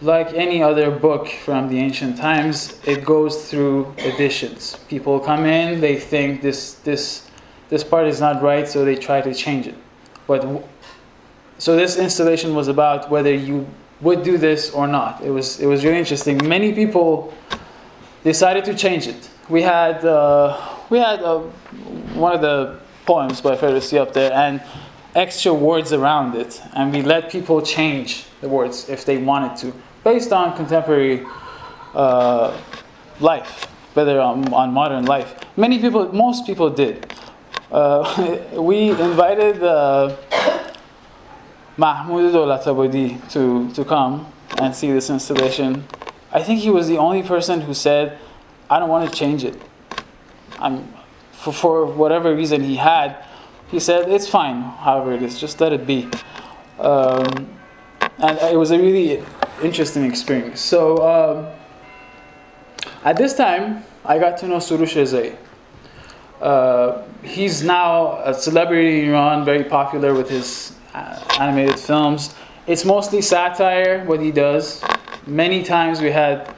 like 0.02 0.34
any 0.34 0.62
other 0.62 0.91
book 0.91 1.28
from 1.28 1.70
the 1.70 1.80
ancient 1.80 2.18
times, 2.18 2.80
it 2.86 3.06
goes 3.06 3.50
through 3.50 3.94
editions. 3.98 4.78
People 4.89 5.20
come 5.20 5.46
in, 5.46 5.80
they 5.80 5.98
think 6.00 6.41
this 6.41 6.76
this 6.76 7.30
this 7.70 7.84
part 7.84 8.08
is 8.08 8.20
not 8.20 8.41
right, 8.41 8.68
so 8.68 8.86
they 8.86 8.96
try 8.96 9.22
to 9.22 9.34
change 9.34 9.68
it. 9.68 9.76
But 10.28 10.64
so 11.58 11.76
this 11.76 11.98
installation 11.98 12.56
was 12.56 12.68
about 12.68 13.10
whether 13.10 13.34
you 13.34 13.68
would 14.02 14.24
do 14.24 14.38
this 14.38 14.72
or 14.72 14.88
not. 14.88 15.22
It 15.24 15.32
was 15.32 15.60
it 15.60 15.66
was 15.66 15.84
really 15.84 16.00
interesting. 16.00 16.38
Many 16.48 16.74
people 16.74 17.34
decided 18.24 18.66
to 18.66 18.74
change 18.74 19.08
it. 19.08 19.30
We 19.50 19.62
had 19.62 20.04
uh, 20.04 20.60
we 20.89 21.00
had 21.00 21.22
uh, 21.22 21.39
one 22.16 22.34
of 22.34 22.41
the 22.41 22.80
poems 23.06 23.41
by 23.41 23.56
Ferdowsi 23.56 23.98
up 23.98 24.14
there 24.14 24.32
and 24.32 24.62
extra 25.16 25.53
words 25.53 25.93
around 25.93 26.36
it, 26.36 26.61
and 26.74 26.91
we 26.91 27.01
let 27.01 27.32
people 27.32 27.61
change 27.61 28.26
the 28.41 28.49
words 28.49 28.89
if 28.89 29.05
they 29.05 29.18
wanted 29.18 29.57
to, 29.57 29.74
based 30.03 30.32
on 30.32 30.55
contemporary 30.55 31.26
uh, 31.93 32.59
life, 33.20 33.66
whether 33.93 34.20
on, 34.20 34.51
on, 34.53 34.72
modern 34.74 35.05
life. 35.05 35.36
Many 35.55 35.80
people, 35.80 36.11
most 36.14 36.45
people 36.45 36.70
did. 36.70 37.14
Uh, 37.72 38.39
we 38.53 38.89
invited 38.89 39.64
uh, 39.64 40.16
Mahmoud 41.78 42.34
Dolatabadi 42.34 43.32
to, 43.32 43.72
to 43.74 43.86
come 43.86 44.32
and 44.59 44.76
see 44.76 44.91
this 44.91 45.09
installation. 45.09 45.84
I 46.32 46.41
think 46.41 46.61
he 46.61 46.70
was 46.70 46.88
the 46.88 46.97
only 46.97 47.24
person 47.24 47.61
who 47.61 47.74
said, 47.74 48.18
I 48.70 48.80
don't 48.80 48.89
want 48.89 49.11
to 49.11 49.16
change 49.16 49.43
it. 49.43 49.55
I'm, 50.59 50.91
for, 51.32 51.53
for 51.53 51.86
whatever 51.86 52.36
reason 52.36 52.64
he 52.64 52.76
had, 52.78 53.24
he 53.74 53.80
said, 53.80 54.07
it's 54.07 54.28
fine, 54.28 54.61
however 54.61 55.13
it 55.13 55.24
is, 55.24 55.39
just 55.39 55.59
let 55.59 55.74
it 55.74 55.88
be. 55.88 56.07
Um, 56.78 57.49
and 58.19 58.38
it 58.38 58.55
was 58.55 58.69
a 58.69 58.78
really 58.78 59.24
interesting 59.63 60.03
experience. 60.03 60.61
So 60.61 60.97
um, 61.01 61.47
at 63.03 63.17
this 63.17 63.34
time, 63.34 63.84
I 64.05 64.19
got 64.19 64.38
to 64.38 64.47
know 64.47 64.57
Surush 64.57 64.93
Rezai. 64.93 65.36
Uh, 66.39 67.01
he's 67.24 67.63
now 67.63 68.21
a 68.24 68.36
celebrity 68.36 68.99
in 68.99 69.09
Iran, 69.09 69.43
very 69.43 69.63
popular 69.63 70.13
with 70.13 70.30
his 70.30 70.74
uh, 70.93 71.19
animated 71.39 71.80
films. 71.80 72.36
It's 72.67 72.86
mostly 72.86 73.24
satire, 73.24 74.05
what 74.05 74.21
he 74.21 74.32
does. 74.32 74.84
Many 75.26 75.63
times 75.63 75.99
we 75.99 76.11
had 76.11 76.53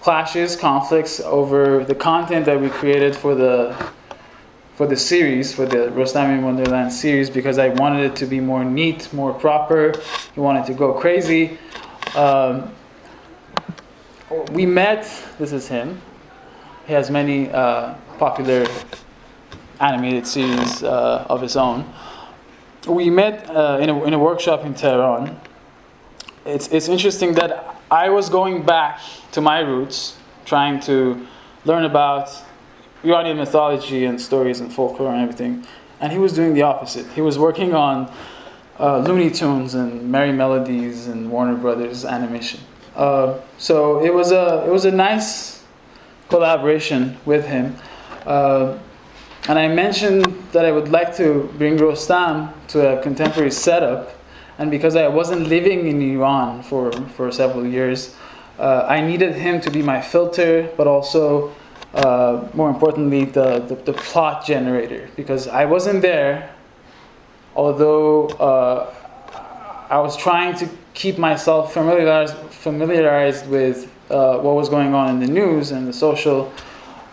clashes, 0.00 0.56
conflicts 0.56 1.20
over 1.20 1.84
the 1.84 1.94
content 1.94 2.46
that 2.46 2.58
we 2.58 2.70
created 2.70 3.14
for 3.14 3.34
the 3.34 3.76
for 4.78 4.86
the 4.86 4.96
series, 4.96 5.52
for 5.52 5.66
the 5.66 5.90
Rostam 5.90 6.38
in 6.38 6.44
Wonderland 6.44 6.92
series, 6.92 7.28
because 7.28 7.58
I 7.58 7.70
wanted 7.70 8.12
it 8.12 8.14
to 8.18 8.26
be 8.26 8.38
more 8.38 8.64
neat, 8.64 9.12
more 9.12 9.34
proper. 9.34 9.92
He 10.36 10.40
wanted 10.40 10.66
to 10.66 10.72
go 10.72 10.92
crazy. 10.92 11.58
Um, 12.14 12.72
we 14.52 14.66
met. 14.66 15.02
This 15.36 15.50
is 15.50 15.66
him. 15.66 16.00
He 16.86 16.92
has 16.92 17.10
many 17.10 17.50
uh, 17.50 17.94
popular 18.20 18.68
animated 19.80 20.28
series 20.28 20.84
uh, 20.84 21.26
of 21.28 21.42
his 21.42 21.56
own. 21.56 21.84
We 22.86 23.10
met 23.10 23.50
uh, 23.50 23.78
in, 23.80 23.90
a, 23.90 24.04
in 24.04 24.14
a 24.14 24.18
workshop 24.20 24.64
in 24.64 24.74
Tehran. 24.74 25.40
It's, 26.46 26.68
it's 26.68 26.86
interesting 26.86 27.32
that 27.32 27.74
I 27.90 28.10
was 28.10 28.28
going 28.28 28.62
back 28.62 29.00
to 29.32 29.40
my 29.40 29.58
roots, 29.58 30.16
trying 30.44 30.78
to 30.82 31.26
learn 31.64 31.84
about 31.84 32.30
Iranian 33.04 33.36
mythology 33.36 34.04
and 34.04 34.20
stories 34.20 34.60
and 34.60 34.72
folklore 34.72 35.12
and 35.12 35.22
everything, 35.22 35.66
and 36.00 36.12
he 36.12 36.18
was 36.18 36.32
doing 36.32 36.54
the 36.54 36.62
opposite. 36.62 37.06
He 37.08 37.20
was 37.20 37.38
working 37.38 37.74
on 37.74 38.12
uh, 38.78 38.98
Looney 38.98 39.30
Tunes 39.30 39.74
and 39.74 40.12
Merrie 40.12 40.34
Melodies 40.34 41.06
and 41.06 41.30
Warner 41.30 41.56
Brothers 41.56 42.04
animation. 42.04 42.60
Uh, 42.94 43.38
so 43.58 44.04
it 44.04 44.12
was 44.12 44.32
a 44.32 44.64
it 44.66 44.70
was 44.70 44.84
a 44.84 44.90
nice 44.92 45.64
collaboration 46.28 47.16
with 47.24 47.46
him. 47.46 47.76
Uh, 48.26 48.78
and 49.48 49.58
I 49.58 49.68
mentioned 49.68 50.26
that 50.52 50.64
I 50.64 50.72
would 50.72 50.88
like 50.88 51.16
to 51.16 51.50
bring 51.56 51.78
Rostam 51.78 52.52
to 52.68 52.98
a 52.98 53.02
contemporary 53.02 53.50
setup 53.50 54.18
and 54.58 54.72
because 54.72 54.96
I 54.96 55.06
wasn't 55.06 55.46
living 55.48 55.86
in 55.86 56.02
Iran 56.02 56.62
for, 56.62 56.90
for 56.90 57.30
several 57.30 57.64
years, 57.64 58.16
uh, 58.58 58.86
I 58.88 59.00
needed 59.00 59.36
him 59.36 59.60
to 59.60 59.70
be 59.70 59.82
my 59.82 60.00
filter, 60.00 60.68
but 60.76 60.88
also, 60.88 61.54
uh, 61.98 62.48
more 62.54 62.70
importantly, 62.70 63.24
the, 63.24 63.58
the, 63.60 63.74
the, 63.74 63.92
plot 63.92 64.46
generator. 64.46 65.08
Because 65.16 65.48
I 65.48 65.64
wasn't 65.64 66.00
there, 66.02 66.54
although 67.56 68.28
uh, 68.28 68.94
I 69.90 69.98
was 69.98 70.16
trying 70.16 70.54
to 70.58 70.68
keep 70.94 71.18
myself 71.18 71.72
familiarized, 71.72 72.36
familiarized 72.50 73.48
with 73.48 73.92
uh, 74.10 74.38
what 74.38 74.54
was 74.54 74.68
going 74.68 74.94
on 74.94 75.10
in 75.10 75.20
the 75.20 75.26
news 75.26 75.72
and 75.72 75.86
the 75.88 75.92
social. 75.92 76.52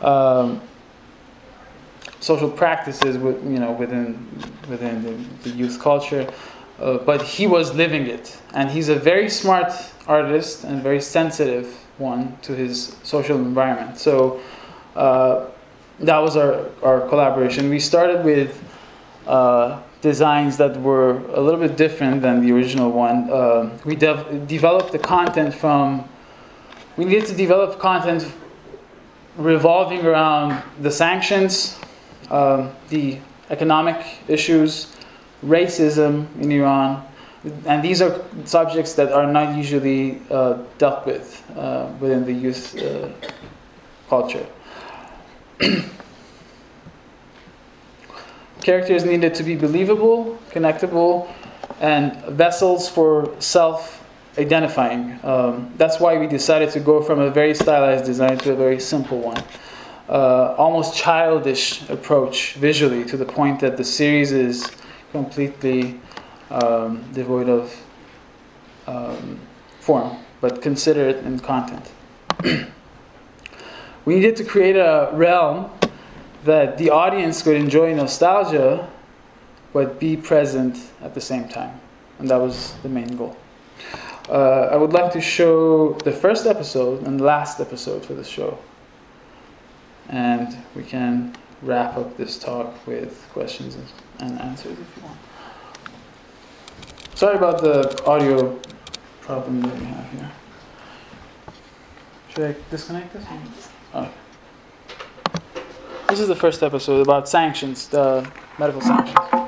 Um, 0.01 0.61
social 2.19 2.49
practices 2.49 3.19
with, 3.19 3.35
you 3.43 3.59
know, 3.59 3.71
within, 3.71 4.27
within 4.67 5.03
the, 5.03 5.11
the 5.43 5.55
youth 5.55 5.79
culture. 5.79 6.27
Uh, 6.79 6.97
but 6.97 7.21
he 7.21 7.45
was 7.45 7.75
living 7.75 8.07
it. 8.07 8.35
And 8.55 8.71
he's 8.71 8.89
a 8.89 8.95
very 8.95 9.29
smart 9.29 9.71
artist 10.07 10.63
and 10.63 10.81
very 10.81 11.01
sensitive 11.01 11.67
one 11.99 12.37
to 12.41 12.55
his 12.55 12.95
social 13.03 13.37
environment. 13.37 13.99
So 13.99 14.41
uh, 14.95 15.47
that 15.99 16.17
was 16.17 16.35
our, 16.35 16.65
our 16.83 17.07
collaboration. 17.07 17.69
We 17.69 17.79
started 17.79 18.23
with 18.25 18.61
uh, 19.27 19.81
designs 20.01 20.57
that 20.57 20.79
were 20.81 21.17
a 21.33 21.41
little 21.41 21.59
bit 21.59 21.77
different 21.77 22.21
than 22.21 22.45
the 22.45 22.51
original 22.51 22.91
one. 22.91 23.29
Uh, 23.29 23.77
we 23.85 23.95
dev- 23.95 24.47
developed 24.47 24.91
the 24.91 24.99
content 24.99 25.53
from, 25.53 26.07
we 26.97 27.05
needed 27.05 27.25
to 27.27 27.35
develop 27.35 27.79
content 27.79 28.31
revolving 29.37 30.05
around 30.05 30.61
the 30.81 30.91
sanctions, 30.91 31.79
um, 32.29 32.71
the 32.89 33.17
economic 33.49 33.97
issues, 34.27 34.95
racism 35.43 36.27
in 36.41 36.51
Iran, 36.51 37.05
and 37.65 37.83
these 37.83 38.01
are 38.01 38.23
subjects 38.45 38.93
that 38.93 39.11
are 39.11 39.31
not 39.31 39.55
usually 39.55 40.21
uh, 40.31 40.57
dealt 40.77 41.05
with 41.05 41.43
uh, 41.55 41.87
within 41.99 42.25
the 42.25 42.33
youth 42.33 42.75
uh, 42.77 43.09
culture. 44.09 44.45
Characters 48.61 49.05
needed 49.05 49.35
to 49.35 49.43
be 49.43 49.55
believable, 49.55 50.39
connectable, 50.51 51.31
and 51.79 52.15
vessels 52.25 52.89
for 52.89 53.33
self 53.39 54.03
identifying. 54.37 55.19
Um, 55.23 55.73
that's 55.77 55.99
why 55.99 56.17
we 56.17 56.27
decided 56.27 56.71
to 56.71 56.79
go 56.79 57.01
from 57.01 57.19
a 57.19 57.29
very 57.29 57.55
stylized 57.55 58.05
design 58.05 58.37
to 58.39 58.53
a 58.53 58.55
very 58.55 58.79
simple 58.79 59.19
one. 59.19 59.43
Uh, 60.09 60.55
almost 60.57 60.95
childish 60.95 61.87
approach 61.89 62.53
visually 62.53 63.03
to 63.05 63.17
the 63.17 63.25
point 63.25 63.59
that 63.61 63.77
the 63.77 63.83
series 63.83 64.31
is 64.31 64.69
completely 65.11 65.99
um, 66.49 67.03
devoid 67.13 67.49
of 67.49 67.75
um, 68.87 69.39
form, 69.79 70.17
but 70.41 70.61
consider 70.61 71.07
it 71.07 71.17
in 71.25 71.39
content. 71.39 71.89
we 74.05 74.15
needed 74.15 74.35
to 74.37 74.43
create 74.43 74.75
a 74.75 75.09
realm 75.13 75.69
that 76.43 76.77
the 76.77 76.91
audience 76.91 77.41
could 77.41 77.55
enjoy 77.55 77.93
nostalgia, 77.93 78.87
but 79.73 79.99
be 79.99 80.15
present 80.15 80.77
at 81.01 81.13
the 81.13 81.21
same 81.21 81.49
time. 81.49 81.79
And 82.19 82.29
that 82.29 82.37
was 82.37 82.73
the 82.83 82.89
main 82.89 83.17
goal. 83.17 83.35
Uh, 84.29 84.69
I 84.71 84.75
would 84.75 84.93
like 84.93 85.11
to 85.13 85.21
show 85.21 85.93
the 86.03 86.11
first 86.11 86.45
episode 86.45 87.05
and 87.05 87.19
the 87.19 87.23
last 87.23 87.59
episode 87.59 88.05
for 88.05 88.13
the 88.13 88.23
show. 88.23 88.57
And 90.09 90.55
we 90.75 90.83
can 90.83 91.35
wrap 91.61 91.97
up 91.97 92.15
this 92.15 92.37
talk 92.37 92.87
with 92.87 93.27
questions 93.33 93.77
and 94.19 94.39
answers 94.39 94.73
if 94.73 94.97
you 94.97 95.03
want. 95.03 95.17
Sorry 97.15 97.37
about 97.37 97.61
the 97.61 98.03
audio 98.05 98.59
problem 99.21 99.61
that 99.61 99.79
we 99.79 99.85
have 99.85 100.11
here. 100.11 100.31
Should 102.29 102.43
I 102.43 102.55
disconnect 102.69 103.13
this? 103.13 103.69
This 106.09 106.19
is 106.19 106.27
the 106.27 106.35
first 106.35 106.63
episode 106.63 107.01
about 107.01 107.29
sanctions, 107.29 107.87
the 107.87 108.29
medical 108.57 108.81
sanctions. 108.81 109.44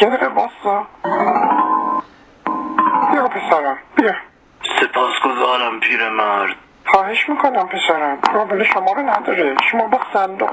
یه 0.00 0.28
باستا 0.28 0.86
بیا 3.12 3.28
پسرم 3.28 3.78
بیا. 3.96 4.14
سپاسگزارم 4.80 5.80
پیرمرد. 5.80 6.56
خواهش 6.86 7.28
می‌کنم 7.28 7.68
پسرم 7.68 8.16
قابل 8.16 8.64
شما 8.64 8.92
رو 8.92 9.02
نداره. 9.02 9.56
شما 9.70 9.88
با 9.88 10.00
صندوق 10.12 10.50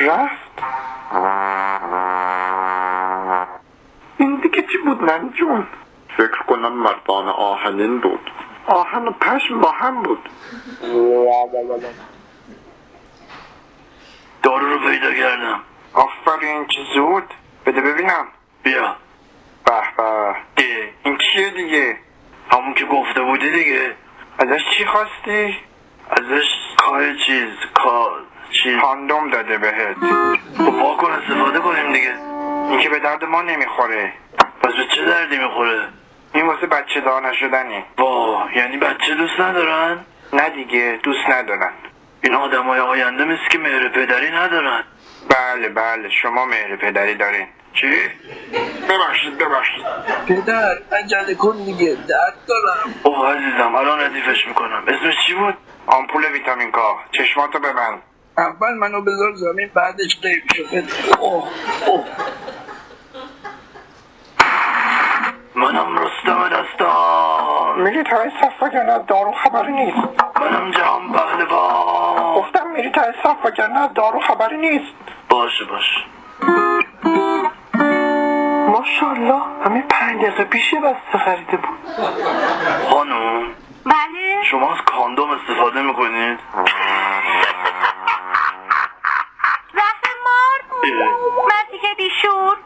رفت؟ 0.00 0.62
این 4.16 4.36
دیگه 4.36 4.62
چی 4.62 4.78
بود 4.84 5.10
ننی 5.10 5.30
جون؟ 5.30 5.66
فکر 6.16 6.42
کنم 6.48 6.72
مردان 6.72 7.28
آهنین 7.28 8.00
بود. 8.00 8.30
آهن 8.66 9.08
و 9.08 9.10
پشم 9.10 9.60
با 9.60 9.70
هم 9.70 10.02
بود. 10.02 10.28
دارو 14.42 14.66
رو 14.68 14.78
پیدا 14.78 15.14
کردم. 15.14 15.60
آفرین 15.94 16.66
چه 16.66 16.80
زود. 16.94 17.34
بده 17.66 17.80
ببینم. 17.80 18.26
بیا. 18.62 18.96
به 19.64 19.72
به. 19.96 20.34
این 21.04 21.18
چیه 21.18 21.50
دیگه؟ 21.50 21.96
همون 22.52 22.74
که 22.74 22.84
گفته 22.84 23.20
بودی 23.20 23.50
دیگه. 23.50 23.94
ازش 24.38 24.60
چی 24.76 24.84
خواستی؟ 24.84 25.56
ازش 26.10 26.48
کای 26.76 27.18
چیز 27.18 27.48
کا 27.74 28.12
چیز. 28.50 28.80
کاندوم 28.80 29.30
داده 29.30 29.58
بهت. 29.58 29.96
خب 30.58 30.74
واکن 30.74 31.10
استفاده 31.10 31.58
کنیم 31.58 31.92
دیگه. 31.92 32.14
این 32.70 32.80
که 32.80 32.88
به 32.88 32.98
درد 32.98 33.24
ما 33.24 33.42
نمی‌خوره. 33.42 34.12
پس 34.62 34.72
به 34.72 34.86
چه 34.96 35.04
دردی 35.04 35.38
می‌خوره؟ 35.38 35.88
این 36.34 36.46
واسه 36.46 36.66
بچه 36.66 37.00
دار 37.00 37.30
نشدنی. 37.30 37.84
وا 37.98 38.48
یعنی 38.54 38.76
بچه 38.76 39.14
دوست 39.14 39.40
ندارن؟ 39.40 39.98
نه 40.32 40.50
دیگه 40.50 40.98
دوست 41.02 41.28
ندارن. 41.28 41.72
این 42.22 42.34
آدمای 42.34 42.80
آینده 42.80 43.24
مثل 43.24 43.48
که 43.50 43.58
مهر 43.58 43.88
پدری 43.88 44.30
ندارن. 44.30 44.84
بله 45.30 45.68
بله 45.68 46.08
شما 46.22 46.44
مهر 46.44 46.76
پدری 46.76 47.14
دارین. 47.14 47.46
چی؟ 47.72 47.86
ببخشید 48.88 49.38
ببخشید. 49.38 49.84
پدر 50.28 50.78
عجله 50.92 51.34
کن 51.34 51.56
دیگه 51.64 51.96
درد 52.08 52.34
دارم. 52.46 52.94
اوه 53.02 53.36
عزیزم 53.36 53.74
الان 53.74 54.00
ردیفش 54.00 54.46
می‌کنم. 54.46 54.82
اسمش 54.88 55.14
چی 55.26 55.34
بود؟ 55.34 55.54
آمپول 55.86 56.24
ویتامین 56.32 56.70
کا. 56.70 56.98
چشماتو 57.12 57.58
ببند. 57.58 58.02
اول 58.38 58.74
منو 58.74 59.00
بذار 59.00 59.34
زمین 59.34 59.70
بعدش 59.74 60.20
قیب 60.22 60.42
شده 60.54 60.84
اوه 61.18 61.48
اوه. 61.86 62.06
منم 65.54 65.98
رستم 65.98 66.48
دستان 66.48 67.49
میری 67.80 68.02
تای 68.02 68.30
صف 68.40 68.62
وگرنه 68.62 68.98
دارو 68.98 69.32
خبری 69.32 69.72
نیست. 69.72 70.08
منم 70.40 70.70
جهان 70.70 71.12
پهلوان 71.12 72.34
گفتم 72.34 72.70
میری 72.70 72.90
تای 72.90 73.12
صف 73.22 73.36
وگرنه 73.44 73.78
از 73.78 73.94
دارو 73.94 74.20
خبری 74.20 74.56
نیست. 74.56 74.94
باشه 75.28 75.64
باشه. 75.64 76.00
ماشاءالله 78.68 79.42
همه 79.64 79.82
پنج 79.88 80.22
دقیقه 80.22 80.44
پیش 80.44 80.72
یه 80.72 80.80
بسته 80.80 81.18
خریده 81.18 81.56
بود. 81.56 81.78
خانم. 82.90 83.42
بله؟ 83.84 84.42
شما 84.44 84.72
از 84.72 84.78
کاندوم 84.86 85.30
استفاده 85.30 85.82
می‌کنید؟ 85.82 86.38
رهنمار 89.74 90.84
مردی 91.48 91.78
که 91.82 91.94
بیشور. 91.96 92.56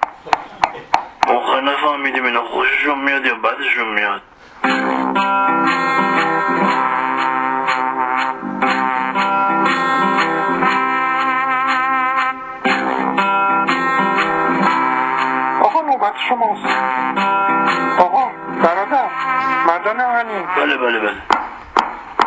آخر 1.28 1.60
نفهمیدیم 1.60 2.24
اینا 2.24 2.44
خوششون 2.44 2.98
میاد 2.98 3.26
یا 3.26 3.34
بدشون 3.34 3.88
میاد. 3.88 4.22
آقا 4.64 4.72
نوبت 15.80 16.12
شماست. 16.28 16.66
آقا 17.98 18.30
برادر 18.62 19.08
مردان 19.66 20.00
آهنین 20.00 20.46
بله 20.56 20.76
بله 20.76 21.00
بله. 21.00 21.22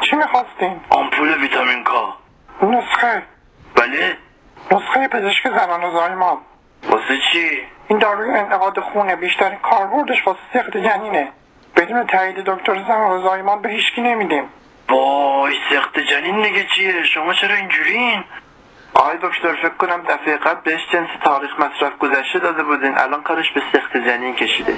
چی 0.01 0.15
می‌خواستین؟ 0.15 0.79
آمپول 0.89 1.41
ویتامین 1.41 1.83
کا. 1.83 2.13
نسخه. 2.61 3.23
بله. 3.75 4.17
نسخه 4.71 5.07
پزشک 5.07 5.49
زنان 5.49 5.83
و 5.83 5.91
زایمان. 5.91 6.37
واسه 6.89 7.17
چی؟ 7.31 7.67
این 7.87 7.99
داروی 7.99 8.31
انتقاد 8.31 8.79
خونه 8.79 9.15
بیشترین 9.15 9.59
کاربردش 9.59 10.27
واسه 10.27 10.39
سقط 10.53 10.77
جنینه 10.77 11.31
بدون 11.77 12.07
تایید 12.07 12.35
دکتر 12.35 12.83
زنان 12.83 13.11
و 13.11 13.21
زایمان 13.21 13.61
به 13.61 13.69
هیچکی 13.69 14.01
نمیدیم. 14.01 14.43
وای 14.89 15.55
سخت 15.71 15.99
جنین 15.99 16.41
دیگه 16.43 16.65
چیه؟ 16.75 17.03
شما 17.03 17.33
چرا 17.33 17.55
اینجورین؟ 17.55 18.23
آقای 18.93 19.17
دکتر 19.17 19.55
فکر 19.55 19.69
کنم 19.77 20.01
دفعه 20.01 20.37
قبل 20.37 20.61
بهش 20.63 20.81
جنس 20.91 21.07
تاریخ 21.23 21.59
مصرف 21.59 21.97
گذشته 21.97 22.39
داده 22.39 22.63
بودین. 22.63 22.97
الان 22.97 23.23
کارش 23.23 23.51
به 23.51 23.61
سخت 23.73 23.97
جنین 23.97 24.35
کشیده. 24.35 24.73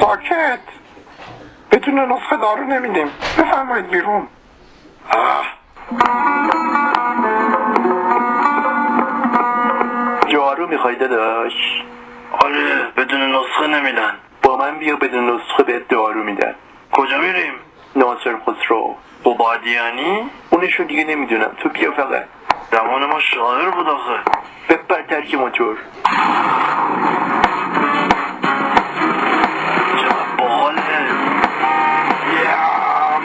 ساکت. 0.00 0.60
بدون 1.72 2.12
نسخه 2.12 2.36
دارو 2.36 2.64
نمیدیم. 2.64 3.10
بفرمایید 3.38 3.90
بیرون. 3.90 4.28
جارو 10.28 10.66
می‌خوای 10.66 10.96
داداش؟ 10.96 11.52
آره 12.32 12.90
بدون 12.96 13.36
نسخه 13.36 13.66
نمیدن. 13.66 14.14
با 14.50 14.56
من 14.56 14.78
بیا 14.78 14.96
بدون 14.96 15.30
نسخه 15.30 15.62
به 15.62 15.78
دارو 15.88 16.22
میدن 16.22 16.54
کجا 16.92 17.18
میریم؟ 17.18 17.52
ناصر 17.96 18.36
خسرو. 18.46 18.94
بادیانی 19.24 20.02
یعنی؟ 20.02 20.30
اونشو 20.50 20.84
دیگه 20.84 21.04
نمی‌دونم. 21.04 21.50
تو 21.62 21.68
بیا 21.68 21.90
فقط. 21.92 22.24
زمان 22.72 23.06
ما 23.06 23.20
شاعر 23.20 23.70
بود 23.70 23.88
آخه. 23.88 24.20
بپر 24.68 25.20
که 25.20 25.36
موتور. 25.36 25.76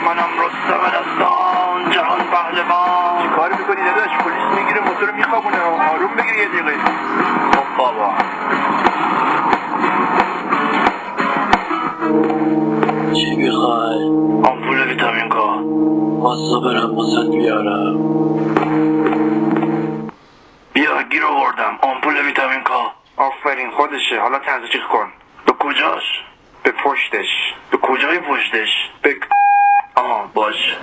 منم 0.04 0.30
رستم 0.40 0.88
دستان 0.88 1.90
جهان 1.90 2.18
پهلوان. 2.18 3.22
چیکار 3.22 3.52
می‌کنی 3.52 3.84
داداش؟ 3.84 4.16
پلیس 4.16 4.58
می‌گیره 4.58 4.80
موتور 4.80 5.10
میخوابونه. 5.10 5.60
آروم 5.60 6.14
بگیر 6.16 6.34
یه 6.36 6.48
دقیقه. 6.48 6.78
خب 7.52 7.76
بابا. 7.76 8.14
چی 13.16 13.36
می‌خوای؟ 13.36 14.04
آمپول 14.44 14.88
ویتامین 14.88 15.28
کا. 15.28 15.62
واسه 16.20 16.64
برم 16.64 16.94
واسه 16.94 17.30
بیارم. 17.30 17.96
بیا 20.72 21.02
گیر 21.02 21.24
آوردم. 21.24 21.78
آمپول 21.82 22.26
ویتامین 22.26 22.62
کا. 22.62 22.92
آفرین 23.16 23.70
خودشه. 23.70 24.20
حالا 24.20 24.38
تزریق 24.38 24.86
کن. 24.86 25.08
به 25.46 25.52
کجاش؟ 25.52 26.02
به 26.62 26.72
پشتش. 26.84 27.26
به 27.70 27.76
کجای 27.76 28.18
پشتش؟ 28.18 28.68
به 29.02 29.16
آها 29.94 30.30
باش. 30.34 30.76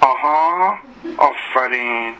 آها. 0.00 0.74
آفرین. 1.18 2.14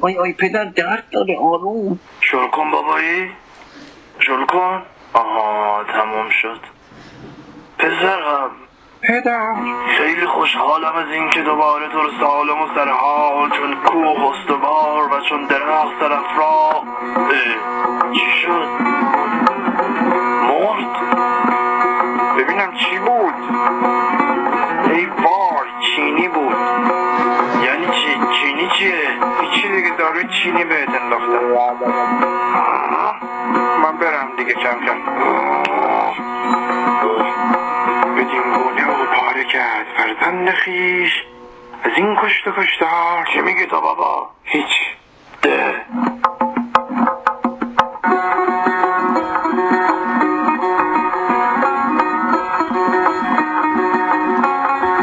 آی 0.00 0.18
آی 0.18 0.32
پدر 0.32 0.64
درد 0.64 1.04
داره 1.12 1.38
آروم. 1.38 1.98
شروع 2.20 2.50
کن 2.50 2.70
بابایی. 2.70 3.30
شروع 4.18 4.46
کن. 4.46 4.82
آها 5.12 5.84
تمام 5.84 6.30
شد. 6.30 6.60
پسرم. 7.78 8.50
پدر. 9.02 9.54
خیلی 9.98 10.26
خوشحالم 10.26 10.94
از 10.96 11.08
اینکه 11.10 11.42
دوباره 11.42 11.88
تو 11.88 12.02
رو 12.02 12.10
سالم 12.20 12.62
و 12.62 12.66
سر 12.74 12.88
حال 12.88 13.50
چون 13.50 13.74
کوه 13.74 14.32
استوار 14.32 15.12
و 15.12 15.20
چون 15.28 15.44
درخت 15.44 16.00
سرافراز 16.00 16.82
اه، 17.16 18.12
چی 18.12 18.30
شد؟ 18.42 18.68
مرد؟ 20.48 20.86
ببینم 22.38 22.72
چی 22.74 22.98
بود؟ 22.98 23.34
ای 24.92 25.06
وای 25.06 25.68
چینی 25.96 26.28
بود. 26.28 26.56
یعنی 27.64 27.86
چی؟ 27.86 28.20
چینی 28.40 28.68
چیه؟ 28.78 29.08
هیچی 29.40 29.68
دیگه 29.68 29.96
داروی 29.96 30.24
چینی 30.28 30.64
بهت 30.64 30.88
انداختم 30.88 31.56
من 33.82 33.96
برم 33.96 34.36
دیگه 34.36 34.54
کم 34.54 34.86
کم 34.86 34.98
بدین 38.16 38.42
گونه 38.42 38.90
و 38.90 39.06
پاره 39.06 39.44
کرد. 39.44 39.86
فرزند 39.96 40.50
خیش. 40.50 41.12
از 41.82 41.92
این 41.96 42.16
کشت 42.16 42.48
و 42.48 42.52
کشتار 42.52 43.26
چی 43.32 43.40
میگی 43.40 43.66
تا 43.66 43.80
بابا؟ 43.80 44.30
هیچ. 44.44 44.80
ده. 45.42 45.74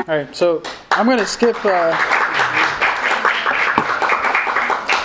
All 0.09 0.17
right, 0.17 0.35
so 0.35 0.63
I'm 0.89 1.05
going 1.05 1.19
to 1.19 1.25
skip. 1.27 1.55
Uh, 1.63 1.95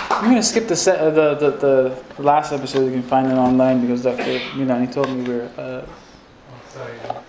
I'm 0.09 0.23
going 0.23 0.37
to 0.37 0.41
skip 0.41 0.67
the, 0.67 0.75
set, 0.75 0.97
uh, 0.97 1.11
the, 1.11 1.35
the 1.35 2.01
the 2.15 2.23
last 2.23 2.51
episode. 2.51 2.85
You 2.85 2.91
can 2.91 3.03
find 3.03 3.31
it 3.31 3.35
online 3.35 3.81
because 3.81 4.01
Dr. 4.01 4.23
Milani 4.57 4.91
told 4.91 5.15
me 5.15 5.21
we're. 5.21 5.43
Uh, 5.57 5.85
Sorry, 6.69 6.93
uh, 7.07 7.21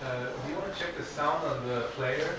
do 0.43 0.49
you 0.49 0.57
want 0.57 0.73
to 0.73 0.79
check 0.79 0.97
the 0.97 1.03
sound 1.03 1.45
on 1.45 1.67
the 1.67 1.81
player? 1.93 2.33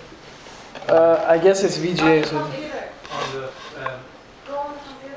uh, 0.88 1.24
I 1.28 1.38
guess 1.38 1.62
it's 1.62 1.78
VGA. 1.78 2.26
So 2.26 2.38
On 2.38 2.50
the. 2.50 3.46
Um, 3.86 4.00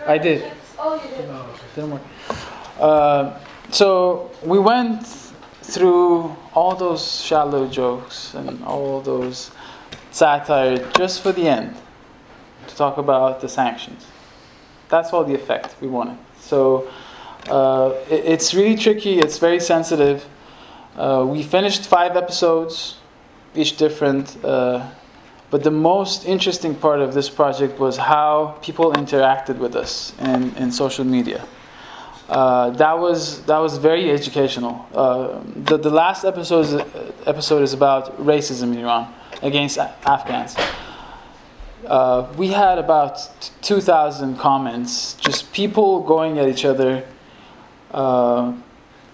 I 0.05 0.19
did. 0.19 0.51
oh, 0.77 1.01
you 1.03 1.17
did. 1.17 1.29
Oh, 1.31 1.49
okay. 1.49 1.65
Didn't 1.73 1.91
work. 1.93 2.01
Uh, 2.79 3.39
so 3.71 4.29
we 4.43 4.59
went 4.59 5.07
through 5.63 6.35
all 6.53 6.75
those 6.75 7.21
shallow 7.21 7.67
jokes 7.67 8.35
and 8.35 8.63
all 8.63 9.01
those 9.01 9.49
satire 10.11 10.77
just 10.97 11.21
for 11.21 11.31
the 11.31 11.47
end 11.47 11.75
to 12.67 12.75
talk 12.75 12.97
about 12.97 13.41
the 13.41 13.49
sanctions. 13.49 14.05
That's 14.89 15.11
all 15.13 15.23
the 15.23 15.33
effect 15.33 15.75
we 15.81 15.87
wanted. 15.87 16.17
So 16.39 16.89
uh, 17.49 17.93
it, 18.09 18.25
it's 18.25 18.53
really 18.53 18.75
tricky. 18.75 19.19
It's 19.19 19.39
very 19.39 19.59
sensitive. 19.59 20.25
Uh, 20.95 21.25
we 21.27 21.41
finished 21.41 21.85
five 21.85 22.17
episodes, 22.17 22.97
each 23.55 23.77
different. 23.77 24.43
Uh, 24.43 24.89
but 25.49 25.63
the 25.63 25.71
most 25.71 26.25
interesting 26.25 26.75
part 26.75 27.01
of 27.01 27.13
this 27.13 27.29
project 27.29 27.79
was 27.79 27.97
how 27.97 28.57
people 28.61 28.93
interacted 28.93 29.57
with 29.57 29.75
us 29.75 30.13
in, 30.19 30.55
in 30.55 30.71
social 30.71 31.05
media. 31.05 31.45
Uh, 32.29 32.69
that 32.69 32.97
was 32.97 33.43
that 33.43 33.57
was 33.57 33.77
very 33.77 34.09
educational. 34.09 34.87
Uh, 34.93 35.41
the 35.53 35.77
the 35.77 35.89
last 35.89 36.23
episode 36.23 36.65
is, 36.65 36.73
episode 37.25 37.61
is 37.61 37.73
about 37.73 38.17
racism 38.17 38.71
in 38.71 38.77
Iran 38.77 39.13
against 39.41 39.77
Afghans. 39.77 40.55
Uh, 41.85 42.31
we 42.37 42.49
had 42.49 42.77
about 42.77 43.29
two 43.61 43.81
thousand 43.81 44.37
comments, 44.37 45.15
just 45.15 45.51
people 45.51 46.01
going 46.03 46.37
at 46.37 46.47
each 46.47 46.65
other, 46.65 47.03
uh, 47.91 48.53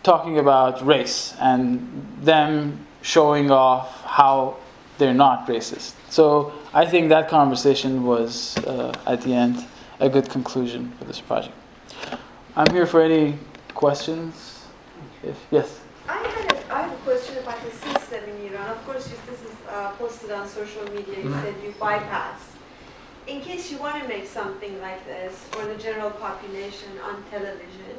talking 0.04 0.38
about 0.38 0.86
race 0.86 1.34
and 1.40 1.80
them 2.22 2.86
showing 3.02 3.52
off 3.52 4.04
how 4.04 4.58
they're 4.98 5.14
not 5.14 5.48
racist. 5.48 5.94
So 6.10 6.52
I 6.74 6.86
think 6.86 7.10
that 7.10 7.30
conversation 7.30 8.04
was 8.04 8.58
uh, 8.66 8.94
at 9.06 9.22
the 9.22 9.34
end 9.34 9.66
a 10.00 10.10
good 10.10 10.30
conclusion 10.30 10.92
for 10.98 11.06
this 11.06 11.22
project. 11.22 11.56
I'm 12.56 12.72
here 12.74 12.86
for 12.86 13.02
any 13.02 13.38
questions. 13.74 14.66
If 15.24 15.38
yes. 15.52 15.80
I 16.08 16.18
had 16.18 16.52
a, 16.52 16.74
I 16.74 16.82
have 16.84 16.92
a 16.92 17.02
question 17.04 17.38
about 17.38 17.60
the 17.64 17.72
system 17.72 18.24
in 18.30 18.54
Iran. 18.54 18.70
Of 18.72 18.86
course, 18.86 19.10
you, 19.10 19.18
this 19.30 19.42
is 19.42 19.56
uh, 19.70 19.86
posted 19.98 20.32
on 20.32 20.48
social 20.48 20.84
media. 20.92 21.18
You 21.24 21.30
Mhm. 21.30 21.42
said 21.42 21.56
you 21.64 21.74
bypass. 21.80 22.40
In 23.28 23.42
case 23.42 23.72
you 23.72 23.78
want 23.78 24.02
to 24.02 24.08
make 24.08 24.26
something 24.26 24.80
like 24.82 25.06
this 25.06 25.34
for 25.52 25.66
the 25.66 25.76
general 25.76 26.12
population 26.12 26.92
on 27.08 27.24
television, 27.30 27.96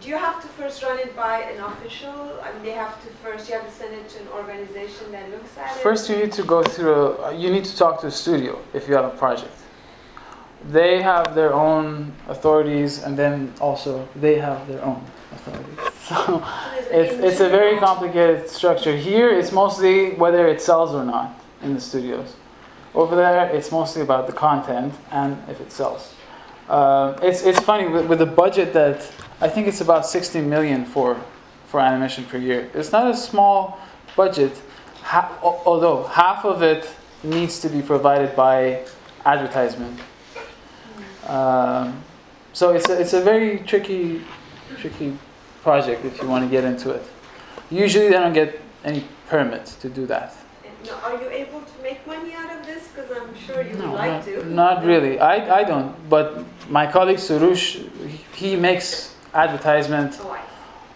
do 0.00 0.08
you 0.08 0.16
have 0.16 0.40
to 0.42 0.48
first 0.48 0.82
run 0.82 0.98
it 0.98 1.14
by 1.16 1.36
an 1.42 1.60
official? 1.60 2.38
I 2.44 2.52
mean, 2.52 2.62
they 2.62 2.76
have 2.84 2.94
to 3.02 3.08
first. 3.22 3.48
You 3.48 3.54
have 3.54 3.66
to 3.66 3.74
send 3.80 3.94
it 3.94 4.08
to 4.10 4.20
an 4.20 4.28
organization 4.40 5.12
that 5.12 5.30
looks 5.30 5.56
at 5.56 5.76
it. 5.76 5.82
First, 5.82 6.08
you 6.08 6.16
need 6.16 6.32
to 6.32 6.42
go 6.42 6.62
through. 6.62 7.16
A, 7.18 7.32
you 7.32 7.50
need 7.50 7.64
to 7.64 7.76
talk 7.76 8.00
to 8.00 8.06
a 8.08 8.10
studio 8.10 8.58
if 8.72 8.88
you 8.88 8.94
have 8.94 9.04
a 9.04 9.16
project. 9.16 9.56
They 10.70 11.02
have 11.02 11.34
their 11.34 11.52
own 11.52 12.12
authorities, 12.28 13.02
and 13.04 13.16
then 13.16 13.52
also 13.60 14.08
they 14.16 14.36
have 14.38 14.66
their 14.66 14.82
own. 14.84 15.02
So 16.04 16.44
it's, 16.90 17.14
it's 17.14 17.40
a 17.40 17.48
very 17.48 17.78
complicated 17.78 18.48
structure. 18.48 18.96
Here, 18.96 19.30
it's 19.30 19.52
mostly 19.52 20.10
whether 20.14 20.46
it 20.46 20.60
sells 20.60 20.92
or 20.92 21.04
not 21.04 21.40
in 21.62 21.74
the 21.74 21.80
studios. 21.80 22.36
Over 22.94 23.16
there, 23.16 23.48
it's 23.48 23.72
mostly 23.72 24.02
about 24.02 24.26
the 24.26 24.32
content 24.32 24.94
and 25.10 25.36
if 25.48 25.60
it 25.60 25.72
sells. 25.72 26.14
Uh, 26.68 27.18
it's, 27.22 27.42
it's 27.42 27.60
funny 27.60 27.88
with, 27.88 28.06
with 28.06 28.18
the 28.18 28.26
budget 28.26 28.72
that 28.72 29.10
I 29.40 29.48
think 29.48 29.66
it's 29.66 29.80
about 29.80 30.06
60 30.06 30.40
million 30.42 30.84
for 30.84 31.20
for 31.74 31.80
animation 31.80 32.24
per 32.26 32.38
year. 32.38 32.70
It's 32.72 32.92
not 32.92 33.10
a 33.10 33.16
small 33.16 33.80
budget, 34.14 34.52
ha- 35.02 35.36
although 35.42 36.04
half 36.04 36.44
of 36.44 36.62
it 36.62 36.88
needs 37.24 37.58
to 37.62 37.68
be 37.68 37.82
provided 37.82 38.36
by 38.36 38.84
advertisement. 39.24 39.98
Um, 41.26 42.00
so 42.52 42.70
it's 42.70 42.88
a, 42.88 43.00
it's 43.00 43.12
a 43.12 43.20
very 43.20 43.58
tricky 43.58 44.22
tricky 44.78 45.18
project 45.64 46.04
if 46.04 46.14
you 46.22 46.28
want 46.28 46.42
to 46.46 46.50
get 46.56 46.64
into 46.64 46.90
it. 46.90 47.02
Usually, 47.70 48.06
they 48.08 48.18
don't 48.24 48.34
get 48.42 48.60
any 48.84 49.02
permits 49.28 49.74
to 49.82 49.88
do 49.88 50.06
that. 50.06 50.28
Now, 50.86 51.00
are 51.06 51.16
you 51.22 51.28
able 51.30 51.60
to 51.62 51.76
make 51.82 52.06
money 52.06 52.32
out 52.40 52.50
of 52.56 52.60
this? 52.66 52.82
Because 52.88 53.10
I'm 53.18 53.34
sure 53.46 53.62
you 53.62 53.70
would 53.76 53.86
No, 53.86 53.94
like 53.94 54.12
not, 54.12 54.24
to. 54.24 54.44
not 54.62 54.76
really. 54.84 55.18
I, 55.18 55.60
I 55.60 55.64
don't. 55.64 55.90
But 56.10 56.26
my 56.68 56.86
colleague 56.96 57.16
Surush, 57.28 57.64
he, 58.36 58.50
he 58.50 58.56
makes 58.56 59.14
advertisement 59.32 60.12
Oh, 60.20 60.36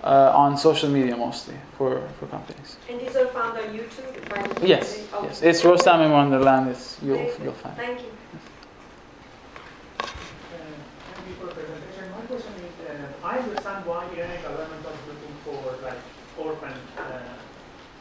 uh, 0.05 0.43
on 0.45 0.57
social 0.57 0.91
media 0.99 1.17
mostly 1.17 1.57
for, 1.77 2.07
for 2.21 2.27
companies. 2.27 2.77
And 2.91 3.01
these 3.01 3.17
are 3.17 3.27
found 3.29 3.59
on 3.59 3.69
YouTube. 3.79 4.13
If 4.17 4.69
Yes, 4.69 4.87
Oh, 5.13 5.25
yes. 5.25 5.43
It's 5.43 5.63
Rostam 5.63 6.05
in 6.07 6.13
Wonderland. 6.13 6.69
It's, 6.73 6.99
you'll, 7.03 7.17
Thank 7.17 7.39
you. 7.39 7.45
you'll 7.45 7.53
find. 7.65 7.77
Thank 7.77 7.99
you. 8.05 8.11
Thank 9.99 11.29
you 11.29 11.35
for 11.41 11.47
presentation. 11.57 12.05
My 12.17 12.23
question 12.31 12.53
is, 12.67 12.75
uh, 12.89 13.27
I 13.31 13.39
understand 13.39 13.87
why 13.87 14.05
Iranian 14.15 14.43
government 14.43 14.83
was 14.89 14.99
looking 15.11 15.35
for 15.45 15.59
like 15.87 16.01
orphan 16.39 16.75
uh, 16.99 17.19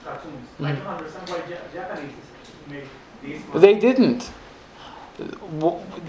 cartoons. 0.03 0.46
I 0.59 0.71
don't 0.71 0.87
understand 0.87 1.29
why 1.29 1.41
Japanese 1.73 2.11
made 2.69 2.83
these. 3.23 3.41
They 3.55 3.75
didn't. 3.75 4.31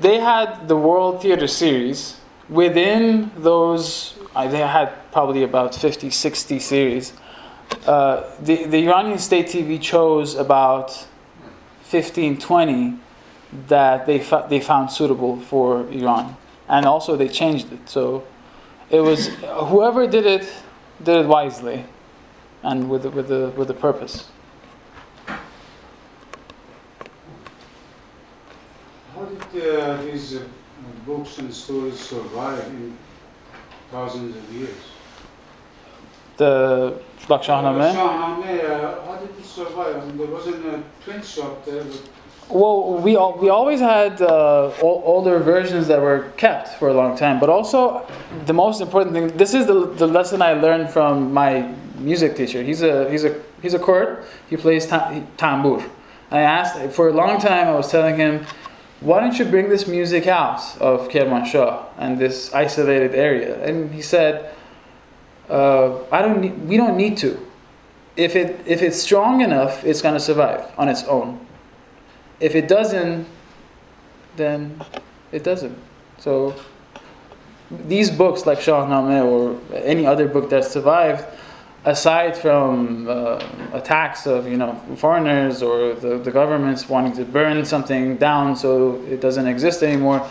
They 0.01 0.19
had 0.19 0.69
the 0.69 0.77
World 0.77 1.23
Theater 1.23 1.47
Series. 1.47 2.19
Within 2.49 3.31
those, 3.37 4.15
they 4.35 4.59
had 4.61 4.93
probably 5.13 5.43
about 5.43 5.75
50, 5.75 6.11
60 6.11 6.59
series. 6.59 7.13
Uh, 7.87 8.25
the, 8.41 8.65
the 8.65 8.79
Iranian 8.87 9.19
state 9.19 9.47
TV 9.47 9.81
chose 9.81 10.35
about 10.35 11.07
15, 11.83 12.39
20 12.39 12.95
that 13.69 14.07
they, 14.07 14.19
fo- 14.19 14.47
they 14.49 14.61
found 14.61 14.91
suitable 14.91 15.39
for 15.41 15.87
Iran. 15.91 16.37
And 16.69 16.87
also 16.87 17.17
they 17.17 17.29
changed 17.29 17.71
it. 17.73 17.89
So 17.89 18.25
it 18.91 19.01
was 19.01 19.29
whoever 19.67 20.07
did 20.07 20.25
it, 20.27 20.51
did 21.03 21.17
it 21.17 21.27
wisely 21.27 21.85
and 22.63 22.89
with, 22.91 23.03
the- 23.03 23.11
with, 23.11 23.29
the, 23.29 23.53
with 23.57 23.69
the 23.69 23.75
purpose. 23.75 24.29
How 29.19 29.25
did 29.25 29.69
uh, 29.81 30.03
these 30.03 30.37
uh, 30.37 30.43
books 31.05 31.39
and 31.39 31.53
stories 31.53 31.99
survive 31.99 32.65
in 32.67 32.97
thousands 33.91 34.37
of 34.37 34.53
years. 34.53 34.77
The 36.37 37.01
like 37.29 37.43
Shahnameh. 37.43 37.95
Shahnameh, 37.95 38.65
uh, 38.65 39.05
how 39.05 39.17
did 39.17 39.31
it 39.37 39.45
survive? 39.45 39.97
I 39.97 40.05
mean, 40.07 40.19
there 40.19 40.29
wasn't 40.29 40.65
a 40.67 40.83
print 41.05 41.25
shop 41.25 41.65
there. 41.65 41.83
Well, 42.49 42.95
we 42.99 43.17
al- 43.17 43.37
we 43.39 43.49
always 43.49 43.81
had 43.81 44.23
uh, 44.23 44.73
ol- 44.81 45.03
older 45.05 45.41
versions 45.41 45.89
that 45.89 46.01
were 46.01 46.31
kept 46.37 46.69
for 46.79 46.89
a 46.89 46.95
long 46.95 47.17
time, 47.19 47.41
but 47.41 47.51
also 47.51 48.07
the 48.47 48.53
most 48.53 48.81
important 48.81 49.15
thing. 49.17 49.37
This 49.37 49.53
is 49.53 49.67
the, 49.67 49.87
the 49.97 50.07
lesson 50.07 50.43
I 50.43 50.53
learned 50.53 50.91
from 50.91 51.35
my 51.35 51.75
music 51.99 52.37
teacher. 52.37 52.63
He's 52.63 52.83
a 52.83 53.11
he's 53.11 53.25
a 53.25 53.43
he's 53.63 53.75
a 53.75 53.81
Kurd. 53.81 54.25
He 54.49 54.57
plays 54.57 54.87
ta- 54.87 55.11
tambur. 55.37 55.83
I 56.31 56.41
asked 56.43 56.93
for 56.93 57.09
a 57.09 57.13
long 57.13 57.41
time. 57.41 57.67
I 57.67 57.75
was 57.75 57.91
telling 57.91 58.17
him, 58.17 58.47
why 59.01 59.21
don't 59.21 59.39
you 59.39 59.45
bring 59.45 59.69
this 59.69 59.87
music 59.87 60.27
out 60.27 60.61
of 60.81 61.09
Kermanshah 61.09 61.85
and 61.99 62.19
this 62.19 62.53
isolated 62.53 63.15
area? 63.15 63.63
And 63.65 63.93
he 63.93 64.03
said, 64.03 64.55
uh, 65.49 66.03
I 66.11 66.21
don't. 66.21 66.67
We 66.67 66.77
don't 66.77 66.97
need 66.97 67.17
to. 67.19 67.39
If 68.17 68.37
it 68.37 68.61
if 68.67 68.83
it's 68.83 69.01
strong 69.01 69.41
enough, 69.41 69.85
it's 69.85 70.03
gonna 70.03 70.21
survive 70.21 70.71
on 70.77 70.89
its 70.89 71.05
own 71.05 71.47
if 72.41 72.55
it 72.55 72.69
doesn't, 72.69 73.27
then 74.37 74.81
it 75.33 75.43
doesn't. 75.43 75.77
So 76.19 76.55
these 77.71 78.11
books 78.11 78.47
like 78.47 78.59
Shahnameh 78.59 79.25
or 79.25 79.77
any 79.77 80.07
other 80.07 80.29
book 80.29 80.51
that 80.51 80.65
survived, 80.65 81.25
aside 81.85 82.37
from 82.37 83.09
uh, 83.09 83.43
attacks 83.73 84.27
of 84.27 84.47
you 84.47 84.57
know 84.57 84.75
foreigners 84.97 85.63
or 85.63 85.95
the, 85.95 86.19
the 86.19 86.31
governments 86.31 86.89
wanting 86.89 87.15
to 87.15 87.25
burn 87.25 87.65
something 87.65 88.17
down 88.17 88.57
so 88.57 89.03
it 89.05 89.21
doesn't 89.21 89.47
exist 89.47 89.83
anymore, 89.83 90.29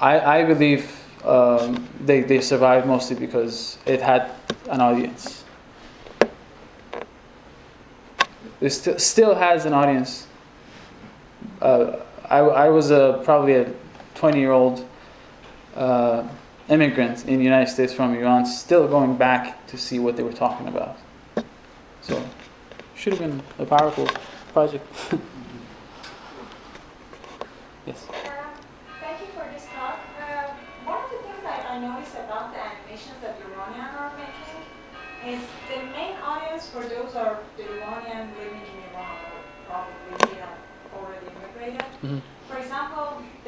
I, 0.00 0.40
I 0.40 0.44
believe 0.44 0.90
um, 1.24 1.88
they, 2.00 2.20
they 2.20 2.40
survived 2.40 2.86
mostly 2.86 3.16
because 3.16 3.78
it 3.86 4.00
had 4.00 4.30
an 4.68 4.80
audience. 4.80 5.44
It 8.60 8.70
st- 8.70 9.00
still 9.00 9.34
has 9.34 9.66
an 9.66 9.72
audience 9.72 10.26
uh, 11.60 12.00
I, 12.28 12.38
I 12.38 12.68
was 12.68 12.90
a, 12.90 13.20
probably 13.24 13.54
a 13.54 13.72
20 14.14 14.38
year 14.38 14.52
old 14.52 14.86
uh, 15.74 16.26
immigrant 16.68 17.24
in 17.26 17.38
the 17.38 17.44
United 17.44 17.70
States 17.70 17.92
from 17.92 18.14
Iran, 18.14 18.46
still 18.46 18.88
going 18.88 19.16
back 19.16 19.66
to 19.68 19.76
see 19.76 19.98
what 19.98 20.16
they 20.16 20.22
were 20.22 20.32
talking 20.32 20.68
about. 20.68 20.96
So, 22.00 22.22
should 22.94 23.14
have 23.14 23.22
been 23.22 23.42
a 23.58 23.66
powerful 23.66 24.06
project. 24.52 24.86
yes. 27.86 28.06
Thank 29.00 29.20
you 29.20 29.26
for 29.36 29.44
this 29.52 29.66
talk. 29.74 29.98
Uh, 30.18 30.52
one 30.84 31.04
of 31.04 31.10
the 31.10 31.18
things 31.18 31.42
that 31.42 31.66
I 31.70 31.78
noticed 31.80 32.14
about 32.14 32.52
the 32.52 32.60
animations 32.60 33.18
that 33.22 33.36
Iranian 33.40 33.84
are 33.96 34.12
making 34.16 34.64
is 35.34 35.40
the 35.68 35.82
main 35.92 36.16
audience 36.18 36.68
for 36.68 36.82
those 36.82 37.14
are 37.14 37.40
the 37.56 37.64
Iranian 37.64 38.28
living 38.38 38.60
in 38.60 38.76
Iran 38.92 39.16
or 39.32 39.40
probably 39.66 40.36
they 40.36 40.42
already 40.96 41.26
immigrated. 41.26 41.84
Mhm. 42.02 42.20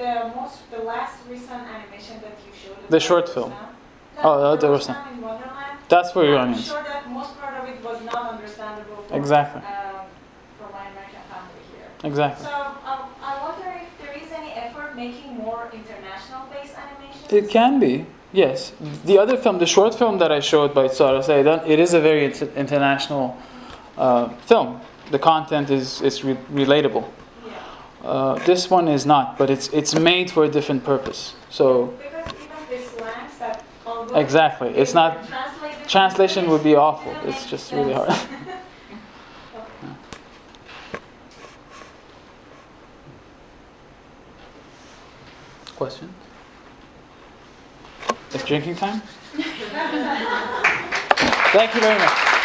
The 0.06 0.32
most, 0.40 0.70
the 0.70 0.82
last 0.92 1.16
recent 1.28 1.62
animation 1.74 2.14
that 2.24 2.36
you 2.46 2.52
showed. 2.62 2.76
The 2.96 3.00
short 3.00 3.26
film. 3.28 3.52
Oh, 4.22 4.56
the 4.56 4.68
Rostam. 4.68 4.96
in 5.12 5.20
Wonderland. 5.20 5.78
That's 5.88 6.10
I'm 6.16 6.22
Iranians. 6.26 6.66
sure 6.66 6.82
that 6.92 7.10
most 7.10 7.32
part 7.40 7.54
of 7.60 7.64
it 7.68 7.78
was 7.88 7.98
not 8.10 8.22
understandable 8.34 9.02
for, 9.08 9.16
Exactly. 9.20 9.62
um, 9.62 10.06
for 10.58 10.68
my 10.76 10.84
American 10.92 11.22
family 11.32 11.62
here. 11.72 11.88
Exactly. 12.10 12.46
So 12.46 12.52
um, 12.90 13.02
I 13.30 13.32
wonder 13.46 13.68
if 13.82 13.90
there 14.00 14.14
is 14.22 14.30
any 14.40 14.52
effort 14.52 14.94
making 14.94 15.36
more 15.38 15.62
international-based 15.80 16.76
animations. 16.84 17.32
It 17.32 17.50
can 17.50 17.80
be, 17.80 18.06
yes. 18.32 18.72
The 19.04 19.18
other 19.18 19.36
film, 19.36 19.58
the 19.58 19.66
short 19.76 19.92
film 19.94 20.18
that 20.18 20.30
I 20.30 20.38
showed 20.40 20.72
by 20.72 20.86
Sara 20.86 21.18
Saidan, 21.20 21.66
it 21.68 21.80
is 21.80 21.94
a 21.94 22.00
very 22.00 22.24
inter- 22.26 22.50
international 22.64 23.36
uh, 23.98 24.28
film. 24.50 24.80
The 25.10 25.18
content 25.18 25.70
is, 25.70 26.00
is 26.00 26.22
re- 26.24 26.38
relatable. 26.52 27.04
Uh, 28.06 28.36
this 28.44 28.70
one 28.70 28.86
is 28.86 29.04
not, 29.04 29.36
but 29.36 29.50
it's 29.50 29.66
it's 29.68 29.92
made 29.92 30.30
for 30.30 30.44
a 30.44 30.48
different 30.48 30.84
purpose. 30.84 31.34
So 31.50 31.92
exactly, 34.14 34.68
it's 34.76 34.94
not 34.94 35.18
translation 35.88 36.48
would 36.50 36.62
be 36.62 36.76
awful. 36.76 37.18
It's 37.24 37.50
just 37.50 37.72
really 37.72 37.92
hard. 37.92 38.14
Question? 45.76 46.14
It's 48.32 48.44
drinking 48.44 48.76
time. 48.76 49.00
Thank 51.52 51.74
you 51.74 51.80
very 51.80 51.98
much. 51.98 52.35